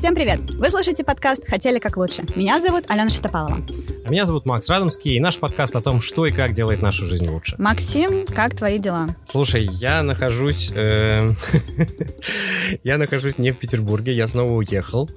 Всем 0.00 0.14
привет! 0.14 0.40
Вы 0.54 0.70
слушаете 0.70 1.04
подкаст 1.04 1.46
«Хотели 1.46 1.78
как 1.78 1.98
лучше». 1.98 2.22
Меня 2.34 2.58
зовут 2.58 2.84
Алена 2.88 3.10
Шестопалова. 3.10 3.60
А 4.02 4.10
меня 4.10 4.24
зовут 4.24 4.46
Макс 4.46 4.66
Радомский, 4.70 5.14
и 5.14 5.20
наш 5.20 5.38
подкаст 5.38 5.76
о 5.76 5.82
том, 5.82 6.00
что 6.00 6.24
и 6.24 6.32
как 6.32 6.54
делает 6.54 6.80
нашу 6.80 7.04
жизнь 7.04 7.28
лучше. 7.28 7.54
Максим, 7.58 8.24
как 8.24 8.56
твои 8.56 8.78
дела? 8.78 9.14
Слушай, 9.26 9.66
я 9.66 10.02
нахожусь... 10.02 10.72
э, 10.74 11.34
Я 12.82 12.96
нахожусь 12.96 13.36
не 13.36 13.52
в 13.52 13.58
Петербурге, 13.58 14.12
я 14.12 14.26
снова 14.26 14.52
уехал. 14.52 15.10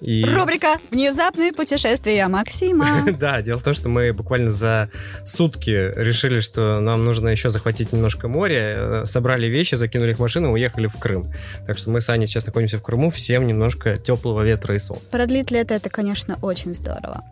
И... 0.00 0.24
Рубрика 0.24 0.76
«Внезапные 0.90 1.52
путешествия 1.52 2.26
Максима». 2.28 3.06
Да, 3.18 3.40
дело 3.40 3.58
в 3.58 3.62
том, 3.62 3.74
что 3.74 3.88
мы 3.88 4.12
буквально 4.12 4.50
за 4.50 4.90
сутки 5.24 5.70
решили, 5.96 6.40
что 6.40 6.80
нам 6.80 7.04
нужно 7.04 7.28
еще 7.28 7.48
захватить 7.48 7.92
немножко 7.92 8.28
моря, 8.28 8.74
э, 8.76 9.04
собрали 9.04 9.46
вещи, 9.46 9.74
закинули 9.74 10.10
их 10.10 10.18
в 10.18 10.20
машину 10.20 10.52
уехали 10.52 10.86
в 10.86 10.98
Крым. 10.98 11.32
Так 11.66 11.78
что 11.78 11.90
мы 11.90 12.00
с 12.00 12.08
Аней 12.10 12.26
сейчас 12.26 12.44
находимся 12.46 12.78
в 12.78 12.82
Крыму, 12.82 13.10
всем 13.10 13.46
немножко 13.46 13.96
теплого 14.16 14.42
ветра 14.42 14.74
и 14.74 14.78
солнца. 14.78 15.06
Продлит 15.10 15.50
лето 15.50 15.74
это, 15.74 15.90
конечно, 15.90 16.38
очень 16.42 16.74
здорово. 16.74 17.24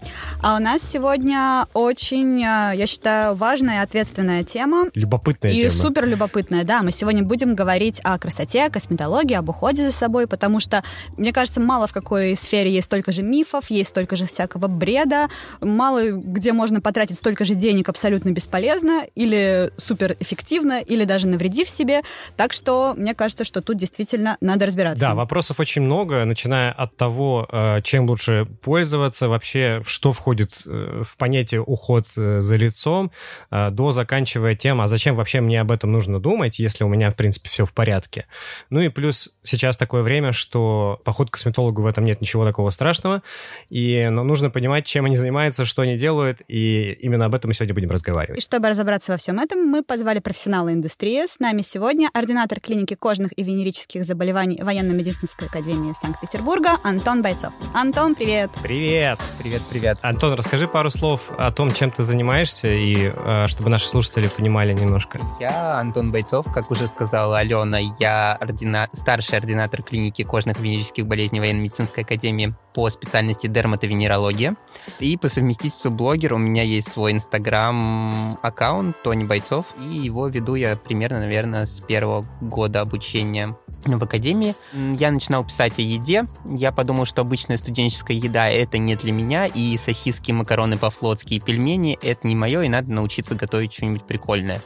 А 0.43 0.57
у 0.57 0.59
нас 0.61 0.83
сегодня 0.83 1.67
очень, 1.73 2.41
э, 2.43 2.77
я 2.77 2.87
считаю, 2.87 3.35
важная 3.35 3.77
и 3.77 3.83
ответственная 3.83 4.45
тема. 4.45 4.87
Любопытная 4.95 5.51
И 5.51 5.61
тема. 5.61 5.73
супер 5.73 6.07
любопытная, 6.07 6.65
да. 6.65 6.83
Мы 6.83 6.91
сегодня 6.91 7.23
будем 7.23 7.55
говорить 7.55 8.01
о 8.05 8.19
красоте, 8.19 8.67
о 8.67 8.71
косметологии, 8.71 9.35
об 9.35 9.49
уходе 9.49 9.83
за 9.83 9.93
собой, 9.93 10.27
потому 10.27 10.61
что, 10.61 10.83
мне 11.17 11.33
кажется, 11.33 11.61
мало 11.61 11.87
в 11.87 11.93
какой 11.93 12.37
сфере 12.37 12.71
есть 12.71 12.85
столько 12.87 13.13
же 13.13 13.23
мифов, 13.23 13.71
есть 13.71 13.91
столько 13.91 14.17
же 14.17 14.27
всякого 14.27 14.69
бреда, 14.69 15.29
мало 15.61 16.03
где 16.11 16.53
можно 16.53 16.81
потратить 16.81 17.17
столько 17.17 17.45
же 17.45 17.55
денег 17.55 17.89
абсолютно 17.89 18.31
бесполезно, 18.31 19.05
или 19.15 19.71
супер 19.79 20.17
эффективно, 20.21 20.81
или 20.81 21.05
даже 21.05 21.29
навредив 21.29 21.69
себе. 21.69 22.03
Так 22.37 22.53
что 22.53 22.95
мне 22.97 23.15
кажется, 23.15 23.45
что 23.45 23.63
тут 23.63 23.79
действительно 23.79 24.37
надо 24.41 24.67
разбираться. 24.67 25.03
Да, 25.03 25.15
вопросов 25.15 25.61
очень 25.61 25.83
много, 25.83 26.25
начиная 26.25 26.74
от 26.77 26.97
того, 26.97 27.49
э, 27.51 27.81
чем 27.83 28.09
лучше 28.09 28.47
пользоваться, 28.63 29.29
вообще, 29.29 29.83
что 29.85 30.13
входит 30.13 30.63
э, 30.67 31.03
в 31.05 31.17
понятие 31.17 31.63
уход 31.63 32.07
э, 32.17 32.41
за 32.41 32.57
лицом, 32.57 33.11
до 33.51 33.93
заканчивая 33.93 34.55
тем, 34.55 34.81
а 34.81 34.89
зачем 34.89 35.15
вообще 35.15 35.41
мне 35.41 35.61
об 35.61 35.71
этом 35.71 35.93
нужно 35.93 36.21
думать, 36.21 36.59
если 36.59 36.85
у 36.85 36.89
меня, 36.89 37.11
в 37.11 37.17
принципе, 37.17 37.49
все 37.49 37.65
в 37.65 37.73
порядке. 37.73 38.27
Ну 38.71 38.81
и 38.81 38.89
плюс 38.89 39.35
сейчас 39.43 39.77
такое 39.77 40.03
время, 40.03 40.33
что 40.33 41.01
поход 41.05 41.31
к 41.31 41.35
косметологу 41.35 41.83
в 41.83 41.87
этом 41.87 42.05
нет 42.05 42.21
ничего 42.21 42.45
такого 42.45 42.71
страшного, 42.71 43.23
и 43.71 44.09
но 44.11 44.25
нужно 44.25 44.51
понимать, 44.51 44.87
чем 44.87 45.05
они 45.05 45.17
занимаются, 45.17 45.65
что 45.65 45.83
они 45.83 45.97
делают, 45.97 46.41
и 46.49 46.93
именно 47.01 47.27
об 47.27 47.35
этом 47.35 47.49
мы 47.49 47.55
сегодня 47.55 47.75
будем 47.75 47.91
И 47.91 47.93
разговаривать. 47.93 48.43
чтобы 48.43 48.69
разобраться 48.69 49.13
во 49.13 49.19
всем 49.19 49.39
этом, 49.39 49.67
мы 49.67 49.83
позвали 49.83 50.19
профессионала 50.19 50.73
индустрии. 50.73 51.27
С 51.27 51.39
нами 51.39 51.63
сегодня 51.63 52.09
ординатор 52.13 52.61
клиники 52.61 52.95
кожных 52.95 53.37
и 53.39 53.43
венерических 53.43 54.05
заболеваний 54.05 54.61
Военно-медицинской 54.63 55.49
академии 55.49 55.93
Санкт-Петербурга 55.93 56.64
Антон 56.83 57.23
Бойцов. 57.23 57.53
Антон, 57.75 58.15
привет! 58.15 58.51
Привет! 58.63 59.19
Привет, 59.39 59.63
привет. 59.69 59.99
Антон, 60.03 60.35
расскажи 60.35 60.69
пару 60.69 60.91
слов 60.91 61.31
о 61.39 61.51
том, 61.53 61.71
чем 61.71 61.91
ты 61.91 62.03
занимаешься, 62.03 62.69
и 62.69 63.13
э, 63.15 63.47
чтобы 63.49 63.71
наши 63.71 63.89
слушатели 63.89 64.29
понимали 64.29 64.73
немножко. 64.73 65.21
Я 65.41 65.79
Антон 65.79 66.13
Бойцов, 66.13 66.47
как 66.53 66.71
уже 66.71 66.87
сказала 66.87 67.39
Алена, 67.39 67.79
я 67.99 68.37
ордина... 68.41 68.89
старший 68.93 69.39
ординатор 69.39 69.83
клиники 69.83 70.23
кожных 70.23 70.61
венерических 70.61 71.07
болезней 71.07 71.41
военно-медицинской 71.41 72.05
академии 72.05 72.55
по 72.75 72.91
специальности 72.91 73.47
дерматовенерология. 73.47 74.57
И 74.99 75.17
по 75.17 75.29
совместительству 75.29 75.91
блогер 75.91 76.35
у 76.35 76.39
меня 76.39 76.63
есть 76.63 76.91
свой 76.91 77.13
инстаграм-аккаунт 77.13 78.97
Тони 79.03 79.25
Бойцов, 79.25 79.67
и 79.81 79.85
его 79.85 80.29
веду 80.29 80.55
я 80.55 80.77
примерно, 80.77 81.21
наверное, 81.21 81.67
с 81.67 81.81
первого 81.81 82.27
года 82.41 82.81
обучения 82.81 83.57
в 83.85 84.03
академии. 84.05 84.55
Я 84.73 85.11
начинал 85.11 85.45
писать 85.45 85.79
о 85.79 85.83
еде. 85.83 86.27
Я 86.45 86.73
подумал, 86.73 87.07
что 87.07 87.23
обычная 87.23 87.57
студенческая 87.57 88.17
еда— 88.17 88.49
это 88.51 88.79
не 88.79 88.97
для 88.97 89.13
меня, 89.13 89.47
и 89.47 89.77
сосиски, 89.77 90.33
макароны 90.33 90.79
по-флотски 90.79 91.35
и 91.35 91.41
пельмени— 91.41 91.99
это 92.03 92.27
не 92.27 92.35
мое, 92.35 92.63
и 92.63 92.69
надо 92.69 92.91
научиться 92.91 93.35
готовить 93.35 93.73
что-нибудь 93.73 94.05
прикольное. 94.05 94.61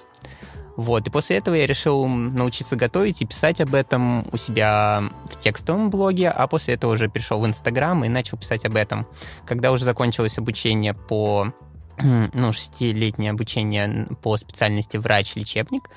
Вот, 0.79 1.09
и 1.09 1.11
после 1.11 1.39
этого 1.39 1.57
я 1.57 1.67
решил 1.67 2.07
научиться 2.07 2.77
готовить 2.77 3.21
и 3.21 3.27
писать 3.27 3.61
об 3.61 3.75
этом 3.75 4.29
у 4.31 4.37
себя 4.37 5.03
в 5.29 5.37
текстовом 5.37 5.91
блоге, 5.91 6.31
а 6.31 6.47
после 6.47 6.75
этого 6.75 6.93
уже 6.93 7.09
перешел 7.09 7.41
в 7.41 7.47
Инстаграм 7.47 8.05
и 8.05 8.09
начал 8.09 8.39
писать 8.39 8.65
об 8.65 8.77
этом. 8.77 9.05
Когда 9.45 9.73
уже 9.73 9.85
закончилось 9.85 10.39
обучение 10.39 10.95
по, 10.95 11.53
ну, 11.99 12.53
шестилетнее 12.53 13.33
обучение 13.33 14.07
по 14.23 14.37
специальности 14.37 14.99
врач-лечебник, 14.99 15.91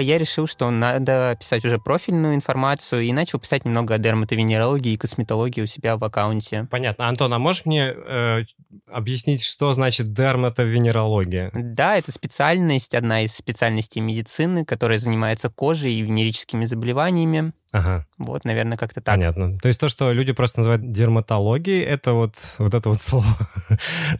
я 0.00 0.18
решил, 0.18 0.46
что 0.46 0.70
надо 0.70 1.36
писать 1.38 1.64
уже 1.64 1.78
профильную 1.78 2.34
информацию 2.34 3.02
и 3.02 3.12
начал 3.12 3.38
писать 3.38 3.64
немного 3.64 3.94
о 3.94 3.98
дерматовенерологии 3.98 4.92
и 4.92 4.96
косметологии 4.96 5.62
у 5.62 5.66
себя 5.66 5.96
в 5.96 6.04
аккаунте. 6.04 6.66
Понятно. 6.70 7.08
Антон, 7.08 7.32
а 7.32 7.38
можешь 7.38 7.66
мне 7.66 7.94
э, 7.94 8.44
объяснить, 8.90 9.42
что 9.42 9.72
значит 9.72 10.12
дерматовенерология? 10.12 11.50
Да, 11.54 11.96
это 11.96 12.12
специальность, 12.12 12.94
одна 12.94 13.22
из 13.22 13.34
специальностей 13.34 14.00
медицины, 14.00 14.64
которая 14.64 14.98
занимается 14.98 15.50
кожей 15.50 15.94
и 15.94 16.02
венерическими 16.02 16.64
заболеваниями. 16.64 17.52
Ага, 17.72 18.04
Вот, 18.18 18.44
наверное, 18.44 18.76
как-то 18.76 19.00
так. 19.00 19.14
понятно. 19.14 19.56
То 19.58 19.68
есть 19.68 19.78
то, 19.78 19.88
что 19.88 20.10
люди 20.10 20.32
просто 20.32 20.58
называют 20.58 20.90
дерматологией, 20.90 21.84
это 21.84 22.14
вот, 22.14 22.34
вот 22.58 22.74
это 22.74 22.88
вот 22.88 23.00
слово. 23.02 23.26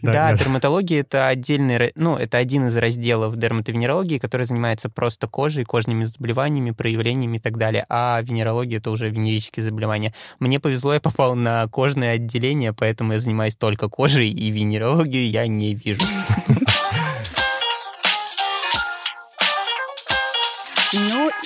Да, 0.02 0.30
нет. 0.30 0.38
дерматология 0.38 1.00
это 1.00 1.26
отдельный, 1.26 1.90
ну, 1.96 2.16
это 2.16 2.38
один 2.38 2.68
из 2.68 2.76
разделов 2.76 3.36
дерматовенерологии, 3.36 4.18
который 4.18 4.46
занимается 4.46 4.88
просто 4.88 5.26
кожей, 5.26 5.64
кожными 5.64 6.04
заболеваниями, 6.04 6.70
проявлениями 6.70 7.38
и 7.38 7.40
так 7.40 7.58
далее. 7.58 7.86
А 7.88 8.20
венерология 8.22 8.78
это 8.78 8.92
уже 8.92 9.10
венерические 9.10 9.64
заболевания. 9.64 10.14
Мне 10.38 10.60
повезло, 10.60 10.94
я 10.94 11.00
попал 11.00 11.34
на 11.34 11.66
кожное 11.66 12.14
отделение, 12.14 12.72
поэтому 12.72 13.14
я 13.14 13.18
занимаюсь 13.18 13.56
только 13.56 13.88
кожей, 13.88 14.30
и 14.30 14.50
венерологию 14.50 15.28
я 15.28 15.48
не 15.48 15.74
вижу. 15.74 16.04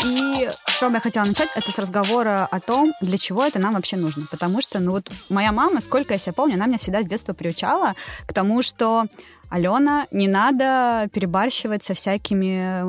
И 0.04 0.50
с 0.66 0.78
чего 0.78 0.90
бы 0.90 0.96
я 0.96 1.00
хотела 1.00 1.24
начать, 1.24 1.50
это 1.54 1.70
с 1.70 1.78
разговора 1.78 2.46
о 2.50 2.60
том, 2.60 2.92
для 3.00 3.18
чего 3.18 3.44
это 3.44 3.58
нам 3.58 3.74
вообще 3.74 3.96
нужно. 3.96 4.26
Потому 4.30 4.60
что, 4.60 4.80
ну 4.80 4.92
вот 4.92 5.10
моя 5.28 5.52
мама, 5.52 5.80
сколько 5.80 6.14
я 6.14 6.18
себя 6.18 6.32
помню, 6.32 6.54
она 6.54 6.66
меня 6.66 6.78
всегда 6.78 7.02
с 7.02 7.06
детства 7.06 7.32
приучала 7.32 7.94
к 8.26 8.32
тому, 8.32 8.62
что 8.62 9.04
Алена, 9.50 10.06
не 10.10 10.28
надо 10.28 11.08
перебарщивать 11.12 11.82
со 11.82 11.94
всякими 11.94 12.84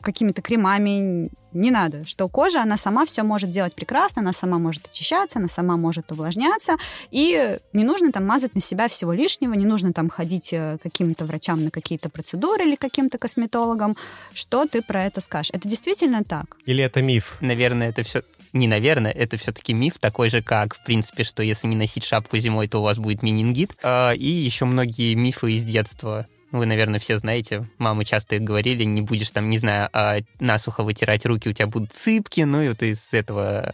какими-то 0.00 0.42
кремами, 0.42 1.30
не 1.52 1.70
надо. 1.70 2.04
Что 2.06 2.28
кожа, 2.28 2.62
она 2.62 2.76
сама 2.76 3.04
все 3.04 3.22
может 3.22 3.50
делать 3.50 3.74
прекрасно, 3.74 4.22
она 4.22 4.32
сама 4.32 4.58
может 4.58 4.86
очищаться, 4.86 5.38
она 5.38 5.48
сама 5.48 5.76
может 5.76 6.12
увлажняться, 6.12 6.76
и 7.10 7.58
не 7.72 7.84
нужно 7.84 8.12
там 8.12 8.26
мазать 8.26 8.54
на 8.54 8.60
себя 8.60 8.88
всего 8.88 9.12
лишнего, 9.12 9.54
не 9.54 9.66
нужно 9.66 9.92
там 9.92 10.10
ходить 10.10 10.52
э, 10.52 10.78
каким-то 10.82 11.24
врачам 11.24 11.64
на 11.64 11.70
какие-то 11.70 12.08
процедуры 12.08 12.64
или 12.64 12.76
каким-то 12.76 13.18
косметологам. 13.18 13.96
Что 14.32 14.66
ты 14.66 14.82
про 14.82 15.04
это 15.04 15.20
скажешь? 15.20 15.50
Это 15.52 15.68
действительно 15.68 16.22
так? 16.24 16.56
Или 16.66 16.84
это 16.84 17.02
миф? 17.02 17.36
Наверное, 17.40 17.88
это 17.88 18.02
все... 18.02 18.22
Не 18.52 18.66
наверное, 18.66 19.12
это 19.12 19.36
все-таки 19.36 19.72
миф 19.72 19.98
такой 19.98 20.30
же, 20.30 20.42
как, 20.42 20.74
в 20.74 20.84
принципе, 20.84 21.24
что 21.24 21.42
если 21.42 21.68
не 21.68 21.76
носить 21.76 22.04
шапку 22.04 22.38
зимой, 22.38 22.68
то 22.68 22.78
у 22.80 22.82
вас 22.82 22.98
будет 22.98 23.22
менингит. 23.22 23.72
А, 23.82 24.12
И 24.12 24.26
еще 24.26 24.64
многие 24.64 25.14
мифы 25.14 25.52
из 25.52 25.64
детства. 25.64 26.26
Вы, 26.50 26.66
наверное, 26.66 26.98
все 26.98 27.16
знаете, 27.18 27.68
мамы 27.78 28.04
часто 28.04 28.34
их 28.34 28.42
говорили, 28.42 28.82
не 28.82 29.02
будешь 29.02 29.30
там, 29.30 29.48
не 29.50 29.58
знаю, 29.58 29.88
а, 29.92 30.16
насухо 30.40 30.82
вытирать 30.82 31.24
руки, 31.24 31.48
у 31.48 31.52
тебя 31.52 31.68
будут 31.68 31.92
цыпки, 31.92 32.40
ну 32.40 32.60
и 32.60 32.68
вот 32.68 32.82
из 32.82 33.12
этого 33.12 33.72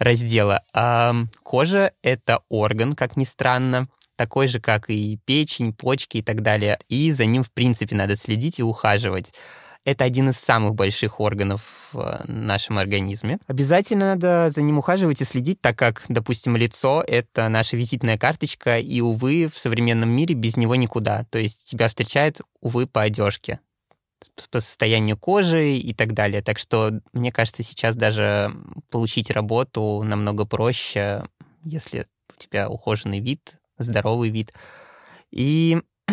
раздела. 0.00 0.62
А 0.74 1.14
кожа— 1.44 1.92
это 2.02 2.40
орган, 2.48 2.94
как 2.94 3.16
ни 3.16 3.24
странно, 3.24 3.88
такой 4.16 4.48
же, 4.48 4.60
как 4.60 4.90
и 4.90 5.18
печень, 5.24 5.72
почки 5.72 6.18
и 6.18 6.22
так 6.22 6.42
далее. 6.42 6.78
И 6.88 7.12
за 7.12 7.26
ним, 7.26 7.44
в 7.44 7.52
принципе, 7.52 7.94
надо 7.94 8.16
следить 8.16 8.58
и 8.58 8.62
ухаживать. 8.62 9.32
Это 9.86 10.02
один 10.02 10.30
из 10.30 10.36
самых 10.36 10.74
больших 10.74 11.20
органов 11.20 11.90
в 11.92 12.20
нашем 12.26 12.76
организме. 12.76 13.38
Обязательно 13.46 14.16
надо 14.16 14.50
за 14.50 14.60
ним 14.60 14.78
ухаживать 14.78 15.20
и 15.20 15.24
следить, 15.24 15.60
так 15.60 15.78
как, 15.78 16.04
допустим, 16.08 16.56
лицо— 16.56 17.04
это 17.06 17.48
наша 17.48 17.76
визитная 17.76 18.18
карточка, 18.18 18.78
и, 18.78 19.00
увы, 19.00 19.48
в 19.48 19.56
современном 19.56 20.10
мире 20.10 20.34
без 20.34 20.56
него 20.56 20.74
никуда. 20.74 21.24
То 21.30 21.38
есть 21.38 21.62
тебя 21.62 21.86
встречают, 21.86 22.40
увы, 22.60 22.88
по 22.88 23.02
одежке 23.02 23.60
по 24.50 24.60
состоянию 24.60 25.16
кожи 25.16 25.76
и 25.76 25.94
так 25.94 26.14
далее. 26.14 26.42
Так 26.42 26.58
что, 26.58 27.00
мне 27.12 27.30
кажется, 27.30 27.62
сейчас 27.62 27.94
даже 27.94 28.52
получить 28.90 29.30
работу 29.30 30.02
намного 30.02 30.46
проще, 30.46 31.22
если 31.62 32.06
у 32.34 32.40
тебя 32.40 32.68
ухоженный 32.68 33.20
вид, 33.20 33.56
здоровый 33.78 34.30
вид. 34.30 34.52
И 35.30 35.80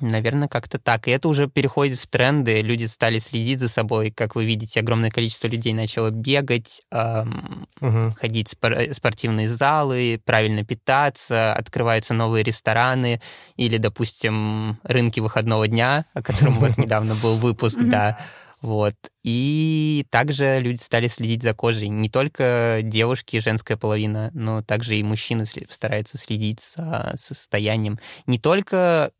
Наверное, 0.00 0.48
как-то 0.48 0.78
так. 0.78 1.08
И 1.08 1.10
это 1.10 1.28
уже 1.28 1.48
переходит 1.48 1.98
в 1.98 2.06
тренды. 2.06 2.60
Люди 2.60 2.84
стали 2.84 3.18
следить 3.18 3.60
за 3.60 3.68
собой. 3.68 4.10
Как 4.10 4.34
вы 4.34 4.44
видите, 4.44 4.80
огромное 4.80 5.10
количество 5.10 5.48
людей 5.48 5.72
начало 5.72 6.10
бегать, 6.10 6.82
эм, 6.92 7.66
Мгм. 7.80 8.12
ходить 8.14 8.48
в 8.48 8.52
спор- 8.52 8.92
спортивные 8.94 9.48
залы, 9.48 10.20
правильно 10.24 10.64
питаться, 10.64 11.52
открываются 11.54 12.14
новые 12.14 12.42
рестораны 12.44 13.20
или, 13.56 13.76
допустим, 13.78 14.78
рынки 14.82 15.20
выходного 15.20 15.66
дня, 15.68 16.06
о 16.14 16.22
котором 16.22 16.58
у 16.58 16.60
вас 16.60 16.76
недавно 16.78 17.14
был 17.14 17.36
выпуск, 17.36 17.78
да. 17.80 18.18
Вот. 18.62 18.94
И 19.22 20.06
также 20.10 20.58
люди 20.60 20.80
стали 20.80 21.08
следить 21.08 21.42
за 21.42 21.52
кожей. 21.54 21.88
Не 21.88 22.08
только 22.08 22.80
девушки, 22.82 23.38
женская 23.38 23.76
половина, 23.76 24.30
но 24.34 24.62
также 24.62 24.96
и 24.96 25.02
мужчины 25.02 25.44
стараются 25.70 26.18
следить 26.18 26.60
за 26.74 27.14
состоянием. 27.16 27.98
Не 28.26 28.38
только 28.38 29.12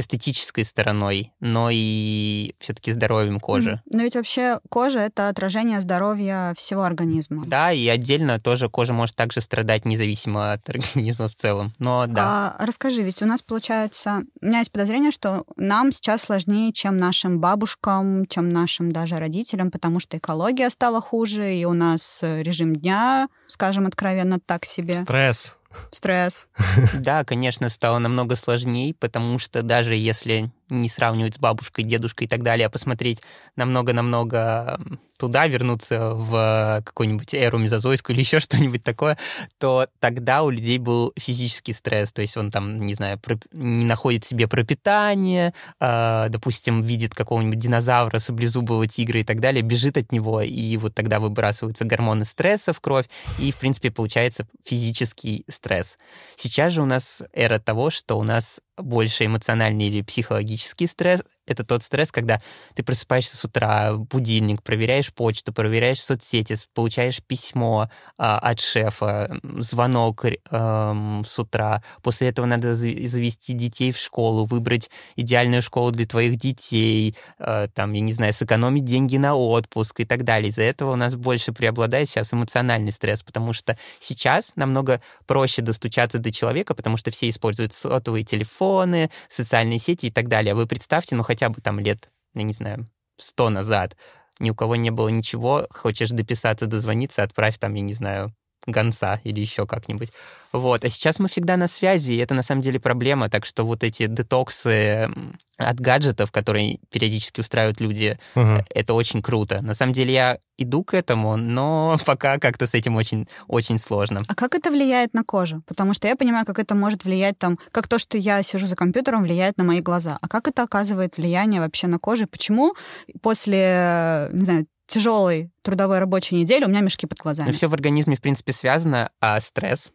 эстетической 0.00 0.64
стороной, 0.64 1.32
но 1.40 1.68
и 1.70 2.54
все-таки 2.58 2.92
здоровьем 2.92 3.40
кожи. 3.40 3.80
Но 3.90 4.02
ведь 4.02 4.16
вообще 4.16 4.58
кожа— 4.68 4.98
это 5.00 5.28
отражение 5.28 5.80
здоровья 5.80 6.54
всего 6.56 6.82
организма. 6.82 7.44
Да, 7.46 7.72
и 7.72 7.86
отдельно 7.88 8.40
тоже 8.40 8.68
кожа 8.68 8.92
может 8.92 9.16
также 9.16 9.40
страдать 9.40 9.84
независимо 9.84 10.52
от 10.52 10.68
организма 10.68 11.28
в 11.28 11.34
целом. 11.34 11.72
Но 11.78 12.06
да. 12.06 12.56
А, 12.58 12.66
расскажи, 12.66 13.02
ведь 13.02 13.22
у 13.22 13.26
нас 13.26 13.42
получается... 13.42 14.22
У 14.40 14.46
меня 14.46 14.58
есть 14.58 14.72
подозрение, 14.72 15.10
что 15.10 15.44
нам 15.56 15.92
сейчас 15.92 16.22
сложнее, 16.22 16.72
чем 16.72 16.96
нашим 16.96 17.40
бабушкам, 17.40 18.26
чем 18.26 18.48
нашим 18.48 18.92
даже 18.92 19.18
родителям, 19.18 19.70
потому 19.70 20.00
что 20.00 20.16
экология 20.18 20.68
стала 20.70 21.00
хуже, 21.00 21.54
и 21.54 21.64
у 21.64 21.72
нас 21.72 22.20
режим 22.22 22.74
дня, 22.74 23.28
скажем 23.46 23.86
откровенно, 23.86 24.40
так 24.40 24.64
себе. 24.64 24.94
Стресс. 24.94 25.56
Стресс. 25.90 26.48
Да, 26.94 27.24
конечно, 27.24 27.68
стало 27.68 27.98
намного 27.98 28.36
сложнее, 28.36 28.94
потому 28.94 29.38
что 29.38 29.62
даже 29.62 29.94
если 29.94 30.50
не 30.70 30.88
сравнивать 30.88 31.34
с 31.34 31.38
бабушкой, 31.38 31.84
дедушкой 31.84 32.26
и 32.26 32.30
так 32.30 32.42
далее, 32.42 32.66
а 32.66 32.70
посмотреть 32.70 33.22
намного-намного 33.56 34.80
туда, 35.20 35.46
вернуться 35.46 36.14
в 36.14 36.82
какую-нибудь 36.84 37.34
эру 37.34 37.58
мезозойскую 37.58 38.16
или 38.16 38.22
еще 38.24 38.40
что-нибудь 38.40 38.82
такое, 38.82 39.18
то 39.58 39.86
тогда 40.00 40.42
у 40.42 40.50
людей 40.50 40.78
был 40.78 41.12
физический 41.16 41.74
стресс, 41.74 42.12
то 42.12 42.22
есть 42.22 42.36
он 42.36 42.50
там, 42.50 42.78
не 42.78 42.94
знаю, 42.94 43.20
не 43.52 43.84
находит 43.84 44.24
себе 44.24 44.48
пропитание, 44.48 45.52
э, 45.78 46.26
допустим, 46.30 46.80
видит 46.80 47.14
какого-нибудь 47.14 47.58
динозавра, 47.58 48.18
саблезубого 48.18 48.86
тигра 48.86 49.20
и 49.20 49.24
так 49.24 49.40
далее, 49.40 49.62
бежит 49.62 49.98
от 49.98 50.10
него, 50.10 50.40
и 50.40 50.76
вот 50.78 50.94
тогда 50.94 51.20
выбрасываются 51.20 51.84
гормоны 51.84 52.24
стресса 52.24 52.72
в 52.72 52.80
кровь, 52.80 53.06
и, 53.38 53.52
в 53.52 53.56
принципе, 53.56 53.90
получается 53.90 54.46
физический 54.64 55.44
стресс. 55.48 55.98
Сейчас 56.36 56.72
же 56.72 56.82
у 56.82 56.86
нас 56.86 57.22
эра 57.34 57.58
того, 57.58 57.90
что 57.90 58.18
у 58.18 58.22
нас 58.22 58.60
больше 58.82 59.26
эмоциональный 59.26 59.88
или 59.88 60.02
психологический 60.02 60.86
стресс. 60.86 61.22
Это 61.50 61.64
тот 61.64 61.82
стресс, 61.82 62.12
когда 62.12 62.40
ты 62.74 62.84
просыпаешься 62.84 63.36
с 63.36 63.44
утра, 63.44 63.94
будильник, 63.94 64.62
проверяешь 64.62 65.12
почту, 65.12 65.52
проверяешь 65.52 66.00
соцсети, 66.00 66.56
получаешь 66.74 67.20
письмо 67.22 67.90
а, 68.16 68.38
от 68.38 68.60
шефа, 68.60 69.28
звонок 69.58 70.24
э, 70.24 71.22
с 71.26 71.38
утра. 71.38 71.82
После 72.02 72.28
этого 72.28 72.46
надо 72.46 72.76
завести 72.76 73.52
детей 73.52 73.90
в 73.92 73.98
школу, 73.98 74.46
выбрать 74.46 74.90
идеальную 75.16 75.62
школу 75.62 75.90
для 75.90 76.06
твоих 76.06 76.36
детей, 76.36 77.16
э, 77.38 77.66
там, 77.74 77.92
я 77.94 78.00
не 78.00 78.12
знаю, 78.12 78.32
сэкономить 78.32 78.84
деньги 78.84 79.16
на 79.16 79.34
отпуск 79.34 80.00
и 80.00 80.04
так 80.04 80.22
далее. 80.22 80.50
Из-за 80.50 80.62
этого 80.62 80.92
у 80.92 80.96
нас 80.96 81.16
больше 81.16 81.52
преобладает 81.52 82.08
сейчас 82.08 82.32
эмоциональный 82.32 82.92
стресс, 82.92 83.24
потому 83.24 83.52
что 83.52 83.76
сейчас 83.98 84.52
намного 84.54 85.02
проще 85.26 85.62
достучаться 85.62 86.18
до 86.18 86.30
человека, 86.30 86.74
потому 86.74 86.96
что 86.96 87.10
все 87.10 87.28
используют 87.28 87.72
сотовые 87.72 88.24
телефоны, 88.24 89.10
социальные 89.28 89.80
сети 89.80 90.06
и 90.06 90.10
так 90.10 90.28
далее. 90.28 90.54
Вы 90.54 90.66
представьте, 90.66 91.16
ну 91.16 91.22
хотя 91.22 91.39
бы 91.48 91.60
там 91.60 91.78
лет, 91.80 92.10
я 92.34 92.42
не 92.42 92.52
знаю, 92.52 92.90
сто 93.16 93.50
назад, 93.50 93.96
ни 94.38 94.50
у 94.50 94.54
кого 94.54 94.76
не 94.76 94.90
было 94.90 95.08
ничего, 95.08 95.66
хочешь 95.70 96.10
дописаться, 96.10 96.66
дозвониться, 96.66 97.22
отправь 97.22 97.58
там, 97.58 97.74
я 97.74 97.82
не 97.82 97.94
знаю, 97.94 98.34
гонца 98.66 99.20
или 99.24 99.40
еще 99.40 99.66
как-нибудь. 99.66 100.12
Вот. 100.52 100.84
А 100.84 100.90
сейчас 100.90 101.18
мы 101.18 101.28
всегда 101.28 101.56
на 101.56 101.68
связи, 101.68 102.12
и 102.12 102.16
это 102.16 102.34
на 102.34 102.42
самом 102.42 102.62
деле 102.62 102.80
проблема. 102.80 103.28
Так 103.28 103.44
что 103.44 103.64
вот 103.64 103.84
эти 103.84 104.06
детоксы 104.06 105.08
от 105.56 105.80
гаджетов, 105.80 106.32
которые 106.32 106.78
периодически 106.90 107.40
устраивают 107.40 107.80
люди, 107.80 108.18
uh-huh. 108.34 108.64
это 108.74 108.94
очень 108.94 109.22
круто. 109.22 109.62
На 109.62 109.74
самом 109.74 109.92
деле 109.92 110.12
я 110.12 110.38
иду 110.58 110.82
к 110.82 110.94
этому, 110.94 111.36
но 111.36 111.98
пока 112.06 112.38
как-то 112.38 112.66
с 112.66 112.74
этим 112.74 112.96
очень, 112.96 113.28
очень 113.46 113.78
сложно. 113.78 114.22
А 114.26 114.34
как 114.34 114.54
это 114.54 114.70
влияет 114.70 115.14
на 115.14 115.22
кожу? 115.22 115.62
Потому 115.66 115.94
что 115.94 116.08
я 116.08 116.16
понимаю, 116.16 116.44
как 116.46 116.58
это 116.58 116.74
может 116.74 117.04
влиять 117.04 117.38
там, 117.38 117.58
как 117.70 117.88
то, 117.88 117.98
что 117.98 118.18
я 118.18 118.42
сижу 118.42 118.66
за 118.66 118.76
компьютером, 118.76 119.22
влияет 119.22 119.56
на 119.58 119.64
мои 119.64 119.80
глаза. 119.80 120.18
А 120.20 120.28
как 120.28 120.48
это 120.48 120.62
оказывает 120.62 121.16
влияние 121.16 121.60
вообще 121.60 121.86
на 121.86 121.98
кожу? 121.98 122.26
Почему 122.26 122.74
после, 123.22 124.28
не 124.32 124.44
знаю, 124.44 124.66
тяжелой 124.90 125.50
трудовой 125.62 125.98
рабочей 125.98 126.34
недели 126.34 126.64
у 126.64 126.68
меня 126.68 126.80
мешки 126.80 127.06
под 127.06 127.18
глазами. 127.18 127.46
Но 127.48 127.52
все 127.52 127.68
в 127.68 127.74
организме, 127.74 128.16
в 128.16 128.20
принципе, 128.20 128.52
связано, 128.52 129.10
а 129.20 129.40
стресс 129.40 129.92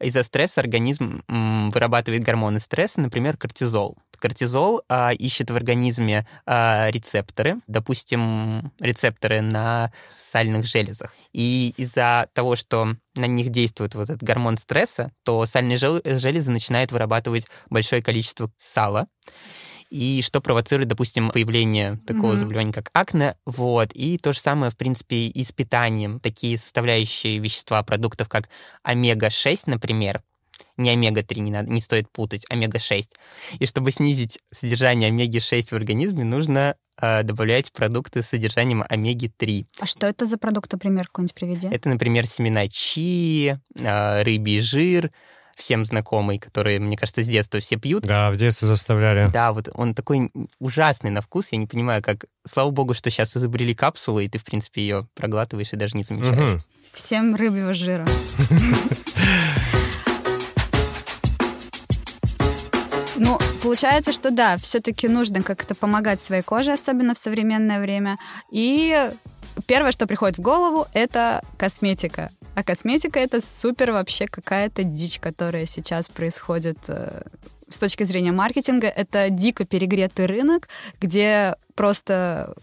из-за 0.00 0.22
стресса 0.22 0.60
организм 0.60 1.22
вырабатывает 1.28 2.24
гормоны 2.24 2.60
стресса, 2.60 3.00
например, 3.00 3.36
кортизол. 3.36 3.96
Кортизол 4.18 4.82
а, 4.88 5.12
ищет 5.12 5.50
в 5.50 5.56
организме 5.56 6.26
а, 6.46 6.90
рецепторы, 6.90 7.56
допустим, 7.66 8.72
рецепторы 8.80 9.40
на 9.40 9.92
сальных 10.08 10.66
железах. 10.66 11.14
И 11.32 11.74
из-за 11.76 12.28
того, 12.32 12.56
что 12.56 12.96
на 13.16 13.26
них 13.26 13.50
действует 13.50 13.94
вот 13.94 14.04
этот 14.04 14.22
гормон 14.22 14.56
стресса, 14.56 15.12
то 15.24 15.44
сальные 15.46 15.76
железы 15.78 16.50
начинают 16.50 16.90
вырабатывать 16.90 17.46
большое 17.68 18.02
количество 18.02 18.50
сала 18.56 19.08
и 19.94 20.22
что 20.22 20.40
провоцирует, 20.40 20.88
допустим, 20.88 21.30
появление 21.30 22.00
такого 22.04 22.32
mm-hmm. 22.32 22.36
заболевания, 22.36 22.72
как 22.72 22.90
акне, 22.92 23.36
вот, 23.46 23.90
и 23.94 24.18
то 24.18 24.32
же 24.32 24.40
самое, 24.40 24.72
в 24.72 24.76
принципе, 24.76 25.28
и 25.28 25.44
с 25.44 25.52
питанием. 25.52 26.18
Такие 26.18 26.58
составляющие 26.58 27.38
вещества 27.38 27.80
продуктов, 27.84 28.28
как 28.28 28.48
омега-6, 28.82 29.62
например, 29.66 30.20
не 30.76 30.90
омега-3, 30.90 31.38
не, 31.38 31.52
надо, 31.52 31.70
не 31.70 31.80
стоит 31.80 32.10
путать, 32.10 32.44
омега-6. 32.50 33.04
И 33.60 33.66
чтобы 33.66 33.92
снизить 33.92 34.40
содержание 34.50 35.10
омеги-6 35.10 35.68
в 35.68 35.74
организме, 35.74 36.24
нужно 36.24 36.74
э, 37.00 37.22
добавлять 37.22 37.70
продукты 37.72 38.24
с 38.24 38.26
содержанием 38.26 38.84
омеги-3. 38.88 39.66
А 39.78 39.86
что 39.86 40.08
это 40.08 40.26
за 40.26 40.38
продукты, 40.38 40.74
например, 40.74 41.06
какой-нибудь 41.06 41.34
приведи? 41.34 41.68
Это, 41.68 41.88
например, 41.88 42.26
семена 42.26 42.66
чи, 42.66 43.54
э, 43.78 44.22
рыбий 44.24 44.58
жир, 44.58 45.12
всем 45.56 45.84
знакомый, 45.84 46.38
который, 46.38 46.78
мне 46.78 46.96
кажется, 46.96 47.22
с 47.22 47.26
детства 47.26 47.60
все 47.60 47.76
пьют. 47.76 48.04
Да, 48.04 48.30
в 48.30 48.36
детстве 48.36 48.68
заставляли. 48.68 49.28
Да, 49.32 49.52
вот 49.52 49.68
он 49.74 49.94
такой 49.94 50.30
ужасный 50.58 51.10
на 51.10 51.20
вкус, 51.20 51.48
я 51.52 51.58
не 51.58 51.66
понимаю, 51.66 52.02
как... 52.02 52.24
Слава 52.46 52.70
богу, 52.70 52.94
что 52.94 53.10
сейчас 53.10 53.36
изобрели 53.36 53.74
капсулу, 53.74 54.20
и 54.20 54.28
ты, 54.28 54.38
в 54.38 54.44
принципе, 54.44 54.82
ее 54.82 55.08
проглатываешь 55.14 55.72
и 55.72 55.76
даже 55.76 55.96
не 55.96 56.04
замечаешь. 56.04 56.56
Угу. 56.56 56.62
Всем 56.92 57.34
рыбьего 57.34 57.74
жира. 57.74 58.06
Ну, 63.16 63.38
получается, 63.62 64.12
что 64.12 64.30
да, 64.30 64.56
все-таки 64.58 65.06
нужно 65.06 65.42
как-то 65.42 65.74
помогать 65.74 66.20
своей 66.20 66.42
коже, 66.42 66.72
особенно 66.72 67.14
в 67.14 67.18
современное 67.18 67.80
время. 67.80 68.18
И 68.50 69.10
первое, 69.66 69.92
что 69.92 70.06
приходит 70.06 70.38
в 70.38 70.42
голову, 70.42 70.86
это 70.92 71.42
косметика. 71.56 72.30
А 72.54 72.62
косметика 72.62 73.18
это 73.18 73.40
супер 73.40 73.92
вообще 73.92 74.26
какая-то 74.26 74.84
дичь, 74.84 75.18
которая 75.18 75.66
сейчас 75.66 76.08
происходит 76.08 76.78
э, 76.88 77.22
с 77.68 77.78
точки 77.78 78.04
зрения 78.04 78.32
маркетинга. 78.32 78.86
Это 78.86 79.30
дико 79.30 79.64
перегретый 79.64 80.26
рынок, 80.26 80.68
где 81.00 81.56
просто 81.74 82.54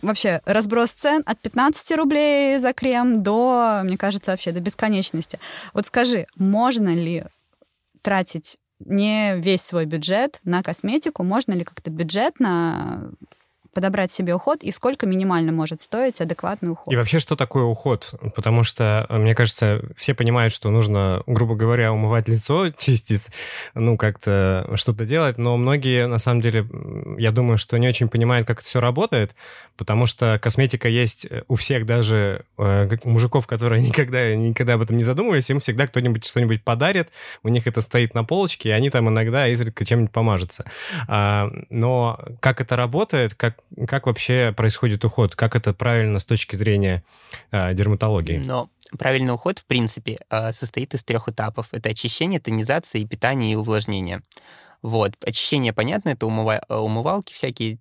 вообще 0.00 0.40
разброс 0.44 0.92
цен 0.92 1.22
от 1.26 1.38
15 1.40 1.96
рублей 1.96 2.58
за 2.58 2.72
крем 2.72 3.22
до, 3.22 3.82
мне 3.84 3.98
кажется, 3.98 4.30
вообще 4.30 4.52
до 4.52 4.60
бесконечности. 4.60 5.38
Вот 5.74 5.86
скажи, 5.86 6.26
можно 6.36 6.94
ли 6.94 7.24
тратить 8.02 8.58
не 8.80 9.34
весь 9.36 9.62
свой 9.62 9.86
бюджет 9.86 10.40
на 10.44 10.62
косметику, 10.62 11.24
можно 11.24 11.52
ли 11.52 11.64
как-то 11.64 11.90
бюджетно 11.90 13.10
подобрать 13.78 14.10
себе 14.10 14.34
уход 14.34 14.64
и 14.64 14.72
сколько 14.72 15.06
минимально 15.06 15.52
может 15.52 15.80
стоить 15.80 16.20
адекватный 16.20 16.72
уход. 16.72 16.92
И 16.92 16.96
вообще, 16.96 17.20
что 17.20 17.36
такое 17.36 17.62
уход? 17.62 18.12
Потому 18.34 18.64
что, 18.64 19.06
мне 19.08 19.36
кажется, 19.36 19.82
все 19.96 20.14
понимают, 20.14 20.52
что 20.52 20.68
нужно, 20.68 21.22
грубо 21.28 21.54
говоря, 21.54 21.92
умывать 21.92 22.26
лицо, 22.26 22.70
чистить, 22.76 23.28
ну, 23.74 23.96
как-то 23.96 24.68
что-то 24.74 25.06
делать, 25.06 25.38
но 25.38 25.56
многие, 25.56 26.08
на 26.08 26.18
самом 26.18 26.40
деле, 26.40 26.66
я 27.18 27.30
думаю, 27.30 27.56
что 27.56 27.78
не 27.78 27.86
очень 27.86 28.08
понимают, 28.08 28.48
как 28.48 28.58
это 28.58 28.66
все 28.66 28.80
работает, 28.80 29.36
потому 29.76 30.06
что 30.06 30.40
косметика 30.42 30.88
есть 30.88 31.28
у 31.46 31.54
всех, 31.54 31.86
даже 31.86 32.44
э, 32.58 32.88
мужиков, 33.04 33.46
которые 33.46 33.80
никогда, 33.86 34.34
никогда 34.34 34.74
об 34.74 34.82
этом 34.82 34.96
не 34.96 35.04
задумывались, 35.04 35.50
им 35.50 35.60
всегда 35.60 35.86
кто-нибудь 35.86 36.26
что-нибудь 36.26 36.64
подарит, 36.64 37.10
у 37.44 37.48
них 37.48 37.68
это 37.68 37.80
стоит 37.80 38.12
на 38.12 38.24
полочке, 38.24 38.70
и 38.70 38.72
они 38.72 38.90
там 38.90 39.08
иногда 39.08 39.46
изредка 39.46 39.84
чем-нибудь 39.84 40.12
помажутся. 40.12 40.64
А, 41.06 41.48
но 41.70 42.18
как 42.40 42.60
это 42.60 42.74
работает, 42.74 43.34
как 43.34 43.56
как 43.86 44.06
вообще 44.06 44.52
происходит 44.56 45.04
уход? 45.04 45.36
Как 45.36 45.56
это 45.56 45.72
правильно 45.72 46.18
с 46.18 46.24
точки 46.24 46.56
зрения 46.56 47.04
э, 47.50 47.74
дерматологии? 47.74 48.42
Но 48.44 48.70
правильный 48.98 49.34
уход, 49.34 49.58
в 49.58 49.66
принципе, 49.66 50.18
э, 50.30 50.52
состоит 50.52 50.94
из 50.94 51.04
трех 51.04 51.28
этапов. 51.28 51.68
Это 51.72 51.90
очищение, 51.90 52.40
тонизация, 52.40 53.00
и 53.00 53.06
питание 53.06 53.52
и 53.52 53.56
увлажнение. 53.56 54.22
Вот. 54.82 55.12
Очищение, 55.24 55.72
понятно, 55.72 56.10
это 56.10 56.26
умыва... 56.26 56.60
умывалки 56.68 57.32
всякие, 57.32 57.78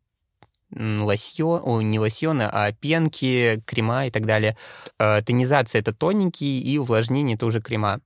лосьон, 0.71 1.61
о, 1.63 1.81
не 1.81 1.99
лосьоны, 1.99 2.43
а 2.43 2.71
пенки, 2.73 3.61
крема 3.65 4.07
и 4.07 4.11
так 4.11 4.25
далее. 4.25 4.57
Э, 4.99 5.21
тонизация— 5.21 5.79
это 5.81 5.93
тоненькие, 5.93 6.59
и 6.59 6.77
увлажнение— 6.77 7.35
это 7.37 7.45
уже 7.45 7.61
крема. 7.61 8.01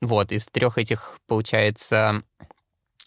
Вот, 0.00 0.32
из 0.32 0.46
трех 0.46 0.78
этих, 0.78 1.18
получается, 1.26 2.22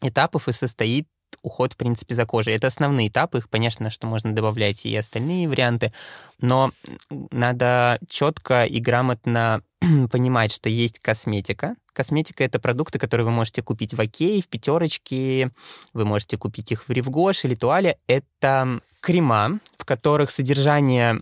этапов 0.02 0.48
и 0.48 0.54
состоит 0.54 1.08
уход, 1.48 1.74
в 1.74 1.78
принципе, 1.78 2.16
за 2.16 2.26
кожей. 2.26 2.54
Это 2.54 2.68
основные 2.68 3.08
этапы, 3.08 3.40
их, 3.40 3.50
понятно, 3.50 3.90
что 3.90 4.08
можно 4.08 4.34
добавлять 4.34 4.86
и 4.86 4.96
остальные 4.96 5.50
варианты, 5.50 5.92
но 6.40 6.72
надо 7.10 8.00
четко 8.08 8.64
и 8.64 8.80
грамотно 8.80 9.62
понимать, 10.12 10.52
что 10.52 10.70
есть 10.70 11.00
косметика. 11.00 11.76
Косметика— 11.94 12.44
это 12.46 12.60
продукты, 12.60 13.00
которые 13.00 13.26
вы 13.26 13.32
можете 13.32 13.64
купить 13.64 13.96
в 13.96 14.00
Окей, 14.00 14.42
в 14.42 14.48
Пятерочке, 14.48 15.52
вы 15.94 16.06
можете 16.06 16.38
купить 16.38 16.72
их 16.72 16.88
в 16.88 16.92
Ревгош 16.92 17.46
или 17.46 17.56
Туале. 17.56 17.98
Это 18.06 18.80
крема, 19.02 19.60
в 19.78 19.86
которых 19.86 20.32
содержание 20.32 21.20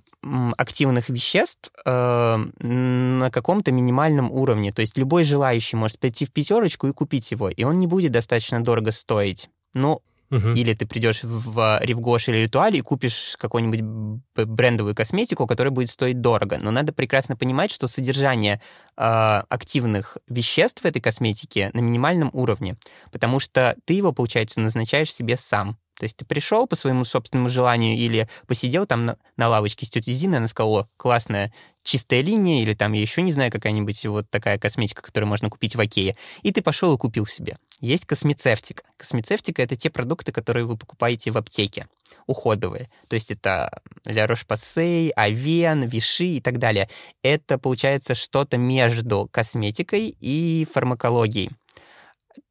активных 0.58 1.10
веществ 1.10 1.72
э, 1.86 2.38
на 2.60 3.30
каком-то 3.32 3.72
минимальном 3.72 4.32
уровне. 4.32 4.72
То 4.74 4.82
есть 4.82 4.98
любой 4.98 5.24
желающий 5.24 5.78
может 5.78 6.00
пойти 6.00 6.26
в 6.26 6.32
пятерочку 6.32 6.88
и 6.88 6.94
купить 6.94 7.32
его, 7.32 7.50
и 7.50 7.64
он 7.64 7.80
не 7.80 7.88
будет 7.88 8.12
достаточно 8.12 8.64
дорого 8.64 8.92
стоить. 8.92 9.50
Ну, 9.74 10.02
Угу. 10.32 10.50
Или 10.50 10.74
ты 10.74 10.86
придешь 10.88 11.24
в 11.24 11.80
Ревгош 11.82 12.30
или 12.30 12.38
Ритуале 12.38 12.80
и 12.80 12.82
купишь 12.82 13.36
какую-нибудь 13.40 14.20
брендовую 14.36 14.96
косметику, 14.96 15.46
которая 15.46 15.72
будет 15.72 15.90
стоить 15.90 16.22
дорого. 16.22 16.58
Но 16.60 16.72
надо 16.72 16.94
прекрасно 16.94 17.36
понимать, 17.36 17.72
что 17.72 17.88
содержание 17.88 18.62
э, 18.98 19.02
активных 19.50 20.18
веществ 20.28 20.82
в 20.82 20.86
этой 20.86 21.02
косметике 21.02 21.70
на 21.74 21.80
минимальном 21.80 22.32
уровне, 22.34 22.76
потому 23.12 23.40
что 23.40 23.76
ты 23.86 23.94
его, 23.94 24.12
получается, 24.14 24.60
назначаешь 24.62 25.14
себе 25.14 25.38
сам. 25.38 25.78
То 25.98 26.04
есть 26.04 26.18
ты 26.18 26.26
пришел 26.26 26.68
по 26.68 26.76
своему 26.76 27.06
собственному 27.06 27.48
желанию 27.48 27.96
или 27.96 28.28
посидел 28.48 28.86
там 28.86 29.06
на, 29.06 29.18
на 29.38 29.48
лавочке 29.48 29.86
с 29.86 29.90
тетей 29.90 30.14
Зиной, 30.14 30.40
она 30.40 30.48
сказала, 30.48 30.90
классная 30.98 31.54
чистая 31.84 32.22
линия, 32.22 32.64
или 32.64 32.74
там, 32.74 32.92
я 32.94 33.02
еще 33.02 33.22
не 33.22 33.32
знаю, 33.32 33.52
какая-нибудь 33.52 34.06
вот 34.08 34.30
такая 34.30 34.58
косметика, 34.58 35.02
которую 35.02 35.30
можно 35.30 35.50
купить 35.50 35.76
в 35.76 35.80
Окее, 35.80 36.16
и 36.42 36.52
ты 36.52 36.62
пошел 36.62 36.94
и 36.94 36.98
купил 36.98 37.28
себе. 37.28 37.58
Есть 37.82 38.06
космецевтика. 38.06 38.84
Космецевтика— 38.98 39.62
это 39.64 39.76
те 39.76 39.90
продукты, 39.90 40.32
которые 40.32 40.66
вы 40.66 40.78
покупаете 40.78 41.32
в 41.32 41.38
аптеке, 41.38 41.88
уходовые. 42.26 42.90
То 43.10 43.16
есть 43.16 43.32
это 43.32 43.82
Ля 44.06 44.26
Рош-Посей, 44.28 45.12
Авен, 45.12 45.84
Виши 45.84 46.26
и 46.26 46.42
так 46.42 46.58
далее. 46.58 46.90
Это, 47.22 47.60
получается, 47.60 48.16
что-то 48.16 48.58
между 48.58 49.28
косметикой 49.32 50.16
и 50.20 50.66
фармакологией. 50.74 51.50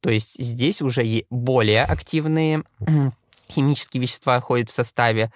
То 0.01 0.11
есть 0.11 0.35
здесь 0.39 0.83
уже 0.83 1.25
более 1.31 1.85
активные 1.85 2.63
химические 3.51 4.03
вещества 4.03 4.39
ходят 4.41 4.69
в 4.69 4.75
составе, 4.75 5.33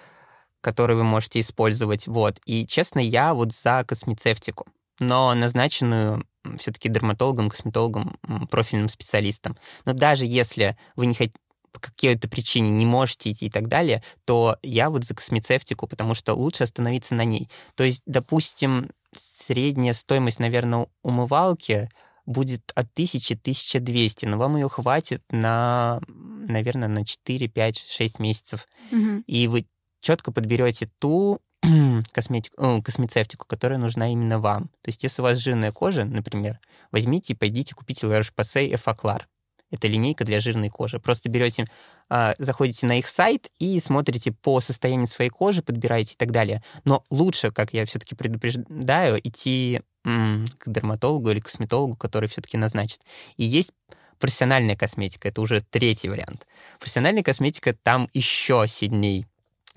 которые 0.61 0.97
вы 0.97 1.03
можете 1.03 1.39
использовать. 1.39 2.05
Вот. 2.05 2.39
И, 2.45 2.67
честно, 2.67 2.99
я 2.99 3.33
вот 3.33 3.53
за 3.53 3.83
космецевтику, 3.87 4.67
но 4.99 5.33
назначенную 5.33 6.23
все-таки 6.57 6.89
дерматологом, 6.89 7.49
косметологом, 7.49 8.17
профильным 8.49 8.89
специалистом. 8.89 9.57
Но 9.85 9.93
даже 9.93 10.25
если 10.25 10.77
вы 10.95 11.05
не 11.05 11.13
хотите 11.13 11.37
по 11.71 11.79
какой-то 11.79 12.27
причине 12.27 12.71
не 12.71 12.85
можете 12.85 13.31
идти 13.31 13.45
и 13.45 13.49
так 13.49 13.67
далее, 13.67 14.03
то 14.25 14.57
я 14.63 14.89
вот 14.89 15.05
за 15.05 15.15
космецевтику, 15.15 15.87
потому 15.87 16.15
что 16.15 16.33
лучше 16.33 16.63
остановиться 16.63 17.15
на 17.15 17.25
ней. 17.25 17.49
То 17.75 17.83
есть, 17.83 18.01
допустим, 18.05 18.89
средняя 19.15 19.93
стоимость, 19.93 20.39
наверное, 20.39 20.87
умывалки 21.03 21.89
будет 22.25 22.71
от 22.75 22.87
1000-1200, 22.95 24.27
но 24.27 24.37
вам 24.37 24.55
ее 24.55 24.69
хватит 24.69 25.23
на, 25.31 25.99
наверное, 26.07 26.87
на 26.87 27.05
4, 27.05 27.47
5, 27.47 27.77
6 27.77 28.19
месяцев. 28.19 28.67
Угу. 28.91 29.23
И 29.25 29.47
вы 29.47 29.65
четко 30.01 30.31
подберете 30.31 30.89
ту 30.99 31.41
косметику, 32.11 32.55
э, 32.61 32.81
космецевтику, 32.81 33.45
которая 33.45 33.79
нужна 33.79 34.11
именно 34.11 34.39
вам. 34.39 34.65
То 34.81 34.89
есть, 34.89 35.03
если 35.03 35.21
у 35.21 35.23
вас 35.23 35.37
жирная 35.37 35.71
кожа, 35.71 36.05
например, 36.05 36.59
возьмите 36.91 37.33
и 37.33 37.35
пойдите 37.35 37.75
купите 37.75 38.07
La 38.07 38.19
Roche-Posay. 38.21 39.23
Это 39.71 39.87
линейка 39.87 40.25
для 40.25 40.39
жирной 40.39 40.69
кожи. 40.69 40.99
Просто 40.99 41.29
берете, 41.29 41.67
э, 42.09 42.33
заходите 42.39 42.87
на 42.87 42.97
их 42.97 43.07
сайт 43.07 43.51
и 43.59 43.79
смотрите 43.79 44.31
по 44.31 44.61
состоянию 44.61 45.07
своей 45.07 45.29
кожи, 45.29 45.61
подбираете 45.61 46.13
и 46.13 46.17
так 46.17 46.31
далее. 46.31 46.63
Но 46.85 47.03
лучше, 47.09 47.51
как 47.51 47.73
я 47.73 47.85
все-таки 47.85 48.15
предупреждаю, 48.15 49.19
идти 49.23 49.81
к 50.03 50.63
дерматологу 50.65 51.29
или 51.29 51.39
косметологу, 51.39 51.95
который 51.97 52.29
все-таки 52.29 52.57
назначит. 52.57 53.01
И 53.37 53.43
есть 53.43 53.71
профессиональная 54.17 54.75
косметика, 54.75 55.29
это 55.29 55.41
уже 55.41 55.61
третий 55.61 56.09
вариант. 56.09 56.47
Профессиональная 56.79 57.23
косметика 57.23 57.73
там 57.73 58.09
еще 58.13 58.65
сильней 58.67 59.25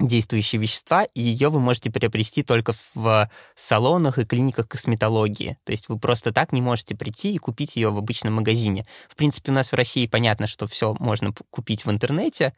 действующие 0.06 0.60
вещества, 0.60 1.04
и 1.04 1.20
ее 1.20 1.48
вы 1.48 1.60
можете 1.60 1.90
приобрести 1.90 2.42
только 2.42 2.74
в 2.94 3.30
салонах 3.54 4.18
и 4.18 4.24
клиниках 4.24 4.68
косметологии. 4.68 5.56
То 5.64 5.72
есть 5.72 5.88
вы 5.88 5.98
просто 5.98 6.32
так 6.32 6.52
не 6.52 6.60
можете 6.60 6.96
прийти 6.96 7.34
и 7.34 7.38
купить 7.38 7.76
ее 7.76 7.90
в 7.90 7.98
обычном 7.98 8.34
магазине. 8.34 8.84
В 9.08 9.16
принципе, 9.16 9.52
у 9.52 9.54
нас 9.54 9.72
в 9.72 9.76
России 9.76 10.06
понятно, 10.06 10.46
что 10.46 10.66
все 10.66 10.94
можно 10.98 11.32
купить 11.50 11.84
в 11.84 11.90
интернете, 11.90 12.54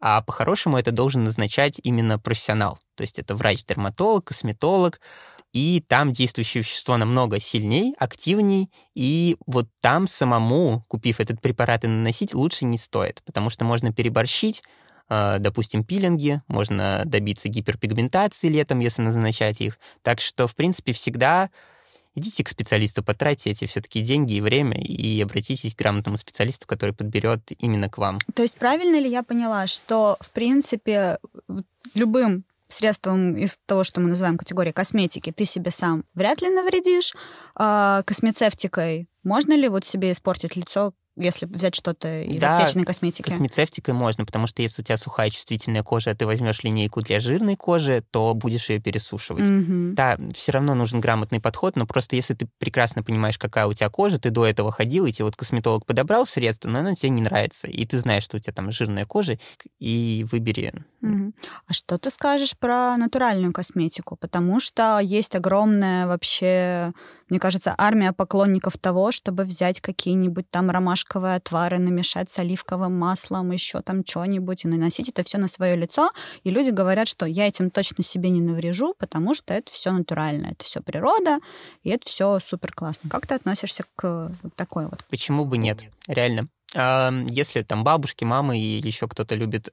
а 0.00 0.22
по-хорошему 0.22 0.78
это 0.78 0.92
должен 0.92 1.24
назначать 1.24 1.80
именно 1.82 2.18
профессионал. 2.18 2.78
То 2.94 3.02
есть 3.02 3.18
это 3.18 3.34
врач-дерматолог, 3.34 4.26
косметолог, 4.26 5.00
и 5.52 5.82
там 5.88 6.12
действующее 6.12 6.62
вещество 6.62 6.96
намного 6.96 7.40
сильней, 7.40 7.94
активней, 7.98 8.70
и 8.94 9.36
вот 9.46 9.66
там 9.80 10.06
самому, 10.06 10.84
купив 10.88 11.20
этот 11.20 11.40
препарат 11.40 11.84
и 11.84 11.88
наносить, 11.88 12.34
лучше 12.34 12.64
не 12.64 12.78
стоит, 12.78 13.22
потому 13.24 13.50
что 13.50 13.64
можно 13.64 13.92
переборщить, 13.92 14.62
допустим, 15.08 15.84
пилинги, 15.84 16.42
можно 16.48 17.02
добиться 17.04 17.48
гиперпигментации 17.48 18.48
летом, 18.48 18.80
если 18.80 19.02
назначать 19.02 19.60
их. 19.60 19.78
Так 20.02 20.20
что, 20.20 20.46
в 20.46 20.54
принципе, 20.54 20.92
всегда 20.92 21.50
идите 22.14 22.44
к 22.44 22.48
специалисту, 22.48 23.02
потратьте 23.02 23.50
эти 23.50 23.66
все-таки 23.66 24.00
деньги 24.00 24.34
и 24.34 24.40
время 24.40 24.76
и 24.80 25.20
обратитесь 25.20 25.74
к 25.74 25.78
грамотному 25.78 26.16
специалисту, 26.16 26.66
который 26.66 26.94
подберет 26.94 27.40
именно 27.58 27.88
к 27.88 27.98
вам. 27.98 28.18
То 28.34 28.42
есть 28.42 28.56
правильно 28.56 29.00
ли 29.00 29.08
я 29.08 29.22
поняла, 29.22 29.66
что, 29.66 30.16
в 30.20 30.30
принципе, 30.30 31.18
любым 31.94 32.44
средством 32.68 33.34
из 33.36 33.58
того, 33.64 33.82
что 33.84 34.00
мы 34.00 34.08
называем 34.08 34.36
категорией 34.36 34.74
косметики, 34.74 35.32
ты 35.32 35.44
себе 35.44 35.70
сам 35.70 36.04
вряд 36.14 36.42
ли 36.42 36.50
навредишь. 36.50 37.14
А 37.54 38.02
космецевтикой 38.02 39.08
можно 39.22 39.54
ли 39.54 39.68
вот 39.68 39.84
себе 39.84 40.12
испортить 40.12 40.54
лицо 40.56 40.92
если 41.18 41.46
взять 41.46 41.74
что-то 41.74 42.22
из 42.22 42.40
да, 42.40 42.56
аптечной 42.56 42.84
косметики? 42.84 43.22
космецевтикой 43.22 43.94
можно, 43.94 44.24
потому 44.24 44.46
что 44.46 44.62
если 44.62 44.82
у 44.82 44.84
тебя 44.84 44.96
сухая 44.96 45.30
чувствительная 45.30 45.82
кожа, 45.82 46.10
а 46.10 46.14
ты 46.14 46.26
возьмешь 46.26 46.62
линейку 46.62 47.00
для 47.00 47.20
жирной 47.20 47.56
кожи, 47.56 48.04
то 48.10 48.34
будешь 48.34 48.70
ее 48.70 48.80
пересушивать. 48.80 49.42
Угу. 49.42 49.94
Да, 49.94 50.18
все 50.34 50.52
равно 50.52 50.74
нужен 50.74 51.00
грамотный 51.00 51.40
подход, 51.40 51.76
но 51.76 51.86
просто 51.86 52.16
если 52.16 52.34
ты 52.34 52.48
прекрасно 52.58 53.02
понимаешь, 53.02 53.38
какая 53.38 53.66
у 53.66 53.72
тебя 53.72 53.88
кожа, 53.88 54.18
ты 54.18 54.30
до 54.30 54.46
этого 54.46 54.72
ходил, 54.72 55.06
и 55.06 55.12
тебе 55.12 55.24
вот 55.24 55.36
косметолог 55.36 55.86
подобрал 55.86 56.26
средство, 56.26 56.68
но 56.68 56.80
оно 56.80 56.94
тебе 56.94 57.10
не 57.10 57.22
нравится, 57.22 57.66
и 57.66 57.84
ты 57.86 57.98
знаешь, 57.98 58.24
что 58.24 58.36
у 58.36 58.40
тебя 58.40 58.52
там 58.52 58.70
жирная 58.72 59.06
кожа, 59.06 59.38
и 59.78 60.26
выбери. 60.30 60.72
Угу. 61.02 61.32
А 61.66 61.72
что 61.72 61.98
ты 61.98 62.10
скажешь 62.10 62.56
про 62.58 62.96
натуральную 62.96 63.52
косметику? 63.52 64.16
Потому 64.16 64.60
что 64.60 64.98
есть 65.00 65.34
огромная 65.34 66.06
вообще 66.06 66.92
мне 67.28 67.38
кажется, 67.38 67.74
армия 67.76 68.12
поклонников 68.12 68.78
того, 68.78 69.12
чтобы 69.12 69.44
взять 69.44 69.80
какие-нибудь 69.80 70.50
там 70.50 70.70
ромашковые 70.70 71.36
отвары, 71.36 71.78
намешать 71.78 72.30
с 72.30 72.38
оливковым 72.38 72.98
маслом, 72.98 73.50
еще 73.52 73.80
там 73.80 74.04
что-нибудь, 74.06 74.64
и 74.64 74.68
наносить 74.68 75.08
это 75.08 75.22
все 75.22 75.38
на 75.38 75.48
свое 75.48 75.76
лицо. 75.76 76.10
И 76.44 76.50
люди 76.50 76.70
говорят, 76.70 77.08
что 77.08 77.26
я 77.26 77.46
этим 77.46 77.70
точно 77.70 78.02
себе 78.04 78.30
не 78.30 78.40
наврежу, 78.40 78.94
потому 78.98 79.34
что 79.34 79.54
это 79.54 79.72
все 79.72 79.92
натурально, 79.92 80.48
это 80.52 80.64
все 80.64 80.80
природа, 80.80 81.38
и 81.82 81.90
это 81.90 82.08
все 82.08 82.40
супер 82.40 82.72
классно. 82.72 83.10
Как 83.10 83.26
ты 83.26 83.34
относишься 83.34 83.84
к 83.96 84.32
такой 84.56 84.86
вот? 84.86 85.04
Почему 85.10 85.44
бы 85.44 85.58
нет? 85.58 85.80
Реально. 86.06 86.48
Если 86.74 87.62
там 87.62 87.84
бабушки, 87.84 88.24
мамы 88.24 88.58
или 88.58 88.86
еще 88.86 89.08
кто-то 89.08 89.34
любит 89.34 89.70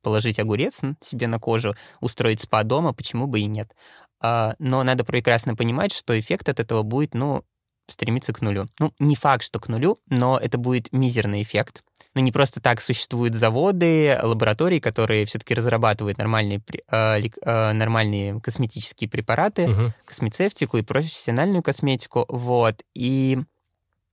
положить 0.00 0.38
огурец 0.38 0.80
себе 1.04 1.26
на 1.26 1.38
кожу, 1.38 1.74
устроить 2.00 2.40
спа 2.40 2.62
дома, 2.62 2.92
почему 2.92 3.26
бы 3.26 3.40
и 3.40 3.46
нет. 3.46 3.74
А, 4.20 4.54
но 4.58 4.82
надо 4.82 5.04
прекрасно 5.04 5.54
понимать, 5.54 5.92
что 5.92 6.18
эффект 6.18 6.48
от 6.48 6.60
этого 6.60 6.82
будет, 6.82 7.14
ну, 7.14 7.44
стремиться 7.86 8.32
к 8.32 8.40
нулю. 8.42 8.66
Ну, 8.78 8.92
не 8.98 9.16
факт, 9.16 9.44
что 9.44 9.60
к 9.60 9.68
нулю, 9.68 9.98
но 10.08 10.38
это 10.38 10.58
будет 10.58 10.92
мизерный 10.92 11.42
эффект. 11.42 11.82
Но 12.14 12.20
не 12.20 12.32
просто 12.32 12.60
так 12.60 12.80
существуют 12.80 13.34
заводы, 13.34 14.18
лаборатории, 14.22 14.80
которые 14.80 15.24
все-таки 15.26 15.54
разрабатывают 15.54 16.18
нормальные, 16.18 16.62
э, 16.90 17.72
нормальные 17.72 18.40
косметические 18.40 19.08
препараты, 19.08 19.70
угу. 19.70 19.92
космецевтику 20.04 20.78
и 20.78 20.82
профессиональную 20.82 21.62
косметику. 21.62 22.24
Вот. 22.28 22.82
И 22.94 23.38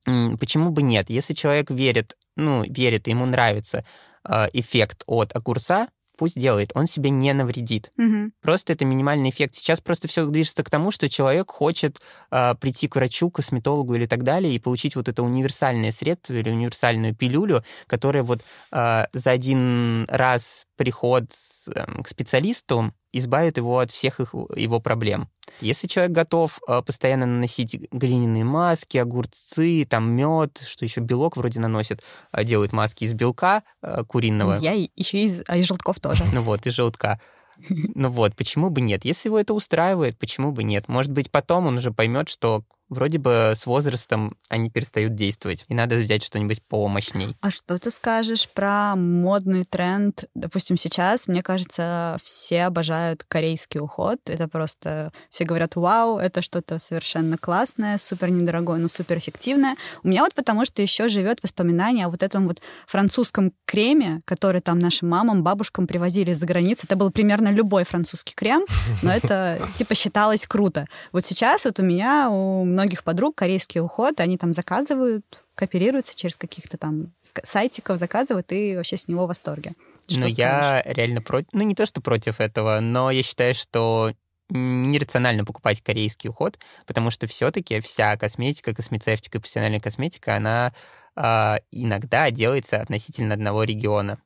почему 0.03 0.69
бы 0.69 0.83
нет? 0.83 1.09
Если 1.09 1.33
человек 1.33 1.71
верит, 1.71 2.15
ну, 2.35 2.63
верит, 2.63 3.07
ему 3.07 3.25
нравится 3.25 3.85
э, 4.24 4.50
эффект 4.53 5.03
от 5.07 5.35
огурца, 5.35 5.88
пусть 6.17 6.39
делает, 6.39 6.72
он 6.75 6.88
себе 6.88 7.10
не 7.10 7.34
навредит. 7.34 7.91
Угу. 7.98 8.31
Просто 8.41 8.74
это 8.74 8.86
минимальный 8.86 9.29
эффект. 9.29 9.55
Сейчас 9.55 9.81
просто 9.81 10.07
все 10.07 10.25
движется 10.25 10.63
к 10.63 10.69
тому, 10.69 10.91
что 10.91 11.10
человек 11.10 11.51
хочет 11.51 12.00
э, 12.31 12.55
прийти 12.60 12.88
к 12.88 12.95
врачу, 12.95 13.29
косметологу 13.29 13.95
или 13.95 14.05
так 14.05 14.24
далее 14.24 14.53
и 14.53 14.60
получить 14.60 14.95
вот 14.95 15.07
это 15.07 15.24
универсальное 15.24 15.91
средство 15.91 16.34
или 16.34 16.50
универсальную 16.50 17.15
пилюлю, 17.15 17.63
которая 17.88 18.24
вот 18.24 18.41
э, 18.72 19.05
за 19.13 19.31
один 19.31 20.05
раз 20.10 20.65
приход 20.77 21.25
э, 21.67 22.01
к 22.03 22.07
специалисту 22.07 22.93
избавит 23.17 23.57
его 23.57 23.79
от 23.79 23.91
всех 23.91 24.19
их, 24.19 24.34
его 24.55 24.79
проблем. 24.79 25.29
Если 25.62 25.88
человек 25.88 26.12
готов 26.12 26.60
э, 26.67 26.81
постоянно 26.81 27.25
наносить 27.25 27.75
глиняные 27.91 28.43
маски, 28.43 28.98
огурцы, 28.98 29.86
там 29.89 30.12
мед, 30.12 30.62
что 30.67 30.86
еще 30.86 31.01
белок 31.01 31.38
вроде 31.38 31.60
наносит, 31.60 32.01
э, 32.31 32.43
делают 32.43 32.74
маски 32.74 33.03
из 33.05 33.13
белка 33.13 33.63
э, 33.81 34.03
куриного. 34.03 34.57
Я 34.57 34.74
еще 34.74 35.19
из, 35.24 35.43
а 35.48 35.57
из 35.57 35.65
желтков 35.65 36.00
тоже. 36.00 36.24
Ну 36.34 36.41
вот, 36.41 36.65
из 36.67 36.74
желтка. 36.74 37.22
Ну 37.69 38.10
вот, 38.10 38.36
почему 38.36 38.69
бы 38.69 38.81
нет? 38.81 39.05
Если 39.05 39.29
его 39.29 39.39
это 39.39 39.53
устраивает, 39.53 40.17
почему 40.17 40.51
бы 40.51 40.63
нет? 40.63 40.89
Может 40.89 41.13
быть, 41.13 41.31
потом 41.31 41.67
он 41.67 41.77
уже 41.77 41.91
поймет, 41.91 42.27
что 42.27 42.65
вроде 42.89 43.18
бы 43.18 43.54
с 43.56 43.65
возрастом 43.65 44.36
они 44.50 44.70
перестают 44.70 45.15
действовать, 45.15 45.65
и 45.68 45.74
надо 45.74 45.96
взять 45.96 46.24
что-нибудь 46.24 46.63
помощней. 46.63 47.36
А 47.42 47.51
что 47.51 47.77
ты 47.77 47.92
скажешь 47.92 48.50
про 48.50 48.96
модный 48.96 49.63
тренд? 49.65 50.25
Допустим, 50.36 50.77
сейчас, 50.77 51.27
мне 51.27 51.42
кажется, 51.42 52.18
все 52.22 52.63
обожают 52.63 53.24
корейский 53.27 53.80
уход. 53.80 54.20
Это 54.25 54.48
просто 54.48 55.12
все 55.30 55.46
говорят, 55.46 55.75
вау, 55.75 56.18
это 56.18 56.42
что-то 56.42 56.80
совершенно 56.80 57.38
классное, 57.38 57.98
супер 57.98 58.30
недорогое, 58.30 58.77
но 58.77 58.88
супер 58.88 59.18
эффективное. 59.18 59.75
У 60.04 60.08
меня 60.08 60.24
вот 60.24 60.34
потому 60.34 60.65
что 60.65 60.82
еще 60.82 61.10
живет 61.10 61.42
воспоминание 61.44 62.06
о 62.06 62.10
вот 62.10 62.24
этом 62.24 62.48
вот 62.48 62.62
французском 62.88 63.51
креме, 63.65 64.20
который 64.25 64.62
там 64.62 64.80
нашим 64.80 65.10
мамам, 65.10 65.44
бабушкам 65.44 65.88
привозили 65.88 66.32
из-за 66.32 66.46
границы. 66.46 66.86
Это 66.86 66.96
был 66.96 67.12
примерно 67.12 67.50
любой 67.50 67.84
французский 67.84 68.34
крем, 68.36 68.65
но 69.01 69.12
это 69.12 69.60
типа 69.74 69.96
считалось 69.96 70.46
круто. 70.46 70.86
Вот 71.12 71.25
сейчас 71.25 71.65
вот 71.65 71.80
у 71.80 71.84
меня, 71.84 72.30
у 72.30 72.63
многих 72.75 73.03
подруг 73.03 73.36
корейский 73.36 73.82
уход, 73.82 74.20
они 74.20 74.38
там 74.38 74.53
заказывают, 74.53 75.25
кооперируются 75.55 76.15
через 76.15 76.36
каких-то 76.36 76.77
там 76.77 77.13
сайтиков, 77.22 77.98
заказывают 77.98 78.51
и 78.51 78.75
вообще 78.75 78.98
с 78.98 79.08
него 79.08 79.25
в 79.25 79.29
восторге. 79.29 79.74
Что 80.08 80.22
ну, 80.22 80.27
я 80.27 80.84
реально 80.86 81.22
против... 81.22 81.50
Ну, 81.53 81.63
не 81.63 81.74
то, 81.74 81.86
что 81.86 82.01
против 82.01 82.39
этого, 82.39 82.79
но 82.82 83.10
я 83.10 83.24
считаю, 83.24 83.55
что 83.55 84.13
нерационально 84.50 85.46
покупать 85.46 85.82
корейский 85.82 86.29
уход, 86.29 86.60
потому 86.86 87.10
что 87.10 87.25
все-таки 87.27 87.79
вся 87.79 88.15
косметика, 88.17 88.75
космецевтика, 88.75 89.39
профессиональная 89.39 89.79
косметика, 89.79 90.36
она 90.36 90.74
э, 91.15 91.58
иногда 91.72 92.29
делается 92.29 92.82
относительно 92.82 93.34
одного 93.34 93.63
региона. 93.63 94.20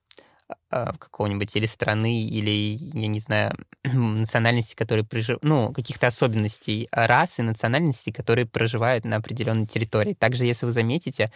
А, 0.72 0.94
какого-нибудь 0.98 1.56
или 1.56 1.66
страны, 1.68 2.24
или, 2.24 2.50
я 2.52 3.08
не 3.08 3.20
знаю, 3.20 3.54
национальности, 3.84 4.76
которые 4.76 5.06
проживают, 5.06 5.44
ну, 5.44 5.72
каких-то 5.74 6.08
особенностей 6.08 6.88
расы, 6.92 7.44
национальностей, 7.44 8.12
которые 8.12 8.46
проживают 8.48 9.06
на 9.06 9.18
определенной 9.18 9.68
территории. 9.68 10.14
Также, 10.16 10.46
если 10.46 10.66
вы 10.66 10.72
заметите, 10.72 11.30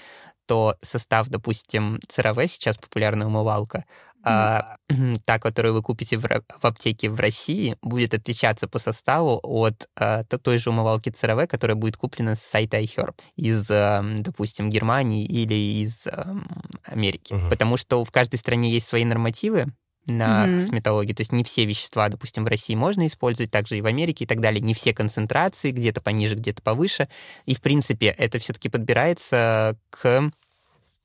то 0.46 0.76
состав, 0.82 1.30
допустим, 1.30 2.00
CeraVe, 2.10 2.48
сейчас 2.48 2.78
популярная 2.78 3.28
умывалка, 3.28 3.86
а, 4.26 4.78
та, 5.26 5.40
которую 5.40 5.74
вы 5.74 5.82
купите 5.82 6.18
в, 6.18 6.24
в 6.24 6.66
аптеке 6.66 7.10
в 7.10 7.20
России, 7.20 7.76
будет 7.82 8.14
отличаться 8.14 8.68
по 8.68 8.80
составу 8.80 9.40
от 9.44 9.90
а, 9.96 10.24
той 10.24 10.60
же 10.60 10.70
умывалки 10.70 11.10
CeraVe, 11.10 11.48
которая 11.48 11.76
будет 11.76 11.98
куплена 11.98 12.36
с 12.36 12.42
сайта 12.42 12.80
iHerb 12.80 13.16
из, 13.36 13.70
а, 13.70 14.02
допустим, 14.02 14.70
Германии 14.70 15.26
или 15.26 15.84
из 15.84 16.08
а, 16.08 16.36
Америки. 16.84 17.34
Угу. 17.34 17.50
Потому 17.50 17.78
что 17.78 18.06
в 18.06 18.12
каждой 18.12 18.38
стране 18.38 18.72
есть 18.72 18.88
свои 18.88 19.04
нормативы, 19.04 19.68
на 20.06 20.46
mm-hmm. 20.46 20.60
косметологию. 20.60 21.16
То 21.16 21.22
есть 21.22 21.32
не 21.32 21.44
все 21.44 21.66
вещества, 21.66 22.10
допустим, 22.10 22.44
в 22.44 22.48
России 22.48 22.76
можно 22.76 23.08
использовать, 23.08 23.52
также 23.52 23.78
и 23.78 23.82
в 23.82 23.86
Америке 23.86 24.26
и 24.26 24.28
так 24.28 24.42
далее. 24.42 24.62
Не 24.62 24.74
все 24.74 24.94
концентрации, 24.94 25.72
где-то 25.72 26.02
пониже, 26.02 26.36
где-то 26.36 26.62
повыше. 26.62 27.08
И, 27.46 27.56
в 27.56 27.62
принципе, 27.62 28.08
это 28.08 28.40
все-таки 28.40 28.70
подбирается 28.70 29.78
к 29.90 30.32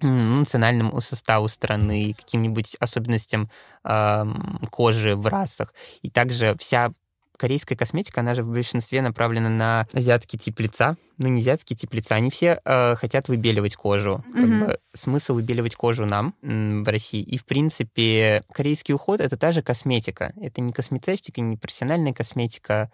национальному 0.01 1.01
составу 1.01 1.49
страны, 1.49 2.15
каким-нибудь 2.17 2.77
особенностям 2.79 3.51
э, 3.85 4.25
кожи 4.71 5.17
в 5.17 5.27
расах. 5.27 5.75
И 6.03 6.11
также 6.11 6.57
вся 6.59 6.93
корейская 7.39 7.77
косметика, 7.77 8.21
она 8.21 8.35
же 8.35 8.43
в 8.43 8.49
большинстве 8.49 9.01
направлена 9.01 9.49
на 9.49 9.87
азиатский 9.93 10.39
тип 10.39 10.61
лица. 10.61 10.97
Ну, 11.17 11.29
не 11.29 11.41
азиатский 11.41 11.75
тип 11.75 11.95
лица. 11.95 12.17
Они 12.17 12.31
все 12.31 12.61
э, 12.65 12.97
хотят 12.97 13.29
выбеливать 13.29 13.77
кожу. 13.77 14.25
Mm-hmm. 14.29 14.35
Как 14.35 14.67
бы 14.67 14.79
смысл 14.93 15.35
выбеливать 15.35 15.75
кожу 15.75 16.05
нам 16.05 16.35
м, 16.43 16.85
в 16.85 16.89
России. 16.89 17.23
И, 17.23 17.39
в 17.39 17.47
принципе, 17.47 18.43
корейский 18.53 18.95
уход— 18.95 19.21
это 19.23 19.37
та 19.37 19.53
же 19.53 19.63
косметика. 19.63 20.33
Это 20.41 20.61
не 20.61 20.73
космецевтика, 20.73 21.41
не 21.41 21.57
профессиональная 21.57 22.13
косметика. 22.13 22.91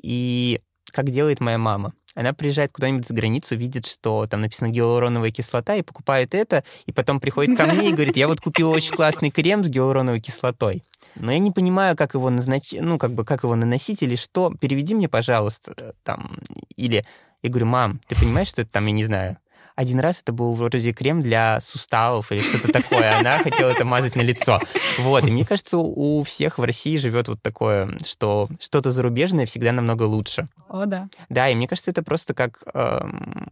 И 0.00 0.60
как 0.92 1.10
делает 1.10 1.40
моя 1.40 1.58
мама. 1.58 1.92
Она 2.14 2.32
приезжает 2.32 2.72
куда-нибудь 2.72 3.06
за 3.06 3.12
границу, 3.12 3.56
видит, 3.56 3.86
что 3.86 4.26
там 4.26 4.40
написано 4.40 4.68
гиалуроновая 4.70 5.30
кислота, 5.30 5.74
и 5.76 5.82
покупает 5.82 6.34
это, 6.34 6.64
и 6.86 6.92
потом 6.92 7.20
приходит 7.20 7.58
ко 7.58 7.66
мне 7.66 7.90
и 7.90 7.92
говорит, 7.92 8.16
я 8.16 8.26
вот 8.26 8.40
купила 8.40 8.70
очень 8.70 8.94
классный 8.94 9.30
крем 9.30 9.62
с 9.62 9.68
гиалуроновой 9.68 10.20
кислотой. 10.20 10.82
Но 11.14 11.30
я 11.30 11.38
не 11.38 11.50
понимаю, 11.50 11.94
как 11.94 12.14
его 12.14 12.30
назначить, 12.30 12.80
ну, 12.80 12.98
как 12.98 13.12
бы, 13.12 13.24
как 13.24 13.42
его 13.42 13.54
наносить 13.54 14.02
или 14.02 14.16
что. 14.16 14.50
Переведи 14.58 14.94
мне, 14.94 15.08
пожалуйста, 15.08 15.74
э, 15.76 15.92
там, 16.04 16.38
или 16.76 17.04
я 17.42 17.50
говорю, 17.50 17.66
мам, 17.66 18.00
ты 18.08 18.16
понимаешь, 18.16 18.48
что 18.48 18.62
это 18.62 18.70
там, 18.70 18.86
я 18.86 18.92
не 18.92 19.04
знаю, 19.04 19.36
один 19.76 20.00
раз 20.00 20.22
это 20.22 20.32
был 20.32 20.54
вроде 20.54 20.92
крем 20.92 21.20
для 21.20 21.60
суставов 21.60 22.32
или 22.32 22.40
что-то 22.40 22.72
такое. 22.72 23.18
Она 23.18 23.38
хотела 23.38 23.70
это 23.70 23.84
мазать 23.84 24.16
на 24.16 24.22
лицо. 24.22 24.58
Вот. 24.98 25.24
И 25.24 25.30
мне 25.30 25.44
кажется, 25.44 25.76
у 25.76 26.22
всех 26.24 26.58
в 26.58 26.64
России 26.64 26.96
живет 26.96 27.28
вот 27.28 27.42
такое, 27.42 27.96
что 28.04 28.48
что-то 28.58 28.90
зарубежное 28.90 29.44
всегда 29.44 29.72
намного 29.72 30.04
лучше. 30.04 30.48
О, 30.68 30.86
да. 30.86 31.08
Да, 31.28 31.50
и 31.50 31.54
мне 31.54 31.68
кажется, 31.68 31.90
это 31.90 32.02
просто 32.02 32.32
как 32.32 32.62
э, 32.72 33.00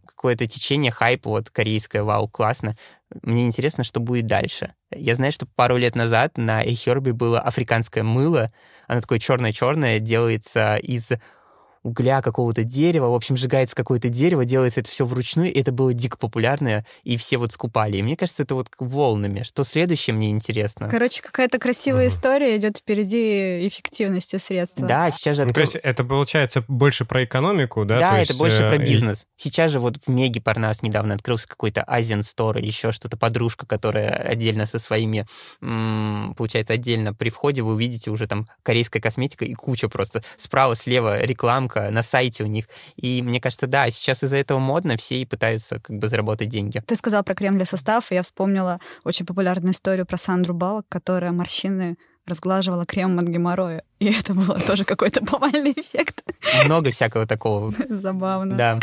какое-то 0.07 0.47
течение 0.47 0.91
хайпа, 0.91 1.29
вот 1.29 1.51
корейское, 1.51 2.03
вау, 2.03 2.27
классно. 2.27 2.75
Мне 3.21 3.45
интересно, 3.45 3.83
что 3.83 3.99
будет 3.99 4.25
дальше. 4.25 4.73
Я 4.91 5.13
знаю, 5.15 5.31
что 5.31 5.45
пару 5.45 5.77
лет 5.77 5.95
назад 5.95 6.37
на 6.37 6.63
Эхербе 6.63 7.13
было 7.13 7.39
африканское 7.39 8.03
мыло. 8.03 8.51
Оно 8.87 9.01
такое 9.01 9.19
черное-черное, 9.19 9.99
делается 9.99 10.77
из 10.77 11.09
угля, 11.85 12.21
какого-то 12.21 12.63
дерева, 12.63 13.09
в 13.09 13.13
общем, 13.13 13.37
сжигается 13.37 13.75
какое-то 13.75 14.09
дерево, 14.09 14.43
делается 14.43 14.79
это 14.79 14.89
все 14.89 15.05
вручную, 15.05 15.53
и 15.53 15.59
это 15.59 15.71
было 15.71 15.93
дико 15.93 16.17
популярное, 16.17 16.85
и 17.03 17.15
все 17.15 17.37
вот 17.37 17.51
скупали. 17.51 17.97
И 17.97 18.01
мне 18.03 18.17
кажется, 18.17 18.41
это 18.41 18.55
вот 18.55 18.69
волнами. 18.79 19.43
Что 19.43 19.63
следующее, 19.63 20.15
мне 20.15 20.31
интересно. 20.31 20.89
Короче, 20.89 21.21
какая-то 21.21 21.59
красивая 21.59 22.05
uh-huh. 22.05 22.07
история 22.07 22.57
идет 22.57 22.77
впереди 22.77 23.67
эффективности 23.67 24.37
средств. 24.37 24.79
Да, 24.79 25.11
сейчас 25.11 25.37
же... 25.37 25.45
Ну, 25.45 25.53
то 25.53 25.61
есть 25.61 25.75
это 25.75 26.03
получается 26.03 26.65
больше 26.67 27.05
про 27.05 27.23
экономику, 27.23 27.85
да? 27.85 27.99
Да, 27.99 28.09
то 28.11 28.15
это 28.17 28.31
есть, 28.31 28.39
больше 28.39 28.63
э, 28.63 28.69
про 28.69 28.77
бизнес. 28.79 29.27
Сейчас 29.35 29.71
же 29.71 29.79
вот 29.79 29.97
в 30.03 30.09
Меги 30.09 30.39
Парнас 30.39 30.81
недавно 30.81 31.13
открылся 31.13 31.47
какой-то 31.47 31.83
Азиан 31.83 32.21
Store 32.21 32.57
или 32.57 32.65
еще 32.67 32.93
что-то, 32.93 33.15
подружка, 33.15 33.67
которая 33.67 34.09
отдельно 34.09 34.65
со 34.65 34.79
своими, 34.79 35.27
получается, 36.35 36.73
отдельно 36.73 37.13
при 37.13 37.29
входе 37.29 37.61
вы 37.61 37.75
увидите 37.75 38.09
уже 38.09 38.25
там 38.25 38.47
корейская 38.63 39.01
косметика 39.01 39.45
и 39.45 39.53
куча 39.53 39.87
просто 39.87 40.23
справа, 40.35 40.75
слева 40.75 41.23
рекламка, 41.23 41.74
ссылка 41.75 41.91
на 41.91 42.03
сайте 42.03 42.43
у 42.43 42.47
них. 42.47 42.65
И 42.95 43.21
мне 43.21 43.39
кажется, 43.39 43.67
да, 43.67 43.89
сейчас 43.89 44.23
из-за 44.23 44.37
этого 44.37 44.59
модно, 44.59 44.97
все 44.97 45.21
и 45.21 45.25
пытаются 45.25 45.79
как 45.79 45.97
бы 45.97 46.07
заработать 46.07 46.49
деньги. 46.49 46.81
Ты 46.85 46.95
сказал 46.95 47.23
про 47.23 47.35
крем 47.35 47.57
для 47.57 47.65
суставов, 47.65 48.11
и 48.11 48.15
я 48.15 48.21
вспомнила 48.21 48.79
очень 49.03 49.25
популярную 49.25 49.73
историю 49.73 50.05
про 50.05 50.17
Сандру 50.17 50.53
Балок, 50.53 50.85
которая 50.89 51.31
морщины 51.31 51.97
разглаживала 52.27 52.85
кремом 52.85 53.19
от 53.19 53.25
геморроя. 53.25 53.83
И 53.99 54.11
это 54.11 54.33
было 54.33 54.59
тоже 54.59 54.83
какой-то 54.83 55.23
повальный 55.23 55.71
эффект. 55.71 56.23
Много 56.65 56.91
всякого 56.91 57.27
такого. 57.27 57.73
Забавно. 57.89 58.55
Да. 58.55 58.79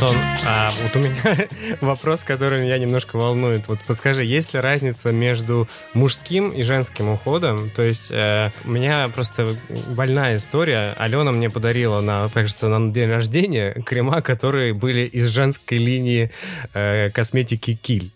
Антон, 0.00 0.16
а 0.46 0.72
вот 0.82 0.96
у 0.96 0.98
меня 1.00 1.48
вопрос, 1.82 2.24
который 2.24 2.62
меня 2.62 2.78
немножко 2.78 3.16
волнует. 3.16 3.68
Вот 3.68 3.80
подскажи, 3.86 4.24
есть 4.24 4.54
ли 4.54 4.60
разница 4.60 5.12
между 5.12 5.68
мужским 5.92 6.52
и 6.52 6.62
женским 6.62 7.10
уходом? 7.10 7.68
То 7.68 7.82
есть 7.82 8.10
э, 8.10 8.50
у 8.64 8.70
меня 8.70 9.10
просто 9.10 9.58
больная 9.88 10.38
история. 10.38 10.94
Алена 10.96 11.32
мне 11.32 11.50
подарила, 11.50 12.00
на, 12.00 12.30
кажется, 12.30 12.68
на 12.68 12.90
день 12.90 13.10
рождения 13.10 13.74
крема, 13.84 14.22
которые 14.22 14.72
были 14.72 15.02
из 15.02 15.28
женской 15.28 15.76
линии 15.76 16.30
э, 16.72 17.10
косметики 17.10 17.74
Киль. 17.74 18.10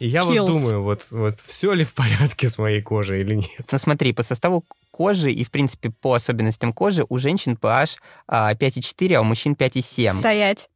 И 0.00 0.08
я 0.08 0.22
Kills. 0.22 0.40
вот 0.40 0.46
думаю, 0.48 0.82
вот, 0.82 1.06
вот 1.12 1.34
все 1.46 1.72
ли 1.72 1.84
в 1.84 1.94
порядке 1.94 2.48
с 2.48 2.58
моей 2.58 2.82
кожей 2.82 3.20
или 3.20 3.36
нет? 3.36 3.64
Ну 3.70 3.78
смотри, 3.78 4.12
по 4.12 4.24
составу 4.24 4.64
кожи 4.90 5.30
и, 5.30 5.44
в 5.44 5.52
принципе, 5.52 5.90
по 6.00 6.14
особенностям 6.14 6.72
кожи 6.72 7.04
у 7.08 7.16
женщин 7.18 7.52
pH 7.52 7.98
5,4, 8.28 9.14
а 9.14 9.20
у 9.20 9.24
мужчин 9.24 9.52
5,7. 9.52 10.18
Стоять. 10.18 10.68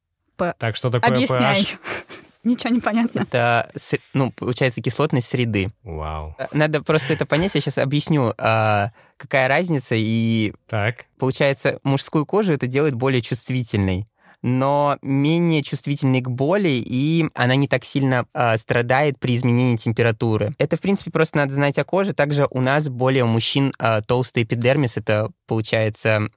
Так, 0.59 0.77
что 0.77 0.91
такое 0.91 1.15
Объясняй. 1.15 1.63
pH? 1.63 1.79
Ничего 2.45 2.75
не 2.75 2.81
понятно. 2.81 3.21
Это, 3.21 3.71
ну, 4.15 4.33
получается, 4.33 4.83
кислотность 4.83 5.29
среды. 5.29 5.69
Вау. 5.85 6.35
Э, 6.39 6.47
надо 6.53 6.83
просто 6.83 7.13
это 7.13 7.25
понять. 7.25 7.55
Я 7.55 7.61
сейчас 7.61 7.79
объясню, 7.79 8.35
а, 8.37 8.91
какая 9.17 9.47
разница. 9.47 9.95
И 9.97 10.53
так. 10.69 11.07
получается, 11.19 11.79
мужскую 11.85 12.27
кожу 12.27 12.53
это 12.53 12.67
делает 12.67 12.95
более 12.95 13.23
чувствительной 13.23 14.07
но 14.43 14.99
менее 15.03 15.63
чувствительной 15.63 16.21
к 16.21 16.29
боли, 16.29 16.83
и 16.85 17.27
она 17.35 17.55
не 17.55 17.69
так 17.69 17.85
сильно 17.85 18.27
э, 18.35 18.59
страдает 18.59 19.19
при 19.19 19.37
изменении 19.37 19.77
температуры. 19.77 20.53
Это, 20.59 20.77
в 20.77 20.81
принципе, 20.81 21.13
просто 21.13 21.39
надо 21.39 21.55
знать 21.55 21.79
о 21.79 21.85
коже. 21.85 22.13
Также 22.13 22.47
у 22.51 22.61
нас 22.61 22.89
более 22.89 23.25
у 23.25 23.29
мужчин 23.29 23.73
э, 23.79 24.03
толстый 24.05 24.43
эпидермис, 24.43 24.97
это, 24.97 25.31
получается, 25.47 26.29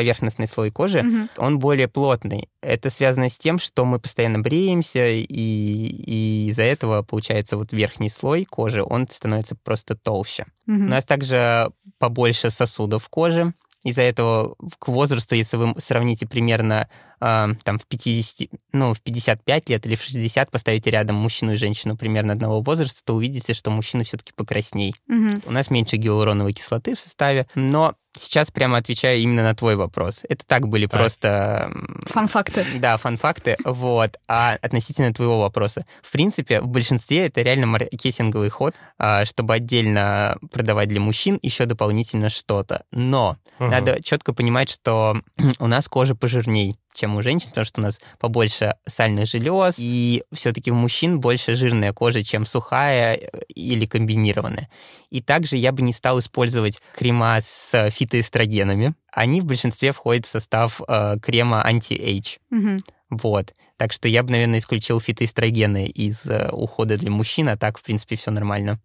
поверхностный 0.00 0.48
слой 0.48 0.70
кожи, 0.70 1.00
угу. 1.00 1.28
он 1.36 1.58
более 1.58 1.86
плотный. 1.86 2.48
Это 2.62 2.88
связано 2.88 3.28
с 3.28 3.36
тем, 3.36 3.58
что 3.58 3.84
мы 3.84 4.00
постоянно 4.00 4.38
бреемся, 4.38 5.08
и, 5.08 5.24
и 5.26 6.46
из-за 6.48 6.62
этого, 6.62 7.02
получается, 7.02 7.58
вот 7.58 7.72
верхний 7.72 8.08
слой 8.08 8.46
кожи, 8.46 8.82
он 8.82 9.06
становится 9.10 9.56
просто 9.56 9.94
толще. 9.94 10.46
Угу. 10.66 10.76
У 10.76 10.88
нас 10.88 11.04
также 11.04 11.70
побольше 11.98 12.50
сосудов 12.50 13.04
в 13.04 13.08
коже, 13.10 13.52
из-за 13.84 14.02
этого 14.02 14.56
к 14.78 14.88
возрасту, 14.88 15.34
если 15.34 15.56
вы 15.56 15.74
сравните 15.78 16.26
примерно 16.26 16.88
э, 17.20 17.48
там 17.62 17.78
в 17.78 17.86
50, 17.86 18.48
ну, 18.72 18.92
в 18.92 19.00
55 19.00 19.68
лет 19.70 19.86
или 19.86 19.96
в 19.96 20.02
60, 20.02 20.50
поставите 20.50 20.90
рядом 20.90 21.16
мужчину 21.16 21.54
и 21.54 21.56
женщину 21.56 21.96
примерно 21.96 22.34
одного 22.34 22.60
возраста, 22.60 23.00
то 23.04 23.14
увидите, 23.14 23.54
что 23.54 23.70
мужчина 23.70 24.04
все-таки 24.04 24.32
покрасней. 24.34 24.94
Угу. 25.08 25.42
У 25.46 25.50
нас 25.50 25.70
меньше 25.70 25.96
гиалуроновой 25.96 26.52
кислоты 26.52 26.94
в 26.94 27.00
составе, 27.00 27.46
но 27.54 27.94
сейчас 28.16 28.50
прямо 28.50 28.78
отвечаю 28.78 29.20
именно 29.20 29.42
на 29.42 29.54
твой 29.54 29.76
вопрос. 29.76 30.20
Это 30.28 30.44
так 30.46 30.68
были 30.68 30.86
так. 30.86 31.00
просто... 31.00 31.72
Фан-факты. 32.06 32.66
Да, 32.76 32.96
фан-факты. 32.96 33.56
Вот. 33.64 34.18
А 34.28 34.58
относительно 34.60 35.12
твоего 35.12 35.40
вопроса. 35.40 35.86
В 36.02 36.10
принципе, 36.10 36.60
в 36.60 36.66
большинстве 36.66 37.26
это 37.26 37.42
реально 37.42 37.66
маркетинговый 37.66 38.48
ход, 38.48 38.74
а, 38.98 39.24
чтобы 39.24 39.54
отдельно 39.54 40.36
продавать 40.52 40.88
для 40.88 41.00
мужчин 41.00 41.38
еще 41.42 41.66
дополнительно 41.66 42.30
что-то. 42.30 42.84
Но 42.90 43.36
угу. 43.58 43.70
надо 43.70 44.02
четко 44.02 44.34
понимать, 44.34 44.70
что 44.70 45.16
у 45.58 45.66
нас 45.66 45.88
кожа 45.88 46.14
пожирней 46.14 46.76
чем 46.94 47.16
у 47.16 47.22
женщин, 47.22 47.48
потому 47.50 47.64
что 47.64 47.80
у 47.80 47.84
нас 47.84 48.00
побольше 48.18 48.74
сальных 48.86 49.28
желез, 49.28 49.76
и 49.78 50.22
все-таки 50.32 50.70
у 50.70 50.74
мужчин 50.74 51.20
больше 51.20 51.54
жирная 51.54 51.92
кожа, 51.92 52.22
чем 52.24 52.46
сухая 52.46 53.14
э, 53.16 53.28
или 53.54 53.86
комбинированная. 53.86 54.68
И 55.10 55.20
также 55.20 55.56
я 55.56 55.72
бы 55.72 55.82
не 55.82 55.92
стал 55.92 56.20
использовать 56.20 56.80
крема 56.94 57.38
с 57.40 57.90
фитоэстрогенами. 57.90 58.94
Они 59.12 59.40
в 59.40 59.44
большинстве 59.44 59.92
входят 59.92 60.26
в 60.26 60.28
состав 60.28 60.80
э, 60.86 61.16
крема 61.20 61.64
anti-age. 61.64 62.36
Угу. 62.50 62.78
Вот. 63.10 63.54
Так 63.76 63.92
что 63.92 64.08
я 64.08 64.22
бы, 64.22 64.30
наверное, 64.30 64.58
исключил 64.58 65.00
фитоэстрогены 65.00 65.86
из 65.86 66.26
э, 66.26 66.50
ухода 66.52 66.96
для 66.96 67.10
мужчин, 67.10 67.48
а 67.48 67.56
так, 67.56 67.78
в 67.78 67.82
принципе, 67.82 68.16
все 68.16 68.30
нормально. 68.30 68.78